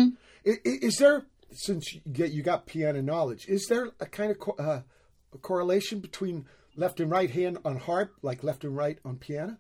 I- 0.46 0.50
i- 0.50 0.60
Is, 0.82 0.98
there, 0.98 1.26
since 1.52 1.94
you 1.94 2.02
get 2.12 2.32
you 2.32 2.44
got 2.44 2.66
piano 2.66 3.02
knowledge, 3.02 3.46
is 3.48 3.66
there 3.68 3.92
a 4.00 4.06
kind 4.06 4.32
of 4.32 4.40
co- 4.40 4.56
uh, 4.60 4.82
a 5.34 5.38
correlation 5.38 6.00
between 6.00 6.46
left 6.76 7.00
and 7.00 7.10
right 7.10 7.30
hand 7.30 7.58
on 7.66 7.78
harp, 7.78 8.14
like 8.22 8.44
left 8.44 8.64
and 8.64 8.76
right 8.76 9.00
on 9.06 9.18
piano? 9.18 9.58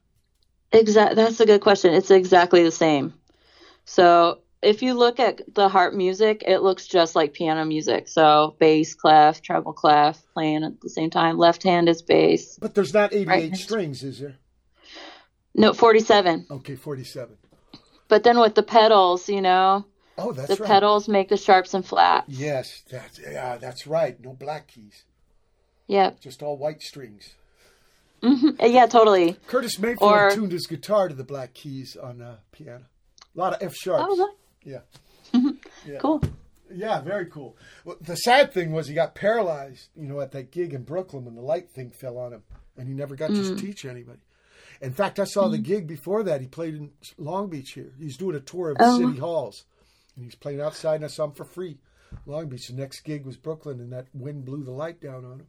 Exactly. 0.73 1.15
That's 1.15 1.39
a 1.39 1.45
good 1.45 1.61
question. 1.61 1.93
It's 1.93 2.11
exactly 2.11 2.63
the 2.63 2.71
same. 2.71 3.13
So 3.85 4.39
if 4.61 4.81
you 4.81 4.93
look 4.93 5.19
at 5.19 5.41
the 5.53 5.69
harp 5.69 5.93
music, 5.93 6.43
it 6.47 6.59
looks 6.59 6.88
just 6.88 7.15
like 7.15 7.34
piano 7.34 7.63
music. 7.65 8.07
So 8.07 8.55
bass 8.59 8.93
clef, 8.95 9.41
treble 9.41 9.73
clef, 9.73 10.21
playing 10.34 10.63
at 10.63 10.81
the 10.81 10.89
same 10.89 11.09
time. 11.09 11.38
Left 11.38 11.63
hand 11.63 11.88
is 11.89 12.01
bass. 12.01 12.57
But 12.59 12.73
there's 12.75 12.93
not 12.93 13.13
88 13.13 13.27
Right. 13.27 13.55
strings, 13.57 14.03
is 14.03 14.19
there? 14.19 14.35
No, 15.55 15.73
47. 15.73 16.47
Okay, 16.51 16.75
47. 16.75 17.38
But 18.07 18.23
then 18.23 18.39
with 18.39 18.55
the 18.55 18.63
pedals, 18.63 19.27
you 19.29 19.41
know, 19.41 19.85
Oh, 20.19 20.31
that's 20.31 20.47
the 20.49 20.55
right. 20.55 20.67
pedals 20.67 21.07
make 21.07 21.29
the 21.29 21.38
sharps 21.38 21.73
and 21.73 21.85
flats. 21.85 22.25
Yes, 22.29 22.84
that's 22.89 23.19
yeah, 23.19 23.57
that's 23.57 23.85
right. 23.85 24.19
No 24.19 24.34
black 24.34 24.67
keys, 24.67 25.03
Yep. 25.88 26.19
just 26.21 26.41
all 26.41 26.57
white 26.57 26.81
strings. 26.81 27.35
hmm 28.23 28.49
Yeah, 28.59 28.88
totally. 28.88 29.34
Curtis 29.47 29.77
Mayfield 29.77 30.11
Or- 30.11 30.31
tuned 30.31 30.51
his 30.51 30.65
guitar 30.65 31.07
to 31.09 31.13
the 31.15 31.23
black 31.23 31.53
keys 31.53 31.95
on 31.95 32.21
uh, 32.21 32.38
piano. 32.51 32.85
A 33.35 33.39
lot 33.39 33.53
of 33.53 33.61
F 33.61 33.75
sharps. 33.75 34.05
Oh, 34.09 34.29
look. 34.68 35.56
yeah, 35.85 35.98
cool. 35.99 36.22
yeah, 36.73 37.02
very 37.02 37.26
cool. 37.26 37.57
Well, 37.85 37.98
the 38.02 38.15
sad 38.15 38.53
thing 38.53 38.72
was 38.72 38.88
he 38.88 38.94
got 38.94 39.15
paralyzed, 39.15 39.89
you 39.95 40.07
know, 40.07 40.19
at 40.22 40.31
that 40.31 40.52
gig 40.52 40.73
in 40.73 40.84
Brooklyn 40.84 41.26
when 41.26 41.35
the 41.35 41.41
light 41.41 41.69
thing 41.69 41.89
fell 41.89 42.18
on 42.18 42.34
him, 42.34 42.44
and 42.77 42.88
he 42.88 42.94
never 42.94 43.15
got 43.15 43.31
Mm. 43.31 43.56
to 43.57 43.61
teach 43.65 43.85
anybody. 43.85 44.19
In 44.81 44.94
fact, 44.94 45.19
I 45.19 45.23
saw 45.23 45.48
the 45.48 45.57
gig 45.57 45.88
before 45.88 46.23
that. 46.23 46.39
He 46.41 46.48
played 46.48 46.76
in 46.76 46.91
Long 47.18 47.49
Beach 47.49 47.72
here. 47.73 47.94
He's 47.99 48.15
doing 48.18 48.35
a 48.35 48.39
tour 48.39 48.72
of 48.72 48.77
the 48.77 48.85
Oh. 48.85 48.99
city 48.99 49.19
halls, 49.19 49.65
and 50.15 50.23
he's 50.23 50.35
playing 50.35 50.61
outside, 50.61 50.95
and 50.98 51.06
I 51.06 51.07
saw 51.07 51.26
him 51.26 51.31
for 51.31 51.45
free. 51.45 51.80
Long 52.26 52.48
Beach. 52.48 52.68
The 52.68 52.73
next 52.76 53.02
gig 53.02 53.26
was 53.26 53.38
Brooklyn, 53.38 53.80
and 53.80 53.91
that 53.91 54.07
wind 54.14 54.45
blew 54.45 54.64
the 54.64 54.72
light 54.72 55.02
down 55.02 55.26
on 55.26 55.39
him. 55.41 55.48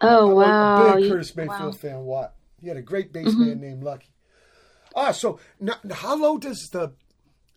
Oh, 0.00 0.30
I'm 0.40 0.48
wow. 0.50 0.92
a 0.92 0.96
big 1.00 1.10
Curtis 1.10 1.36
Mayfield 1.36 1.60
wow. 1.60 1.68
Mm-hmm. 1.70 1.76
fan. 1.78 2.04
What? 2.04 2.34
He 2.60 2.68
had 2.68 2.76
a 2.76 2.82
great 2.82 3.12
bass 3.12 3.32
man 3.34 3.60
named 3.60 3.82
Lucky. 3.84 4.08
Ah, 4.94 5.12
so 5.12 5.38
now, 5.60 5.76
how 5.90 6.16
low 6.16 6.36
does 6.36 6.68
the 6.72 6.92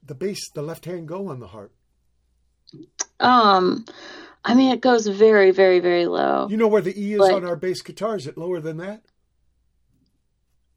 the 0.05 0.15
bass, 0.15 0.49
the 0.53 0.61
left 0.61 0.85
hand, 0.85 1.07
go 1.07 1.27
on 1.29 1.39
the 1.39 1.47
harp? 1.47 1.73
Um, 3.19 3.85
I 4.43 4.53
mean, 4.53 4.71
it 4.71 4.81
goes 4.81 5.07
very, 5.07 5.51
very, 5.51 5.79
very 5.79 6.05
low. 6.05 6.47
You 6.49 6.57
know 6.57 6.67
where 6.67 6.81
the 6.81 6.99
E 6.99 7.13
is 7.13 7.19
Like- 7.19 7.33
on 7.33 7.45
our 7.45 7.55
bass 7.55 7.81
guitar? 7.81 8.15
Is 8.15 8.27
it 8.27 8.37
lower 8.37 8.59
than 8.59 8.77
that? 8.77 9.01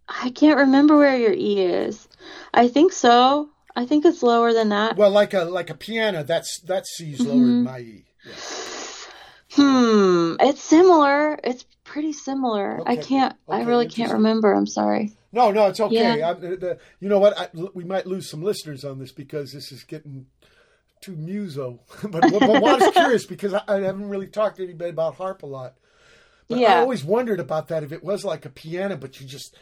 I 0.09 0.31
can't 0.31 0.59
remember 0.59 0.97
where 0.97 1.17
your 1.19 1.35
E 1.35 1.61
is. 1.61 2.09
I 2.55 2.69
think 2.69 2.93
so. 2.93 3.51
I 3.77 3.85
think 3.85 4.05
it's 4.07 4.23
lower 4.23 4.53
than 4.53 4.71
that. 4.71 4.97
Well, 4.97 5.11
like 5.11 5.35
a 5.35 5.45
like 5.45 5.69
a 5.71 5.75
piano, 5.75 6.23
that's 6.25 6.61
that 6.63 6.87
C's 6.87 7.21
lower 7.21 7.35
Mm-hmm. 7.37 7.45
than 7.47 7.65
my 7.65 7.79
E. 7.81 8.05
Yeah. 8.27 8.33
Hmm. 9.59 10.37
It's 10.41 10.63
similar. 10.63 11.39
It's 11.43 11.65
pretty 11.85 12.13
similar. 12.13 12.81
I 12.87 12.97
can't. 12.97 13.35
I 13.49 13.63
really 13.63 13.89
can't 13.89 14.13
remember. 14.13 14.53
I'm 14.53 14.67
sorry. 14.67 15.13
No, 15.33 15.51
no, 15.51 15.67
it's 15.67 15.81
okay. 15.81 16.19
Yeah. 16.19 16.31
I'm, 16.31 16.41
the, 16.41 16.79
you 17.01 17.09
know 17.09 17.19
what? 17.19 17.39
I, 17.39 17.49
we 17.75 17.85
might 17.85 18.07
lose 18.07 18.31
some 18.31 18.43
listeners 18.43 18.85
on 18.85 18.99
this 18.99 19.13
because 19.13 19.53
this 19.53 19.73
is 19.73 19.85
getting 19.85 20.27
too 21.01 21.17
muso. 21.17 21.81
but, 22.03 22.23
but, 22.23 22.43
I 22.43 22.61
was 22.61 22.93
curious 22.95 23.27
because 23.27 23.55
I, 23.55 23.63
I 23.69 23.81
haven't 23.81 24.09
really 24.09 24.27
talked 24.27 24.57
to 24.57 24.65
anybody 24.65 24.91
about 24.91 25.17
harp 25.17 25.43
a 25.43 25.47
lot. 25.47 25.75
But 26.49 26.61
I 26.61 26.79
always 26.79 27.05
wondered 27.05 27.41
about 27.41 27.69
that 27.69 27.83
if 27.83 27.93
it 27.93 28.03
was 28.03 28.25
like 28.25 28.47
a 28.47 28.51
piano, 28.51 28.97
but 28.97 29.21
you 29.21 29.27
just, 29.27 29.55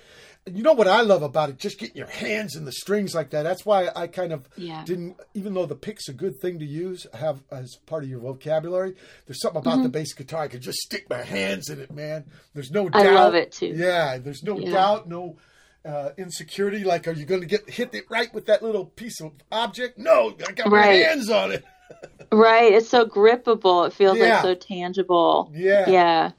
you 0.47 0.63
know 0.63 0.73
what 0.75 0.87
I 0.89 1.01
love 1.01 1.23
about 1.23 1.51
it? 1.51 1.59
Just 1.59 1.79
getting 1.79 1.97
your 1.97 2.07
hands 2.07 2.55
in 2.55 2.65
the 2.65 2.73
strings 2.73 3.15
like 3.15 3.31
that. 3.31 3.43
That's 3.43 3.67
why 3.67 3.89
I 3.97 4.07
kind 4.07 4.33
of 4.33 4.49
Yeah. 4.57 4.85
didn't, 4.85 5.17
even 5.35 5.55
though 5.55 5.67
the 5.67 5.75
pick's 5.75 6.09
a 6.09 6.13
good 6.13 6.41
thing 6.41 6.59
to 6.61 6.65
use, 6.65 7.07
have 7.15 7.43
as 7.51 7.77
part 7.87 8.05
of 8.05 8.09
your 8.11 8.21
vocabulary. 8.21 8.95
There's 9.27 9.41
something 9.41 9.59
about 9.61 9.83
the 9.83 9.89
bass 9.89 10.13
guitar. 10.15 10.43
I 10.43 10.49
could 10.49 10.61
just 10.63 10.79
stick 10.79 11.11
my 11.11 11.23
hands 11.23 11.69
in 11.69 11.81
it, 11.81 11.91
man. 11.93 12.27
There's 12.55 12.71
no 12.71 12.89
doubt. 12.89 13.03
Mm-hmm. 13.05 13.17
I 13.17 13.21
love 13.21 13.35
it, 13.35 13.53
too. 13.53 13.75
Yeah, 13.75 14.19
there's 14.19 14.43
no 14.45 14.59
Yeah. 14.59 14.71
doubt, 14.71 15.09
no 15.09 15.37
uh, 15.85 16.11
insecurity. 16.19 16.83
Like, 16.83 17.07
are 17.07 17.13
you 17.13 17.25
going 17.25 17.43
to 17.43 17.47
get 17.47 17.71
hit 17.71 17.95
it 17.95 18.05
right 18.11 18.35
with 18.35 18.47
that 18.47 18.61
little 18.61 18.87
piece 18.87 19.21
of 19.21 19.31
object? 19.53 19.97
No, 19.99 20.35
I 20.49 20.51
got 20.53 20.69
my 20.69 20.79
Right. 20.79 21.07
hands 21.07 21.31
on 21.31 21.53
it. 21.53 21.65
Right. 22.33 22.73
It's 22.73 22.89
so 22.89 23.07
grippable. 23.07 23.87
It 23.87 23.93
feels 23.93 24.19
Yeah. 24.19 24.35
like 24.35 24.43
so 24.43 24.55
tangible. 24.57 25.49
Yeah. 25.55 25.89
Yeah. 25.89 26.31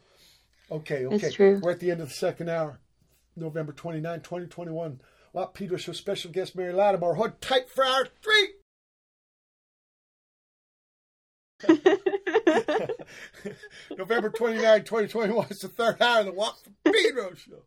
Okay, 0.69 1.05
okay. 1.05 1.15
It's 1.27 1.35
true. 1.35 1.61
We're 1.63 1.71
at 1.71 1.79
the 1.79 1.91
end 1.91 2.01
of 2.01 2.09
the 2.09 2.13
second 2.15 2.49
hour, 2.49 2.79
November 3.37 3.71
29, 3.71 4.21
2021. 4.21 5.01
Lot 5.33 5.53
Peter 5.53 5.77
Show 5.77 5.91
special 5.91 6.31
guest 6.31 6.55
Mary 6.55 6.73
Lattimore. 6.73 7.15
Hold 7.15 7.39
tight 7.41 7.69
for 7.69 7.85
hour 7.85 8.07
three. 8.21 8.49
November 13.97 14.29
29, 14.29 14.83
2021. 14.83 15.47
It's 15.49 15.61
the 15.61 15.67
third 15.67 16.01
hour 16.01 16.19
of 16.21 16.25
the 16.25 16.31
for 16.63 16.71
Pedro 16.91 17.33
Show. 17.35 17.63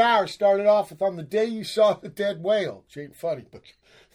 Hour 0.00 0.26
started 0.26 0.66
off 0.66 0.90
with 0.90 1.02
"On 1.02 1.16
the 1.16 1.22
Day 1.22 1.46
You 1.46 1.64
Saw 1.64 1.94
the 1.94 2.08
Dead 2.08 2.42
Whale." 2.42 2.84
Which 2.86 2.96
ain't 2.96 3.16
funny, 3.16 3.44
but 3.50 3.62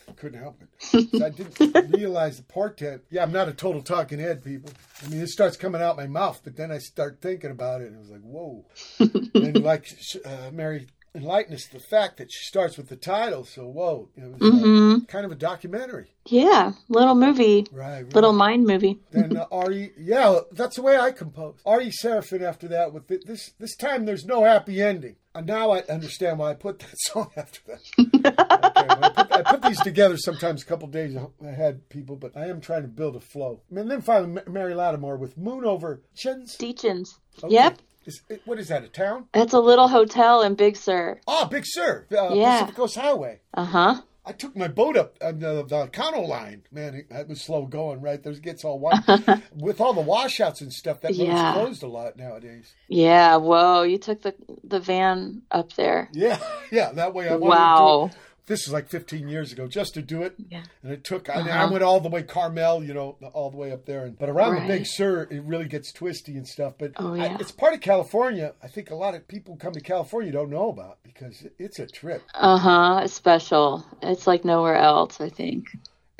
I 0.07 0.11
couldn't 0.15 0.39
help 0.41 0.61
it. 0.61 0.69
So 1.09 1.25
I 1.25 1.29
didn't 1.29 1.91
realize 1.95 2.37
the 2.37 2.43
portent. 2.43 3.01
Yeah, 3.09 3.23
I'm 3.23 3.31
not 3.31 3.49
a 3.49 3.53
total 3.53 3.81
talking 3.81 4.19
head, 4.19 4.43
people. 4.43 4.71
I 5.03 5.07
mean, 5.09 5.21
it 5.21 5.29
starts 5.29 5.57
coming 5.57 5.81
out 5.81 5.97
my 5.97 6.07
mouth, 6.07 6.41
but 6.43 6.55
then 6.55 6.71
I 6.71 6.77
start 6.77 7.19
thinking 7.21 7.51
about 7.51 7.81
it, 7.81 7.87
and 7.87 7.95
it 7.95 7.99
was 7.99 8.09
like, 8.09 8.21
whoa. 8.21 8.65
and 9.33 9.63
like 9.63 9.91
uh, 10.25 10.51
Mary 10.51 10.87
enlightened 11.15 11.55
us 11.55 11.65
the 11.67 11.79
fact 11.79 12.17
that 12.17 12.31
she 12.31 12.43
starts 12.45 12.77
with 12.77 12.89
the 12.89 12.95
title, 12.95 13.43
so 13.45 13.65
whoa, 13.67 14.09
it 14.15 14.23
was 14.39 14.41
uh, 14.41 15.05
kind 15.07 15.25
of 15.25 15.31
a 15.31 15.35
documentary, 15.35 16.11
Yeah, 16.25 16.73
little 16.89 17.15
movie, 17.15 17.65
right? 17.71 18.03
right. 18.03 18.13
little 18.13 18.33
mind 18.33 18.65
movie. 18.65 18.99
Then 19.11 19.37
uh, 19.37 19.45
Ari, 19.51 19.93
yeah, 19.97 20.39
that's 20.51 20.75
the 20.75 20.81
way 20.81 20.97
I 20.97 21.11
compose. 21.11 21.55
Ari 21.65 21.91
Seraphin 22.03 22.41
after 22.41 22.67
that 22.69 22.93
with 22.93 23.09
it, 23.11 23.25
this 23.25 23.51
this 23.59 23.75
time 23.75 24.05
there's 24.05 24.25
no 24.25 24.43
happy 24.43 24.81
ending. 24.81 25.15
And 25.33 25.47
now 25.47 25.71
I 25.71 25.81
understand 25.89 26.39
why 26.39 26.51
I 26.51 26.53
put 26.53 26.79
that 26.79 26.93
song 26.97 27.29
after 27.35 27.59
that. 27.67 27.81
okay, 27.99 28.87
I, 28.89 29.09
put, 29.09 29.31
I 29.33 29.41
put 29.43 29.61
these 29.63 29.81
together 29.81 30.15
sometimes 30.17 30.61
a 30.63 30.65
couple 30.65 30.87
days 30.87 31.17
ahead, 31.43 31.89
people, 31.89 32.15
but 32.15 32.37
I 32.37 32.45
am 32.47 32.61
trying 32.61 32.83
to 32.83 32.87
build 32.87 33.17
a 33.17 33.19
flow. 33.19 33.61
And 33.75 33.91
then 33.91 33.99
finally, 34.01 34.41
Mary 34.47 34.73
Lattimore 34.73 35.17
with 35.17 35.37
Moon 35.37 35.65
Over 35.65 36.01
Chins. 36.15 36.55
Deetjens. 36.57 37.09
Okay. 37.43 37.53
Yep. 37.53 37.79
Is, 38.05 38.21
what 38.45 38.59
is 38.59 38.67
that, 38.67 38.83
a 38.83 38.87
town? 38.87 39.25
It's 39.33 39.53
a 39.53 39.59
little 39.59 39.87
hotel 39.87 40.41
in 40.43 40.55
Big 40.55 40.75
Sur. 40.77 41.19
Oh, 41.27 41.45
Big 41.45 41.63
Sur, 41.65 42.05
uh, 42.11 42.29
Yeah. 42.33 42.53
Pacific 42.59 42.75
Coast 42.75 42.95
Highway. 42.95 43.39
Uh 43.53 43.65
huh. 43.65 44.01
I 44.27 44.31
took 44.31 44.55
my 44.57 44.67
boat 44.67 44.97
up 44.97 45.15
on 45.21 45.37
the, 45.37 45.63
the 45.63 45.85
Cano 45.87 46.21
line. 46.21 46.63
Man, 46.71 46.95
it, 46.95 47.09
that 47.11 47.27
was 47.27 47.41
slow 47.41 47.67
going, 47.67 48.01
right? 48.01 48.21
Those 48.23 48.39
gets 48.39 48.63
all 48.65 48.79
white. 48.79 49.03
With 49.55 49.79
all 49.79 49.93
the 49.93 50.01
washouts 50.01 50.61
and 50.61 50.73
stuff, 50.73 51.01
that 51.01 51.09
road's 51.09 51.19
Yeah. 51.19 51.53
closed 51.53 51.83
a 51.83 51.87
lot 51.87 52.17
nowadays. 52.17 52.73
Yeah. 52.87 53.35
Whoa. 53.35 53.83
You 53.83 53.99
took 53.99 54.23
the 54.23 54.33
the 54.63 54.79
van 54.79 55.43
up 55.51 55.73
there. 55.73 56.09
Yeah, 56.11 56.39
yeah. 56.71 56.91
That 56.93 57.13
way 57.13 57.29
I 57.29 57.35
wanted 57.35 57.39
to 57.39 57.45
do 57.45 57.49
Wow. 57.49 58.09
This 58.47 58.67
is 58.67 58.73
like 58.73 58.87
15 58.89 59.27
years 59.27 59.51
ago, 59.51 59.67
just 59.67 59.95
to 59.95 60.01
do 60.03 60.21
it. 60.21 60.35
Yeah. 60.49 60.61
And 60.83 60.91
it 60.91 61.03
took. 61.03 61.29
I, 61.29 61.33
I 61.33 61.39
Uh-huh. 61.63 61.69
went 61.71 61.83
all 61.83 61.99
the 61.99 62.09
way 62.09 62.21
Carmel, 62.21 62.83
you 62.83 62.93
know, 62.93 63.17
all 63.33 63.49
the 63.49 63.57
way 63.57 63.71
up 63.71 63.85
there. 63.85 64.05
And 64.05 64.17
but 64.19 64.29
around 64.29 64.55
the 64.61 64.67
Big 64.67 64.85
Sur, 64.85 65.23
it 65.31 65.41
really 65.43 65.67
gets 65.67 65.91
twisty 65.91 66.35
and 66.37 66.47
stuff. 66.47 66.73
But 66.77 66.91
Oh, 66.97 67.15
I- 67.15 67.37
it's 67.39 67.51
part 67.51 67.73
of 67.73 67.81
California. 67.81 68.53
I 68.61 68.67
think 68.67 68.91
a 68.91 68.95
lot 68.95 69.15
of 69.15 69.27
people 69.27 69.55
come 69.57 69.73
to 69.73 69.81
California 69.81 70.31
don't 70.31 70.51
know 70.51 70.69
about 70.69 70.99
because 71.03 71.47
it's 71.57 71.79
a 71.79 71.87
trip. 71.87 72.21
Uh 72.35 72.57
huh. 72.57 73.01
It's 73.03 73.13
special. 73.13 73.85
It's 74.03 74.27
like 74.27 74.45
nowhere 74.45 74.75
else. 74.75 75.19
I 75.19 75.29
think. 75.29 75.65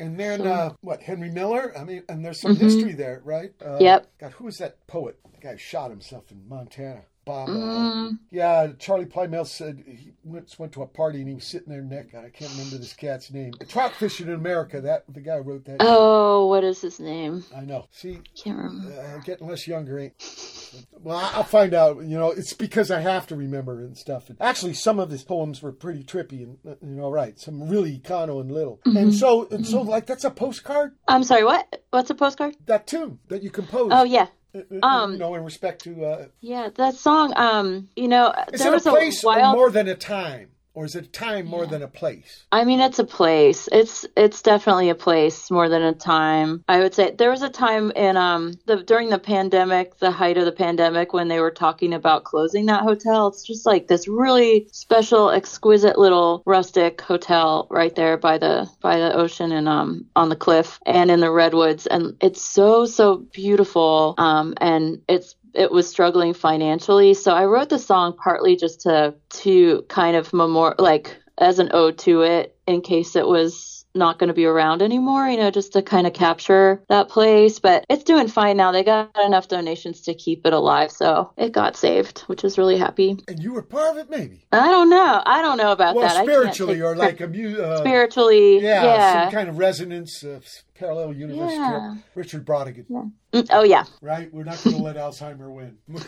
And 0.00 0.18
then 0.20 0.46
uh, 0.46 0.74
what? 0.82 1.00
Henry 1.02 1.30
Miller. 1.30 1.72
I 1.78 1.84
mean, 1.84 2.02
and 2.08 2.24
there's 2.24 2.40
some 2.40 2.56
history 2.56 2.92
there, 2.92 3.22
right? 3.24 3.52
Uh, 3.62 3.64
Mm-hmm. 3.76 3.84
Yep. 3.84 4.06
God, 4.20 4.32
who 4.32 4.44
was 4.44 4.56
that 4.58 4.86
poet? 4.88 5.16
The 5.32 5.40
guy 5.40 5.56
shot 5.56 5.90
himself 5.90 6.30
in 6.32 6.46
Montana. 6.48 7.02
Bob. 7.26 7.48
uh, 7.50 7.52
Mm, 7.52 8.18
Yeah, 8.30 8.68
Charlie 8.78 9.04
Plymell 9.04 9.46
said 9.46 9.82
he 9.86 10.12
went, 10.22 10.54
went 10.58 10.72
to 10.74 10.82
a 10.82 10.86
party 10.86 11.18
and 11.18 11.28
he 11.28 11.34
was 11.34 11.44
sitting 11.44 11.68
there 11.68 11.82
neck. 11.82 12.14
I 12.14 12.30
can't 12.30 12.52
remember 12.52 12.78
this 12.78 12.92
cat's 12.94 13.32
name. 13.32 13.52
Trout 13.68 13.92
fishing 13.92 14.28
in 14.28 14.34
America. 14.34 14.80
That 14.80 15.04
the 15.08 15.20
guy 15.20 15.36
wrote 15.38 15.64
that. 15.66 15.78
oh, 15.80 16.46
what 16.46 16.62
is 16.64 16.80
his 16.80 17.00
name? 17.00 17.44
I 17.54 17.62
know. 17.62 17.88
See, 17.90 18.20
Can't 18.42 18.56
remember. 18.58 19.00
uh, 19.00 19.18
getting 19.24 19.48
less 19.48 19.66
younger 19.66 19.98
ain't. 19.98 20.14
Well, 21.00 21.18
I'll 21.34 21.42
find 21.42 21.74
out. 21.74 22.02
You 22.02 22.16
know, 22.16 22.30
it's 22.30 22.52
because 22.52 22.90
I 22.92 23.00
have 23.00 23.26
to 23.28 23.36
remember 23.36 23.80
and 23.80 23.96
stuff. 23.98 24.28
And 24.28 24.40
actually, 24.40 24.74
some 24.74 24.98
of 25.00 25.10
his 25.10 25.24
poems 25.24 25.60
were 25.62 25.72
pretty 25.72 26.04
trippy 26.04 26.44
and 26.44 26.58
uh, 26.66 26.74
you 26.80 26.94
know, 26.94 27.10
right. 27.10 27.38
Some 27.40 27.68
really 27.68 27.98
econo 27.98 28.40
and 28.40 28.52
little. 28.52 28.80
And 28.84 29.12
so, 29.14 29.48
and 29.50 29.66
so, 29.66 29.82
like 29.82 30.06
that's 30.06 30.24
a 30.24 30.30
postcard. 30.30 30.92
I'm 31.08 31.24
sorry. 31.24 31.44
What? 31.44 31.82
What's 31.90 32.10
a 32.10 32.14
postcard? 32.14 32.54
That 32.66 32.86
tune 32.86 33.18
that 33.28 33.42
you 33.42 33.50
composed. 33.50 33.92
Oh 33.92 34.04
yeah. 34.04 34.26
Um, 34.82 35.12
you 35.12 35.18
know, 35.18 35.34
in 35.34 35.44
respect 35.44 35.82
to. 35.84 36.04
Uh, 36.04 36.26
Yeah, 36.40 36.68
that 36.76 36.94
song. 36.94 37.32
Um, 37.36 37.88
you 37.96 38.08
know, 38.08 38.32
is 38.52 38.60
there 38.60 38.74
it 38.74 38.86
a 38.86 38.90
place 38.90 39.22
a 39.24 39.26
or 39.28 39.36
wild. 39.36 39.56
more 39.56 39.70
than 39.70 39.88
a 39.88 39.94
time, 39.94 40.48
or 40.76 40.84
is 40.84 40.94
it 40.94 41.10
time 41.10 41.46
more 41.46 41.64
than 41.64 41.82
a 41.82 41.88
place? 41.88 42.44
I 42.52 42.64
mean, 42.64 42.80
it's 42.80 42.98
a 42.98 43.04
place. 43.04 43.66
It's 43.72 44.04
it's 44.14 44.42
definitely 44.42 44.90
a 44.90 44.94
place 44.94 45.50
more 45.50 45.70
than 45.70 45.82
a 45.82 45.94
time. 45.94 46.62
I 46.68 46.80
would 46.80 46.94
say 46.94 47.14
there 47.16 47.30
was 47.30 47.42
a 47.42 47.48
time 47.48 47.90
in 47.92 48.18
um 48.18 48.52
the 48.66 48.82
during 48.82 49.08
the 49.08 49.18
pandemic, 49.18 49.98
the 49.98 50.10
height 50.10 50.36
of 50.36 50.44
the 50.44 50.52
pandemic, 50.52 51.14
when 51.14 51.28
they 51.28 51.40
were 51.40 51.50
talking 51.50 51.94
about 51.94 52.24
closing 52.24 52.66
that 52.66 52.82
hotel. 52.82 53.28
It's 53.28 53.42
just 53.42 53.64
like 53.64 53.88
this 53.88 54.06
really 54.06 54.68
special, 54.70 55.30
exquisite 55.30 55.98
little 55.98 56.42
rustic 56.44 57.00
hotel 57.00 57.66
right 57.70 57.94
there 57.96 58.18
by 58.18 58.36
the 58.36 58.68
by 58.82 58.98
the 58.98 59.14
ocean 59.14 59.52
and 59.52 59.68
um 59.68 60.04
on 60.14 60.28
the 60.28 60.36
cliff 60.36 60.78
and 60.84 61.10
in 61.10 61.20
the 61.20 61.30
redwoods, 61.30 61.86
and 61.86 62.14
it's 62.20 62.42
so 62.42 62.84
so 62.84 63.16
beautiful. 63.32 64.14
Um, 64.18 64.52
and 64.60 65.00
it's 65.08 65.36
it 65.56 65.72
was 65.72 65.88
struggling 65.88 66.34
financially. 66.34 67.14
So 67.14 67.32
I 67.32 67.46
wrote 67.46 67.70
the 67.70 67.78
song 67.78 68.14
partly 68.22 68.56
just 68.56 68.82
to 68.82 69.14
to 69.30 69.84
kind 69.88 70.16
of 70.16 70.32
memor 70.32 70.74
like 70.78 71.16
as 71.38 71.58
an 71.58 71.70
ode 71.72 71.98
to 71.98 72.22
it 72.22 72.56
in 72.66 72.80
case 72.80 73.16
it 73.16 73.26
was 73.26 73.75
not 73.96 74.18
going 74.18 74.28
to 74.28 74.34
be 74.34 74.44
around 74.44 74.82
anymore, 74.82 75.28
you 75.28 75.36
know, 75.36 75.50
just 75.50 75.72
to 75.72 75.82
kind 75.82 76.06
of 76.06 76.12
capture 76.12 76.82
that 76.88 77.08
place. 77.08 77.58
But 77.58 77.84
it's 77.88 78.04
doing 78.04 78.28
fine 78.28 78.56
now. 78.56 78.72
They 78.72 78.84
got 78.84 79.10
enough 79.24 79.48
donations 79.48 80.02
to 80.02 80.14
keep 80.14 80.46
it 80.46 80.52
alive, 80.52 80.90
so 80.92 81.32
it 81.36 81.52
got 81.52 81.76
saved, 81.76 82.20
which 82.28 82.44
is 82.44 82.58
really 82.58 82.76
happy. 82.78 83.16
And 83.28 83.42
you 83.42 83.52
were 83.54 83.62
part 83.62 83.92
of 83.92 83.98
it, 83.98 84.10
maybe. 84.10 84.46
I 84.52 84.68
don't 84.70 84.90
know. 84.90 85.22
I 85.24 85.42
don't 85.42 85.56
know 85.58 85.72
about 85.72 85.96
Well, 85.96 86.06
that. 86.08 86.22
Spiritually, 86.24 86.80
or 86.82 86.94
like 86.96 87.20
a 87.22 87.26
mu- 87.28 87.58
uh, 87.60 87.78
spiritually, 87.78 88.60
yeah, 88.60 88.84
yeah. 88.84 89.22
some 89.24 89.32
kind 89.32 89.48
of 89.48 89.58
resonance, 89.58 90.22
uh, 90.24 90.40
parallel 90.74 91.14
universe. 91.14 91.52
Yeah. 91.52 91.92
trip. 91.94 92.04
Richard 92.14 92.44
Brautigan, 92.46 92.84
Mm, 93.32 93.48
Oh 93.50 93.64
yeah. 93.64 93.84
right? 94.00 94.32
We're 94.32 94.44
not 94.44 94.62
going 94.62 94.76
to 94.76 94.82
let 94.82 94.96
Alzheimer 94.96 95.50
win. 95.52 95.76
We're 95.88 95.98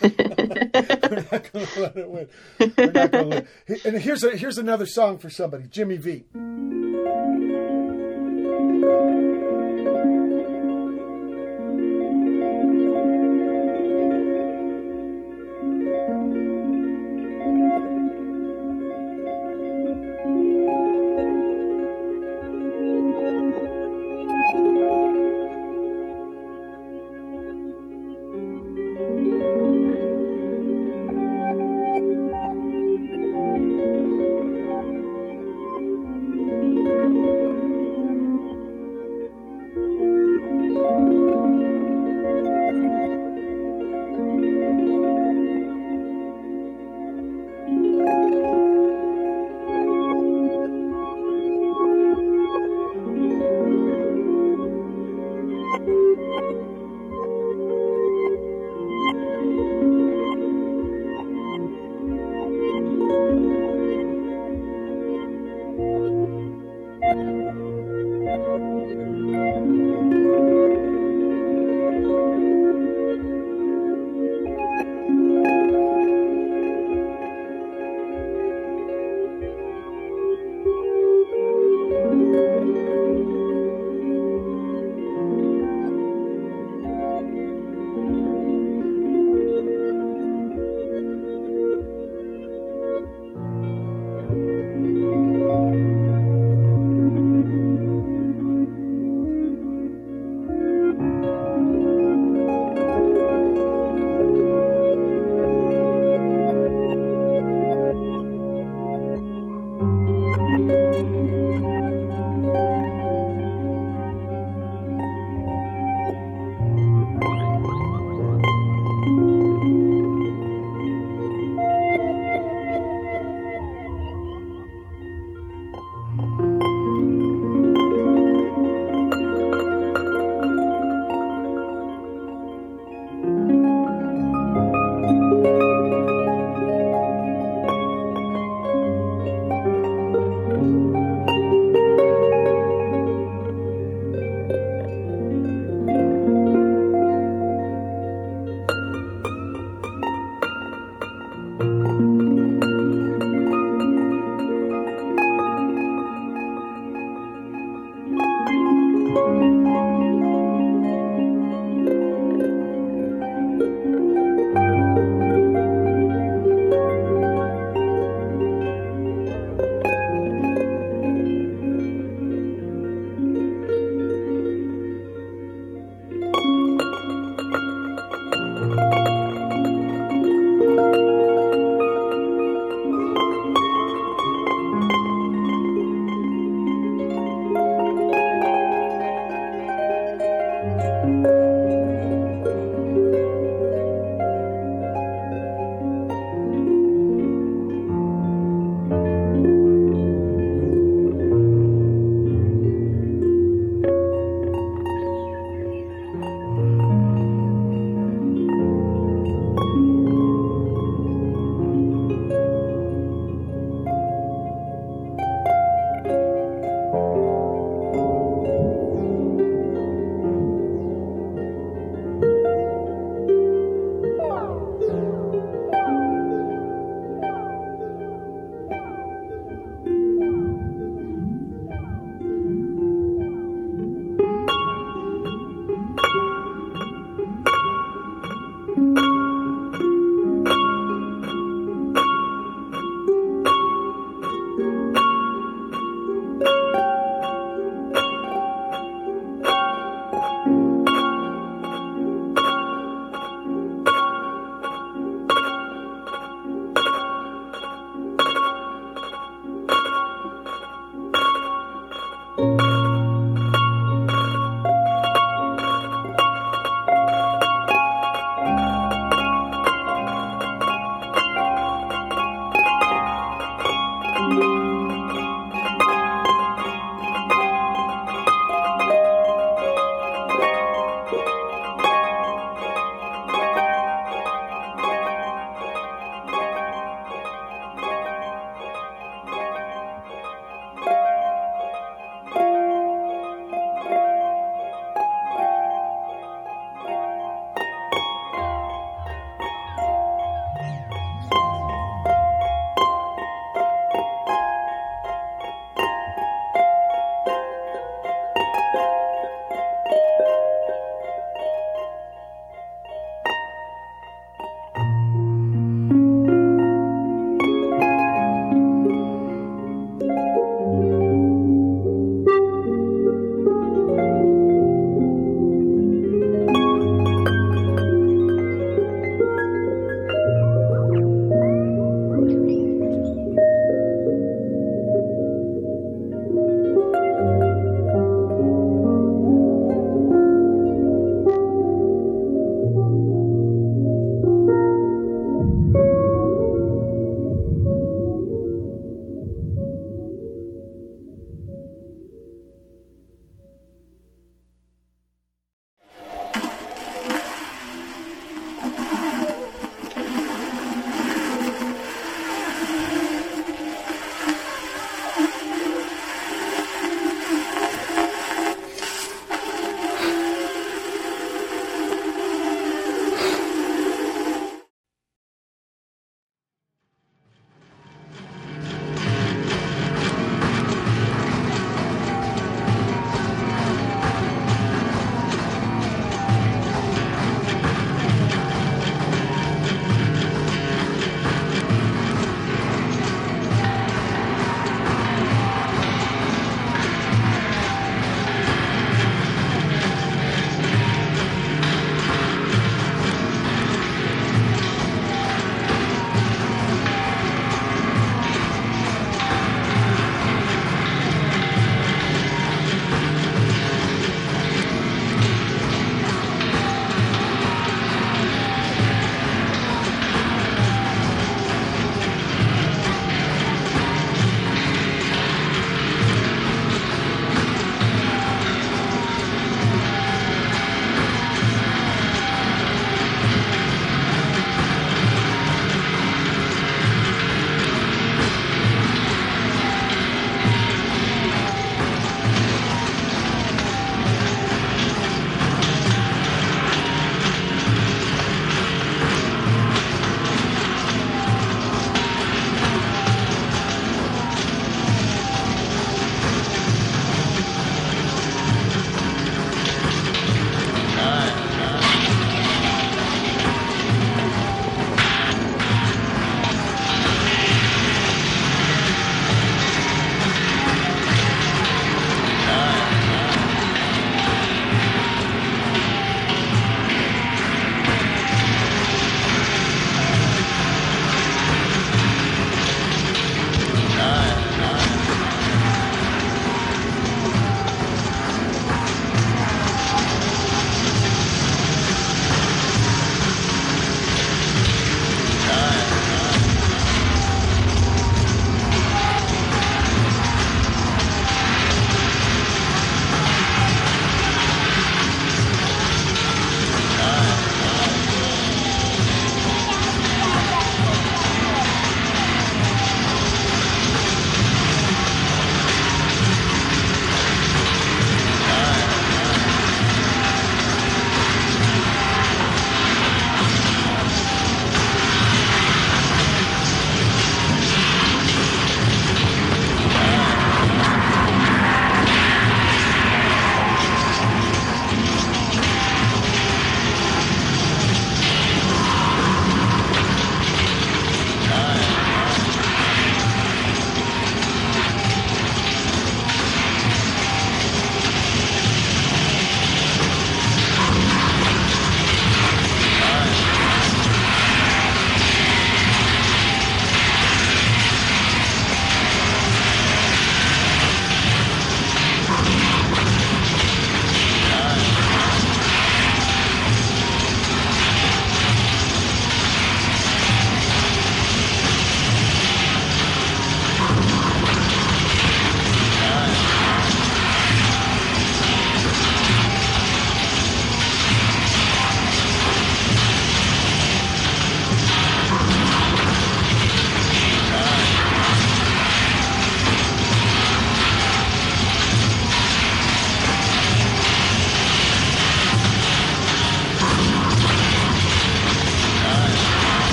not 1.31 1.53
going 1.53 1.67
to 1.67 1.81
let 1.81 1.97
it 1.97 2.09
win. 2.09 2.29
We're 2.59 2.93
not 2.93 3.11
going 3.11 3.31
to 3.31 3.37
let. 3.69 3.85
And 3.85 3.99
here's 3.99 4.23
a, 4.25 4.37
here's 4.37 4.59
another 4.59 4.87
song 4.87 5.19
for 5.19 5.29
somebody, 5.31 5.65
Jimmy 5.69 5.97
V. 5.97 6.25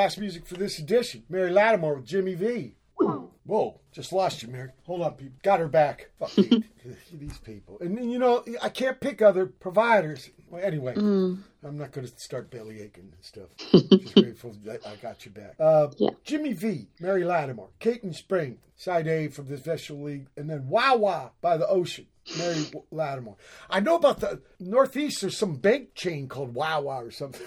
last 0.00 0.18
music 0.18 0.46
for 0.46 0.54
this 0.54 0.78
edition. 0.78 1.24
Mary 1.28 1.50
Lattimore 1.50 1.96
with 1.96 2.06
Jimmy 2.06 2.34
V. 2.34 2.74
Whoa, 3.44 3.80
just 3.92 4.12
lost 4.12 4.42
you, 4.42 4.48
Mary. 4.48 4.70
Hold 4.86 5.02
on, 5.02 5.12
people. 5.14 5.34
Got 5.42 5.60
her 5.60 5.68
back. 5.68 6.08
Fuck 6.18 6.30
these 7.12 7.38
people. 7.44 7.78
And 7.80 8.10
you 8.10 8.18
know, 8.18 8.42
I 8.62 8.68
can't 8.70 8.98
pick 9.00 9.20
other 9.20 9.44
providers. 9.46 10.30
Well, 10.48 10.62
anyway, 10.64 10.94
I'm 10.94 11.44
not 11.62 11.92
going 11.92 12.06
to 12.06 12.12
start 12.16 12.50
belly 12.50 12.80
aching 12.80 13.12
and 13.12 13.22
stuff. 13.22 13.48
Just 14.00 14.14
grateful 14.14 14.54
that 14.64 14.86
I 14.86 14.96
got 14.96 15.24
you 15.26 15.32
back. 15.32 15.56
Uh, 15.60 15.88
Yeah. 15.98 16.10
Jimmy 16.24 16.52
V, 16.54 16.86
Mary 17.00 17.24
Lattimore, 17.24 17.68
Katyn 17.80 18.14
Spring, 18.14 18.58
side 18.76 19.06
A 19.08 19.28
from 19.28 19.48
the 19.48 19.56
Vestigial 19.56 20.02
Limb, 20.04 20.28
and 20.36 20.48
then 20.48 20.68
Wawa 20.68 21.32
by 21.42 21.56
the 21.58 21.68
ocean. 21.68 22.06
Mary 22.38 22.64
Lattimore. 22.92 23.36
I 23.68 23.80
know 23.80 23.96
about 23.96 24.20
the 24.20 24.40
Northeast. 24.60 25.20
There's 25.22 25.36
some 25.36 25.56
bank 25.56 25.94
chain 25.94 26.28
called 26.28 26.54
Wawa 26.54 27.04
or 27.04 27.10
something. 27.10 27.46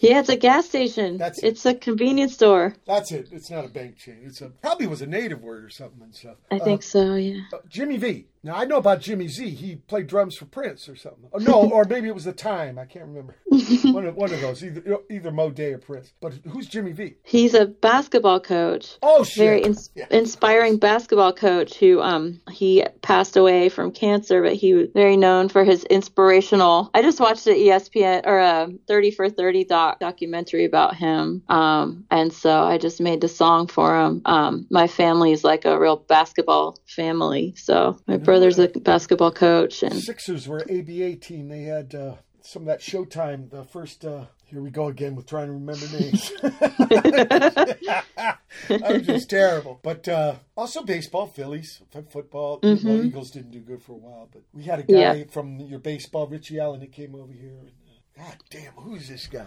Yeah, 0.00 0.20
it's 0.20 0.28
a 0.28 0.36
gas 0.36 0.66
station. 0.66 1.16
That's 1.16 1.42
it. 1.42 1.46
it's 1.48 1.66
a 1.66 1.74
convenience 1.74 2.34
store. 2.34 2.74
That's 2.86 3.12
it. 3.12 3.28
It's 3.32 3.50
not 3.50 3.64
a 3.64 3.68
bank 3.68 3.96
chain. 3.96 4.20
It's 4.24 4.40
a 4.40 4.50
probably 4.50 4.86
was 4.86 5.02
a 5.02 5.06
native 5.06 5.42
word 5.42 5.64
or 5.64 5.70
something 5.70 6.02
and 6.02 6.14
stuff. 6.14 6.36
I 6.50 6.58
think 6.58 6.82
so. 6.82 7.14
Yeah. 7.14 7.40
Uh, 7.52 7.58
Jimmy 7.68 7.96
V. 7.96 8.26
Now 8.46 8.54
I 8.54 8.64
know 8.64 8.76
about 8.76 9.00
Jimmy 9.00 9.26
Z. 9.26 9.50
He 9.50 9.74
played 9.74 10.06
drums 10.06 10.36
for 10.36 10.44
Prince 10.44 10.88
or 10.88 10.94
something. 10.94 11.28
Oh, 11.32 11.38
no, 11.38 11.68
or 11.68 11.84
maybe 11.88 12.06
it 12.06 12.14
was 12.14 12.26
the 12.26 12.32
time. 12.32 12.78
I 12.78 12.84
can't 12.84 13.06
remember. 13.06 13.34
one 13.92 14.06
of 14.06 14.14
one 14.14 14.32
of 14.32 14.40
those, 14.40 14.62
either 14.62 14.98
either 15.10 15.32
Morris 15.32 15.54
Day 15.54 15.72
or 15.72 15.78
Prince. 15.78 16.12
But 16.20 16.34
who's 16.48 16.68
Jimmy 16.68 16.92
V? 16.92 17.16
He's 17.24 17.54
a 17.54 17.66
basketball 17.66 18.38
coach. 18.38 18.98
Oh 19.02 19.24
shit! 19.24 19.42
Very 19.44 19.62
ins- 19.62 19.90
Yeah. 19.96 20.06
inspiring 20.12 20.76
basketball 20.78 21.32
coach 21.32 21.74
who 21.76 22.00
um 22.00 22.40
he 22.52 22.84
passed 23.02 23.36
away 23.36 23.68
from 23.68 23.90
cancer, 23.90 24.40
but 24.42 24.52
he 24.54 24.74
was 24.74 24.90
very 24.94 25.16
known 25.16 25.48
for 25.48 25.64
his 25.64 25.82
inspirational. 25.84 26.88
I 26.94 27.02
just 27.02 27.18
watched 27.18 27.48
an 27.48 27.54
ESPN 27.56 28.26
or 28.26 28.38
a 28.38 28.68
30 28.86 29.10
for 29.10 29.28
30 29.28 29.64
doc 29.64 29.98
documentary 29.98 30.66
about 30.66 30.94
him. 30.94 31.42
Um 31.48 32.04
and 32.12 32.32
so 32.32 32.62
I 32.62 32.78
just 32.78 33.00
made 33.00 33.20
the 33.20 33.28
song 33.28 33.66
for 33.66 33.98
him. 34.00 34.22
Um 34.24 34.68
my 34.70 34.86
family 34.86 35.32
is 35.32 35.42
like 35.42 35.64
a 35.64 35.78
real 35.78 35.96
basketball 35.96 36.78
family. 36.86 37.54
So 37.56 37.98
my 38.06 38.18
brother's 38.38 38.58
a 38.58 38.68
basketball 38.80 39.32
coach 39.32 39.82
and 39.82 39.94
Sixers 39.94 40.48
were 40.48 40.62
ABA 40.62 41.16
team. 41.16 41.48
They 41.48 41.62
had 41.62 41.94
uh, 41.94 42.16
some 42.42 42.62
of 42.62 42.66
that 42.68 42.80
Showtime. 42.80 43.50
The 43.50 43.64
first. 43.64 44.04
Uh, 44.04 44.26
here 44.44 44.62
we 44.62 44.70
go 44.70 44.86
again 44.86 45.16
with 45.16 45.26
trying 45.26 45.48
to 45.48 45.52
remember 45.54 45.86
names. 45.98 46.30
I'm 48.70 49.02
just 49.02 49.28
terrible. 49.28 49.80
But 49.82 50.06
uh, 50.06 50.36
also 50.56 50.82
baseball, 50.82 51.26
Phillies, 51.26 51.82
football. 52.10 52.60
Well, 52.62 53.04
Eagles 53.04 53.32
didn't 53.32 53.50
do 53.50 53.58
good 53.60 53.82
for 53.82 53.92
a 53.92 53.96
while, 53.96 54.28
but 54.32 54.42
we 54.52 54.62
had 54.64 54.80
a 54.80 54.82
guy 54.82 54.92
Mm-hmm. 54.92 55.18
Yeah. 55.18 55.24
from 55.30 55.58
your 55.60 55.80
baseball, 55.80 56.28
Richie 56.28 56.60
Allen, 56.60 56.80
that 56.80 56.92
came 56.92 57.14
over 57.16 57.32
here. 57.32 57.56
And, 57.58 57.70
uh, 57.70 58.22
God 58.24 58.36
damn, 58.50 58.72
who's 58.74 59.08
this 59.08 59.26
guy? 59.26 59.46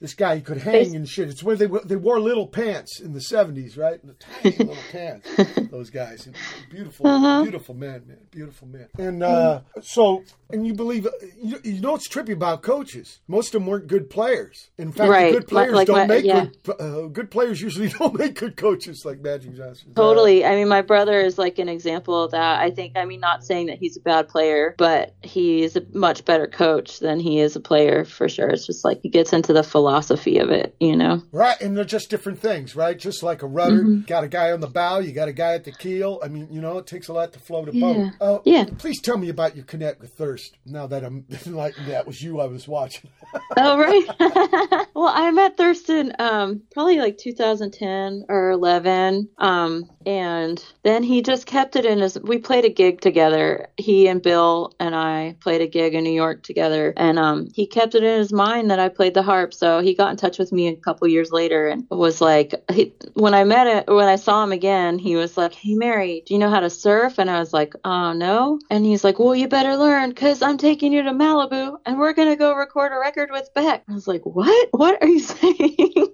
This 0.00 0.14
guy 0.14 0.36
he 0.36 0.40
could 0.40 0.56
hang 0.56 0.96
and 0.96 1.06
shit. 1.06 1.28
It's 1.28 1.42
where 1.42 1.56
they 1.56 1.66
they 1.84 1.96
wore 1.96 2.18
little 2.20 2.46
pants 2.46 3.00
in 3.00 3.12
the 3.12 3.18
'70s, 3.20 3.76
right? 3.76 4.00
The 4.02 4.14
tiny 4.14 4.56
little 4.58 4.82
pants. 4.90 5.28
Those 5.70 5.90
guys, 5.90 6.26
beautiful, 6.70 7.06
Uh-huh. 7.06 7.42
beautiful 7.42 7.74
man, 7.74 8.04
man, 8.06 8.16
beautiful 8.30 8.66
man. 8.66 8.88
And 8.98 9.22
uh, 9.22 9.60
so, 9.82 10.24
and 10.48 10.66
you 10.66 10.72
believe 10.72 11.06
you, 11.36 11.58
you 11.62 11.80
know 11.82 11.92
what's 11.92 12.08
trippy 12.08 12.32
about 12.32 12.62
coaches? 12.62 13.20
Most 13.28 13.48
of 13.48 13.60
them 13.60 13.66
weren't 13.66 13.88
good 13.88 14.08
players. 14.08 14.70
In 14.78 14.90
fact, 14.90 15.10
Right, 15.10 15.32
good 15.34 15.46
players 15.46 15.74
like 15.74 15.86
don't 15.86 15.96
my- 15.98 16.06
make 16.06 16.24
yeah. 16.24 16.46
good. 16.64 16.80
Uh, 16.80 17.06
good 17.08 17.30
players 17.30 17.60
usually 17.60 17.88
don't 17.98 18.18
make 18.18 18.36
good 18.40 18.56
coaches, 18.56 19.04
like 19.04 19.20
Magic 19.20 19.54
Johnson. 19.54 19.92
Totally. 19.94 20.46
I 20.46 20.54
mean, 20.54 20.68
my 20.68 20.80
brother 20.80 21.20
is 21.20 21.36
like 21.36 21.58
an 21.58 21.68
example 21.68 22.24
of 22.24 22.30
that. 22.30 22.58
I 22.60 22.70
think, 22.70 22.96
I 22.96 23.04
mean, 23.04 23.20
not 23.20 23.44
saying 23.44 23.66
that 23.66 23.76
he's 23.76 23.98
a 23.98 24.00
bad 24.00 24.28
player, 24.28 24.74
but 24.78 25.14
he's 25.22 25.76
a 25.76 25.82
much 25.92 26.24
better 26.24 26.46
coach 26.46 27.00
than 27.00 27.20
he 27.20 27.38
is 27.40 27.54
a 27.54 27.60
player 27.60 28.06
for 28.06 28.30
sure. 28.30 28.48
It's 28.48 28.64
just 28.66 28.82
like 28.82 29.00
he 29.02 29.10
gets 29.10 29.34
into 29.34 29.52
the 29.52 29.62
philosophy 29.62 29.89
of 29.94 30.50
it, 30.50 30.74
you 30.80 30.96
know? 30.96 31.22
Right, 31.32 31.60
and 31.60 31.76
they're 31.76 31.84
just 31.84 32.10
different 32.10 32.38
things, 32.40 32.74
right? 32.76 32.98
Just 32.98 33.22
like 33.22 33.42
a 33.42 33.46
rudder, 33.46 33.82
Mm-hmm. 33.82 34.00
got 34.02 34.24
a 34.24 34.28
guy 34.28 34.52
on 34.52 34.60
the 34.60 34.66
bow, 34.68 34.98
you 34.98 35.12
got 35.12 35.28
a 35.28 35.32
guy 35.32 35.54
at 35.54 35.64
the 35.64 35.72
keel. 35.72 36.20
I 36.22 36.28
mean, 36.28 36.48
you 36.50 36.60
know, 36.60 36.78
it 36.78 36.86
takes 36.86 37.08
a 37.08 37.12
lot 37.12 37.32
to 37.32 37.38
float 37.38 37.68
a 37.68 37.72
boat. 37.72 37.96
Yeah. 37.96 38.10
Uh, 38.20 38.38
Yeah. 38.44 38.64
Please 38.78 39.00
tell 39.00 39.16
me 39.18 39.28
about 39.28 39.56
your 39.56 39.64
connect 39.64 40.00
with 40.00 40.12
thirst. 40.14 40.56
Now 40.66 40.86
that 40.88 41.04
I'm 41.04 41.24
like 41.46 41.74
that 41.86 42.06
was 42.06 42.20
you, 42.22 42.40
I 42.40 42.46
was 42.46 42.66
watching. 42.68 43.10
Oh, 43.56 43.78
right. 43.78 44.86
well, 44.94 45.12
I 45.14 45.30
met 45.30 45.56
Thurston 45.56 46.12
um, 46.18 46.62
probably 46.72 46.98
like 46.98 47.16
2010 47.18 48.24
or 48.28 48.50
11. 48.50 49.28
Um, 49.38 49.88
and 50.06 50.64
then 50.82 51.02
he 51.02 51.22
just 51.22 51.46
kept 51.46 51.76
it 51.76 51.84
in 51.84 51.98
his. 51.98 52.18
We 52.20 52.38
played 52.38 52.64
a 52.64 52.68
gig 52.70 53.00
together. 53.00 53.68
He 53.76 54.08
and 54.08 54.22
Bill 54.22 54.72
and 54.80 54.94
I 54.96 55.36
played 55.40 55.60
a 55.60 55.66
gig 55.66 55.94
in 55.94 56.04
New 56.04 56.12
York 56.12 56.42
together. 56.42 56.92
And 56.96 57.18
um, 57.18 57.48
he 57.54 57.66
kept 57.66 57.94
it 57.94 58.02
in 58.02 58.18
his 58.18 58.32
mind 58.32 58.70
that 58.70 58.78
I 58.80 58.88
played 58.88 59.14
the 59.14 59.22
harp. 59.22 59.52
So 59.54 59.79
he 59.80 59.94
got 59.94 60.10
in 60.10 60.16
touch 60.16 60.38
with 60.38 60.52
me 60.52 60.68
a 60.68 60.76
couple 60.76 61.08
years 61.08 61.32
later 61.32 61.68
and 61.68 61.86
was 61.90 62.20
like, 62.20 62.54
he, 62.70 62.94
when 63.14 63.34
I 63.34 63.44
met 63.44 63.66
it, 63.66 63.92
when 63.92 64.08
I 64.08 64.16
saw 64.16 64.42
him 64.44 64.52
again, 64.52 64.98
he 64.98 65.16
was 65.16 65.36
like, 65.36 65.54
Hey, 65.54 65.74
Mary, 65.74 66.22
do 66.26 66.34
you 66.34 66.40
know 66.40 66.50
how 66.50 66.60
to 66.60 66.70
surf? 66.70 67.18
And 67.18 67.30
I 67.30 67.38
was 67.38 67.52
like, 67.52 67.74
Oh, 67.84 68.12
no. 68.12 68.58
And 68.70 68.84
he's 68.84 69.04
like, 69.04 69.18
Well, 69.18 69.34
you 69.34 69.48
better 69.48 69.76
learn 69.76 70.10
because 70.10 70.42
I'm 70.42 70.58
taking 70.58 70.92
you 70.92 71.02
to 71.02 71.10
Malibu 71.12 71.76
and 71.86 71.98
we're 71.98 72.12
going 72.12 72.28
to 72.28 72.36
go 72.36 72.54
record 72.54 72.92
a 72.92 72.98
record 72.98 73.30
with 73.30 73.52
Beck. 73.54 73.84
I 73.88 73.94
was 73.94 74.08
like, 74.08 74.22
What? 74.24 74.68
What 74.72 75.02
are 75.02 75.08
you 75.08 75.20
saying? 75.20 76.06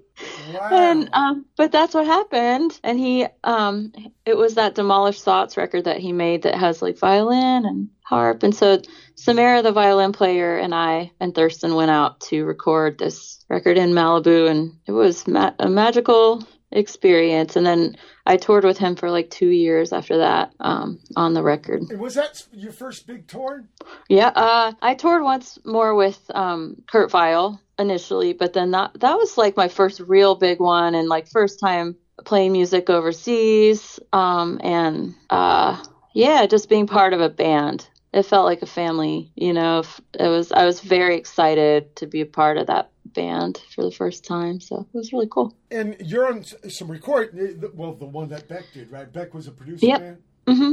Wow. 0.53 0.69
and 0.73 1.11
um 1.13 1.45
but 1.57 1.73
that's 1.73 1.95
what 1.95 2.07
happened. 2.07 2.79
And 2.83 2.99
he 2.99 3.27
um 3.45 3.93
it 4.25 4.37
was 4.37 4.55
that 4.55 4.75
demolished 4.75 5.23
thoughts 5.25 5.57
record 5.57 5.85
that 5.85 5.99
he 5.99 6.13
made 6.13 6.43
that 6.43 6.55
has 6.55 6.81
like 6.83 6.99
violin 6.99 7.67
and 7.67 7.89
harp. 8.03 8.43
And 8.43 8.55
so 8.55 8.81
samara 9.15 9.63
the 9.63 9.73
violin 9.73 10.13
player 10.13 10.57
and 10.59 10.75
i 10.75 11.11
and 11.21 11.35
thurston 11.35 11.75
went 11.75 11.91
out 11.91 12.21
to 12.21 12.45
record 12.45 12.99
this 12.99 13.45
record 13.49 13.77
in 13.77 13.91
malibu 13.91 14.49
and 14.49 14.73
it 14.87 14.93
was 14.93 15.27
ma- 15.27 15.53
a 15.59 15.69
magical 15.69 16.47
experience. 16.73 17.57
And 17.57 17.67
then 17.67 17.97
i 18.25 18.37
toured 18.37 18.65
with 18.65 18.79
him 18.79 18.97
for 18.97 19.11
like 19.11 19.31
two 19.31 19.49
years 19.51 19.93
after 19.93 20.19
that 20.19 20.53
um 20.61 20.99
on 21.17 21.35
the 21.35 21.43
record. 21.43 21.83
Was 21.99 22.15
that 22.15 22.43
your 22.53 22.73
first 22.73 23.07
big 23.07 23.27
tour? 23.29 23.65
yeah, 24.09 24.29
uh, 24.29 24.73
I 24.83 24.95
toured 24.95 25.23
once 25.23 25.59
more 25.65 25.95
with 25.95 26.19
um, 26.35 26.83
Kurt 26.91 27.11
Vile 27.11 27.61
initially, 27.79 28.33
but 28.33 28.53
then 28.53 28.71
that 28.73 28.99
that 29.01 29.17
was 29.17 29.37
like 29.37 29.57
my 29.57 29.69
first 29.69 30.01
real 30.01 30.35
big 30.35 30.61
one 30.61 30.95
and 30.95 31.09
like 31.09 31.29
first 31.29 31.61
time 31.61 31.97
playing 32.25 32.53
music 32.53 32.89
overseas. 32.91 34.01
Um, 34.13 34.61
and 34.63 35.15
uh, 35.31 35.83
yeah, 36.15 36.47
just 36.47 36.69
being 36.69 36.87
part 36.87 37.13
of 37.13 37.21
a 37.21 37.29
band. 37.29 37.89
It 38.13 38.23
felt 38.23 38.47
like 38.47 38.63
a 38.63 38.67
family, 38.67 39.31
you 39.35 39.53
know. 39.53 39.83
It 40.19 40.29
was. 40.29 40.51
I 40.51 40.65
was 40.65 40.81
very 40.81 41.17
excited 41.17 41.95
to 41.97 42.07
be 42.07 42.23
a 42.23 42.27
part 42.27 42.57
of 42.57 42.69
that 42.69 42.91
band 43.05 43.61
for 43.75 43.85
the 43.85 43.91
first 43.91 44.25
time, 44.25 44.59
so 44.59 44.87
it 44.95 44.97
was 44.97 45.13
really 45.13 45.29
cool. 45.31 45.55
And 45.71 45.97
you're 46.01 46.27
on 46.27 46.43
some 46.45 46.91
record. 46.91 47.37
Well, 47.75 47.93
the 47.93 48.07
one 48.07 48.31
that 48.31 48.49
Beck 48.49 48.65
did, 48.73 48.91
right? 48.91 49.13
Beck 49.13 49.35
was 49.35 49.49
a 49.49 49.51
producer, 49.51 49.85
Yep. 49.87 50.01
man. 50.01 50.19
hmm 50.49 50.73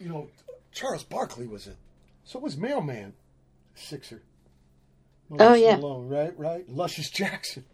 You 0.00 0.08
know, 0.10 0.28
Charles 0.72 1.02
Barkley 1.04 1.46
was 1.46 1.66
it. 1.66 1.76
So 2.24 2.38
was 2.38 2.58
Mailman, 2.58 3.14
Sixer. 3.74 4.20
Oh, 5.30 5.36
Moses 5.36 5.62
yeah. 5.62 5.76
Malone, 5.76 6.08
right, 6.08 6.38
right. 6.38 6.68
Lucious 6.68 7.10
Jackson. 7.10 7.64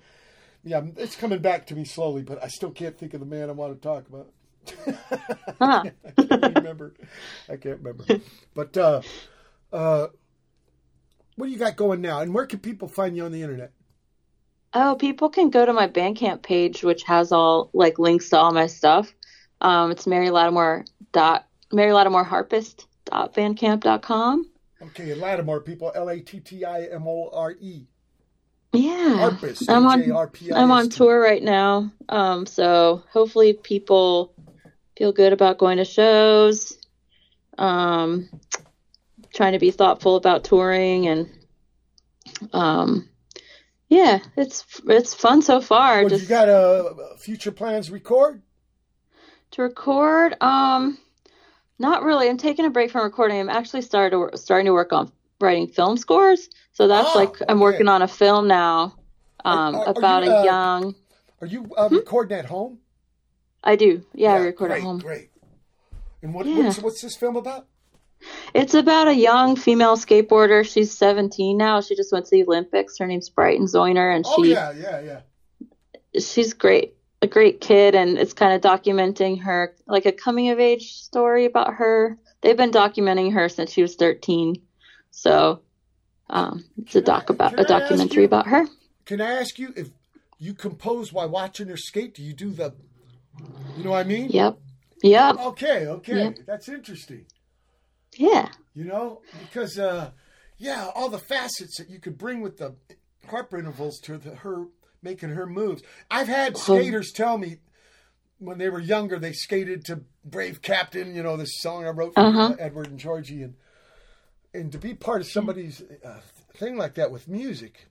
Yeah, 0.62 0.82
it's 0.96 1.16
coming 1.16 1.38
back 1.38 1.66
to 1.68 1.74
me 1.74 1.84
slowly, 1.84 2.22
but 2.22 2.42
I 2.42 2.48
still 2.48 2.70
can't 2.70 2.98
think 2.98 3.14
of 3.14 3.20
the 3.20 3.26
man 3.26 3.48
I 3.48 3.52
want 3.52 3.74
to 3.74 3.80
talk 3.80 4.06
about. 4.08 4.32
Huh. 5.58 5.84
I 6.18 6.22
can't 6.22 6.56
remember. 6.56 6.92
I 7.48 7.56
can't 7.56 7.78
remember. 7.80 8.04
But 8.54 8.76
uh, 8.76 9.00
uh, 9.72 10.08
what 11.36 11.46
do 11.46 11.52
you 11.52 11.58
got 11.58 11.76
going 11.76 12.02
now? 12.02 12.20
And 12.20 12.34
where 12.34 12.46
can 12.46 12.58
people 12.58 12.88
find 12.88 13.16
you 13.16 13.24
on 13.24 13.32
the 13.32 13.42
internet? 13.42 13.72
Oh, 14.74 14.96
people 14.96 15.30
can 15.30 15.48
go 15.48 15.64
to 15.64 15.72
my 15.72 15.88
Bandcamp 15.88 16.42
page, 16.42 16.82
which 16.84 17.04
has 17.04 17.32
all 17.32 17.70
like 17.72 17.98
links 17.98 18.28
to 18.30 18.38
all 18.38 18.52
my 18.52 18.66
stuff. 18.66 19.14
Um, 19.62 19.90
it's 19.92 20.06
Mary 20.06 20.28
Lattimore 20.30 20.84
dot 21.12 21.46
Mary 21.72 21.92
Lattimore 21.92 22.24
Harpist 22.24 22.86
dot 23.06 23.34
bandcamp 23.34 23.80
dot 23.80 24.02
com. 24.02 24.46
Okay, 24.82 25.14
Lattimore 25.14 25.60
people, 25.60 25.92
L 25.94 26.10
A 26.10 26.20
T 26.20 26.40
T 26.40 26.64
I 26.64 26.84
M 26.84 27.06
O 27.06 27.30
R 27.32 27.52
E. 27.52 27.86
Yeah, 28.72 29.36
I'm 29.68 29.86
on 29.86 30.02
H-A-R-P-I-S-T. 30.02 30.52
I'm 30.52 30.70
on 30.70 30.90
tour 30.90 31.18
right 31.18 31.42
now. 31.42 31.90
Um, 32.10 32.44
so 32.44 33.02
hopefully 33.10 33.54
people 33.54 34.34
feel 34.98 35.12
good 35.12 35.32
about 35.32 35.56
going 35.56 35.78
to 35.78 35.84
shows. 35.86 36.76
Um, 37.56 38.28
trying 39.32 39.52
to 39.52 39.58
be 39.58 39.70
thoughtful 39.70 40.16
about 40.16 40.44
touring 40.44 41.06
and 41.06 41.30
um, 42.52 43.08
yeah, 43.88 44.18
it's 44.36 44.64
it's 44.88 45.14
fun 45.14 45.42
so 45.42 45.60
far. 45.60 46.00
Well, 46.00 46.08
Just 46.08 46.22
you 46.24 46.28
got 46.28 46.48
uh, 46.48 47.16
future 47.18 47.52
plans 47.52 47.90
record? 47.90 48.42
To 49.52 49.62
record, 49.62 50.36
um, 50.40 50.98
not 51.78 52.02
really. 52.02 52.28
I'm 52.28 52.36
taking 52.38 52.64
a 52.64 52.70
break 52.70 52.90
from 52.90 53.02
recording. 53.04 53.38
I'm 53.40 53.50
actually 53.50 53.82
started 53.82 54.10
to, 54.16 54.36
starting 54.38 54.66
to 54.66 54.72
work 54.72 54.92
on 54.92 55.10
writing 55.40 55.68
film 55.68 55.96
scores. 55.96 56.48
So 56.72 56.88
that's 56.88 57.10
Ah, 57.14 57.18
like 57.18 57.36
I'm 57.48 57.56
okay. 57.56 57.62
working 57.62 57.88
on 57.88 58.02
a 58.02 58.08
film 58.08 58.48
now 58.48 58.94
um, 59.44 59.74
Are- 59.74 59.80
are- 59.80 59.86
are 59.88 59.98
about 59.98 60.24
you, 60.24 60.30
a 60.30 60.40
uh, 60.40 60.44
young. 60.44 60.94
Are 61.40 61.46
you 61.46 61.70
uh, 61.76 61.88
recording 61.90 62.38
at 62.38 62.46
home? 62.46 62.78
I 63.62 63.76
do, 63.76 64.04
yeah, 64.14 64.34
I 64.34 64.38
record 64.38 64.68
great, 64.68 64.78
at 64.78 64.82
home. 64.84 64.98
Great. 64.98 65.30
And 66.22 66.32
what, 66.32 66.46
Yeah. 66.46 66.64
what's, 66.64 66.78
what's 66.78 67.02
this 67.02 67.16
film 67.16 67.36
about? 67.36 67.66
It's 68.54 68.74
about 68.74 69.08
a 69.08 69.14
young 69.14 69.56
female 69.56 69.96
skateboarder. 69.96 70.64
She's 70.66 70.90
17 70.90 71.56
now. 71.56 71.80
She 71.82 71.94
just 71.94 72.12
went 72.12 72.24
to 72.26 72.30
the 72.30 72.44
Olympics. 72.44 72.96
Her 72.98 73.06
name's 73.06 73.28
Brighton 73.28 73.66
Zeuner, 73.66 74.14
and 74.14 74.24
she. 74.24 74.32
Oh 74.38 74.42
she 74.44 74.50
yeah, 74.52 74.72
yeah, 74.72 75.00
yeah. 75.00 76.20
she's 76.20 76.54
great, 76.54 76.94
a 77.22 77.26
great 77.26 77.60
kid, 77.60 77.94
and 77.94 78.18
it's 78.18 78.32
kind 78.32 78.52
of 78.52 78.60
documenting 78.60 79.42
her 79.42 79.74
like 79.86 80.06
a 80.06 80.12
coming 80.12 80.50
of 80.50 80.60
age 80.60 80.92
story 80.92 81.44
about 81.46 81.74
her. 81.74 82.18
They've 82.42 82.56
been 82.56 82.70
documenting 82.70 83.32
her 83.32 83.48
since 83.48 83.72
she 83.72 83.82
was 83.82 83.96
13, 83.96 84.56
so 85.10 85.62
um, 86.28 86.64
it's 86.78 86.94
a 86.94 87.00
doc 87.00 87.30
about 87.30 87.50
can 87.52 87.60
a 87.60 87.62
I 87.64 87.66
documentary 87.80 88.22
you- 88.22 88.26
about 88.28 88.46
her. 88.48 88.66
Can 89.06 89.20
I 89.20 89.34
ask 89.40 89.58
you 89.58 89.72
if 89.76 89.90
you 90.38 90.52
compose 90.52 91.12
while 91.12 91.28
watching 91.28 91.68
her 91.68 91.76
skate? 91.76 92.14
Do 92.14 92.22
you 92.24 92.32
do 92.34 92.50
the, 92.50 92.74
you 93.76 93.84
know 93.84 93.90
what 93.90 94.04
I 94.04 94.08
mean? 94.08 94.28
Yep, 94.30 94.58
yep, 95.02 95.36
Okay, 95.38 95.86
okay, 95.86 96.16
Yep. 96.24 96.34
that's 96.46 96.68
interesting. 96.68 97.26
yeah, 98.16 98.48
You 98.74 98.84
know, 98.84 99.22
because 99.40 99.78
uh, 99.78 100.10
yeah, 100.58 100.90
all 100.94 101.08
the 101.08 101.18
facets 101.20 101.78
that 101.78 101.88
you 101.88 102.00
could 102.00 102.18
bring 102.18 102.40
with 102.40 102.56
the 102.58 102.74
harp 103.28 103.54
intervals 103.54 104.00
to 104.00 104.18
the, 104.18 104.34
her 104.36 104.66
making 105.06 105.30
her 105.30 105.46
moves. 105.46 105.82
I've 106.10 106.26
had 106.26 106.56
skaters 106.56 107.12
tell 107.12 107.38
me 107.38 107.58
when 108.38 108.58
they 108.58 108.68
were 108.68 108.80
younger 108.80 109.18
they 109.18 109.32
skated 109.32 109.84
to 109.86 110.00
Brave 110.24 110.60
Captain. 110.60 111.14
You 111.14 111.22
know, 111.22 111.36
this 111.36 111.60
song 111.60 111.86
I 111.86 111.90
wrote 111.90 112.14
for 112.14 112.20
Uh-huh. 112.20 112.52
uh, 112.52 112.56
Edward 112.58 112.88
and 112.88 112.98
Georgie, 112.98 113.42
and 113.42 113.54
and 114.52 114.72
to 114.72 114.78
be 114.78 114.94
part 114.94 115.20
of 115.20 115.28
somebody's 115.28 115.82
uh, 116.04 116.20
thing 116.54 116.76
like 116.76 116.94
that 116.94 117.10
with 117.12 117.28
music. 117.28 117.86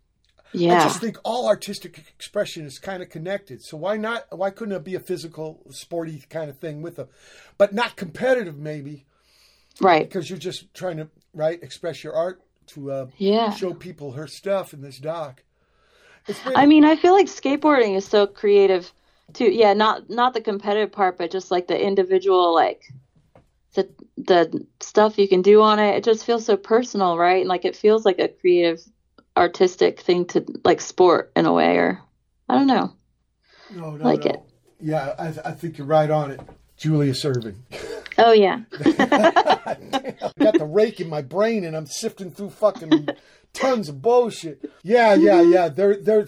Yeah. 0.52 0.80
I 0.82 0.84
just 0.84 1.02
think 1.02 1.18
all 1.24 1.48
artistic 1.48 1.98
expression 1.98 2.66
is 2.66 2.80
kind 2.80 3.02
of 3.02 3.10
connected. 3.10 3.64
So 3.64 3.78
why 3.78 3.98
not? 3.98 4.26
Why 4.30 4.50
couldn't 4.52 4.76
it 4.76 4.84
be 4.84 4.96
a 4.96 5.00
physical, 5.00 5.62
sporty 5.70 6.24
kind 6.30 6.50
of 6.50 6.60
thing 6.60 6.82
with 6.82 6.98
them, 6.98 7.08
but 7.58 7.74
not 7.74 7.96
competitive 7.96 8.58
maybe 8.58 9.06
right, 9.80 10.08
because 10.08 10.30
you're 10.30 10.38
just 10.40 10.74
trying 10.74 10.98
to 10.98 11.08
right 11.34 11.62
express 11.64 12.04
your 12.04 12.14
art 12.14 12.42
to 12.68 12.92
uh, 12.92 13.08
yeah. 13.18 13.52
show 13.54 13.74
people 13.74 14.14
her 14.14 14.28
stuff 14.28 14.74
in 14.74 14.82
this 14.82 15.00
doc. 15.00 15.44
It's 16.28 16.40
I 16.46 16.66
mean, 16.66 16.86
I 16.86 16.96
feel 16.96 17.14
like 17.14 17.28
skateboarding 17.28 17.96
is 17.96 18.06
so 18.06 18.26
creative 18.28 18.92
too. 19.34 19.46
Yeah, 19.46 19.74
not 19.74 20.10
not 20.10 20.34
the 20.34 20.42
competitive 20.42 20.92
part, 20.92 21.18
but 21.18 21.32
just 21.32 21.52
like 21.52 21.68
the 21.68 21.80
individual, 21.80 22.54
like 22.54 22.84
the 23.76 23.90
the 24.18 24.66
stuff 24.80 25.20
you 25.20 25.28
can 25.28 25.42
do 25.42 25.62
on 25.62 25.80
it. 25.80 25.96
It 25.96 26.04
just 26.04 26.26
feels 26.26 26.46
so 26.46 26.58
personal, 26.58 27.18
right? 27.18 27.42
And 27.42 27.50
like 27.50 27.66
it 27.66 27.76
feels 27.76 28.06
like 28.06 28.20
a 28.20 28.28
creative, 28.28 28.82
artistic 29.38 30.00
thing 30.00 30.26
to 30.28 30.44
like 30.64 30.82
sport 30.82 31.32
in 31.36 31.46
a 31.46 31.54
way, 31.54 31.78
or 31.78 32.02
I 32.50 32.56
don't 32.56 32.68
know. 32.68 32.94
no, 33.72 33.92
no, 33.92 34.04
like 34.04 34.26
no. 34.26 34.32
it. 34.32 34.40
Yeah, 34.80 35.16
I, 35.20 35.50
I 35.50 35.52
think 35.52 35.78
you're 35.78 35.88
right 35.88 36.10
on 36.10 36.32
it. 36.32 36.42
Julius 36.78 37.24
Erving. 37.24 37.56
Oh 38.18 38.32
yeah, 38.32 38.62
I 38.80 39.78
got 40.40 40.58
the 40.58 40.70
rake 40.70 41.00
in 41.00 41.10
my 41.10 41.22
brain 41.22 41.64
and 41.66 41.76
I'm 41.76 41.86
sifting 41.86 42.32
through 42.32 42.50
fucking 42.50 43.10
tons 43.56 43.90
of 43.90 44.02
bullshit. 44.02 44.70
Yeah, 44.84 45.16
yeah, 45.16 45.42
yeah. 45.42 45.70
They're 45.70 45.96
they're 45.96 46.28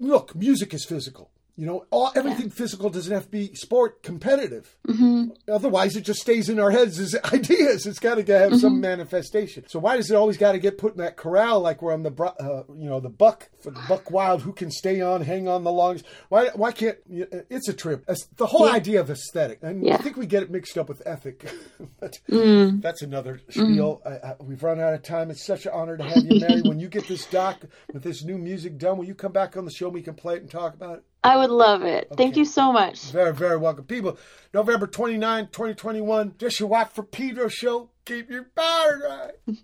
look, 0.00 0.34
music 0.34 0.74
is 0.74 0.84
physical. 0.84 1.30
You 1.56 1.66
know, 1.66 1.86
all 1.92 2.10
everything 2.16 2.50
physical 2.50 2.90
doesn't 2.90 3.12
have 3.12 3.26
to 3.26 3.30
be 3.30 3.54
sport 3.54 4.02
competitive. 4.02 4.76
hmm 4.86 5.26
Otherwise, 5.46 5.94
it 5.94 6.00
just 6.00 6.20
stays 6.20 6.48
in 6.48 6.58
our 6.58 6.70
heads 6.72 6.98
as 6.98 7.14
ideas. 7.32 7.86
It's 7.86 8.00
got 8.00 8.16
to 8.24 8.38
have 8.38 8.56
some 8.56 8.80
manifestation. 8.80 9.64
So 9.68 9.78
why 9.78 9.96
does 9.96 10.10
it 10.10 10.14
always 10.16 10.36
got 10.36 10.52
to 10.52 10.58
get 10.58 10.78
put 10.78 10.92
in 10.94 10.98
that 10.98 11.16
corral 11.16 11.60
like 11.60 11.80
we're 11.80 11.92
on 11.92 12.02
the 12.02 12.10
uh, 12.22 12.64
you 12.76 12.88
know 12.88 12.98
the 12.98 13.08
buck 13.08 13.50
for 13.62 13.70
the 13.70 13.80
buck 13.88 14.10
wild 14.10 14.42
who 14.42 14.52
can 14.52 14.70
stay 14.72 15.00
on, 15.00 15.22
hang 15.22 15.46
on 15.46 15.62
the 15.62 15.70
longest? 15.70 16.04
Why 16.28 16.48
why 16.56 16.72
can't 16.72 16.98
it's 17.08 17.68
a 17.68 17.72
trip? 17.72 18.04
The 18.36 18.46
whole 18.46 18.66
Yeah. 18.66 18.72
idea 18.72 19.00
of 19.00 19.10
aesthetic, 19.10 19.60
and 19.62 19.88
I 19.92 19.96
think 19.98 20.16
we 20.16 20.26
get 20.26 20.42
it 20.42 20.50
mixed 20.50 20.76
up 20.76 20.88
with 20.88 21.02
ethic. 21.06 21.48
but 22.00 22.18
Mm. 22.28 22.80
that's 22.82 23.02
another 23.02 23.40
spiel. 23.50 24.00
I, 24.04 24.10
I, 24.10 24.34
we've 24.40 24.62
run 24.62 24.80
out 24.80 24.94
of 24.94 25.02
time. 25.02 25.30
It's 25.30 25.44
such 25.46 25.66
an 25.66 25.72
honor 25.74 25.96
to 25.96 26.04
have 26.04 26.24
you, 26.24 26.40
Mary. 26.40 26.62
when 26.62 26.80
you 26.80 26.88
get 26.88 27.06
this 27.06 27.26
doc 27.26 27.64
with 27.92 28.02
this 28.02 28.24
new 28.24 28.38
music 28.38 28.78
done, 28.78 28.96
will 28.98 29.04
you 29.04 29.14
come 29.14 29.32
back 29.32 29.56
on 29.56 29.64
the 29.64 29.70
show? 29.70 29.86
and 29.86 29.94
We 29.94 30.02
can 30.02 30.14
play 30.14 30.34
it 30.36 30.42
and 30.42 30.50
talk 30.50 30.74
about 30.74 30.98
it. 30.98 31.04
I 31.24 31.38
would 31.38 31.50
love 31.50 31.82
it. 31.82 32.08
Thank 32.18 32.36
you 32.36 32.44
so 32.44 32.70
much. 32.70 33.10
Very, 33.10 33.32
very 33.32 33.56
welcome. 33.56 33.86
People, 33.86 34.18
November 34.52 34.86
29, 34.86 35.46
2021, 35.46 36.34
Just 36.36 36.60
Your 36.60 36.68
Watt 36.68 36.94
from 36.94 37.06
Pedro 37.06 37.48
show. 37.48 37.88
Keep 38.04 38.30
your 38.30 38.44
power 38.54 38.98
dry. 38.98 39.56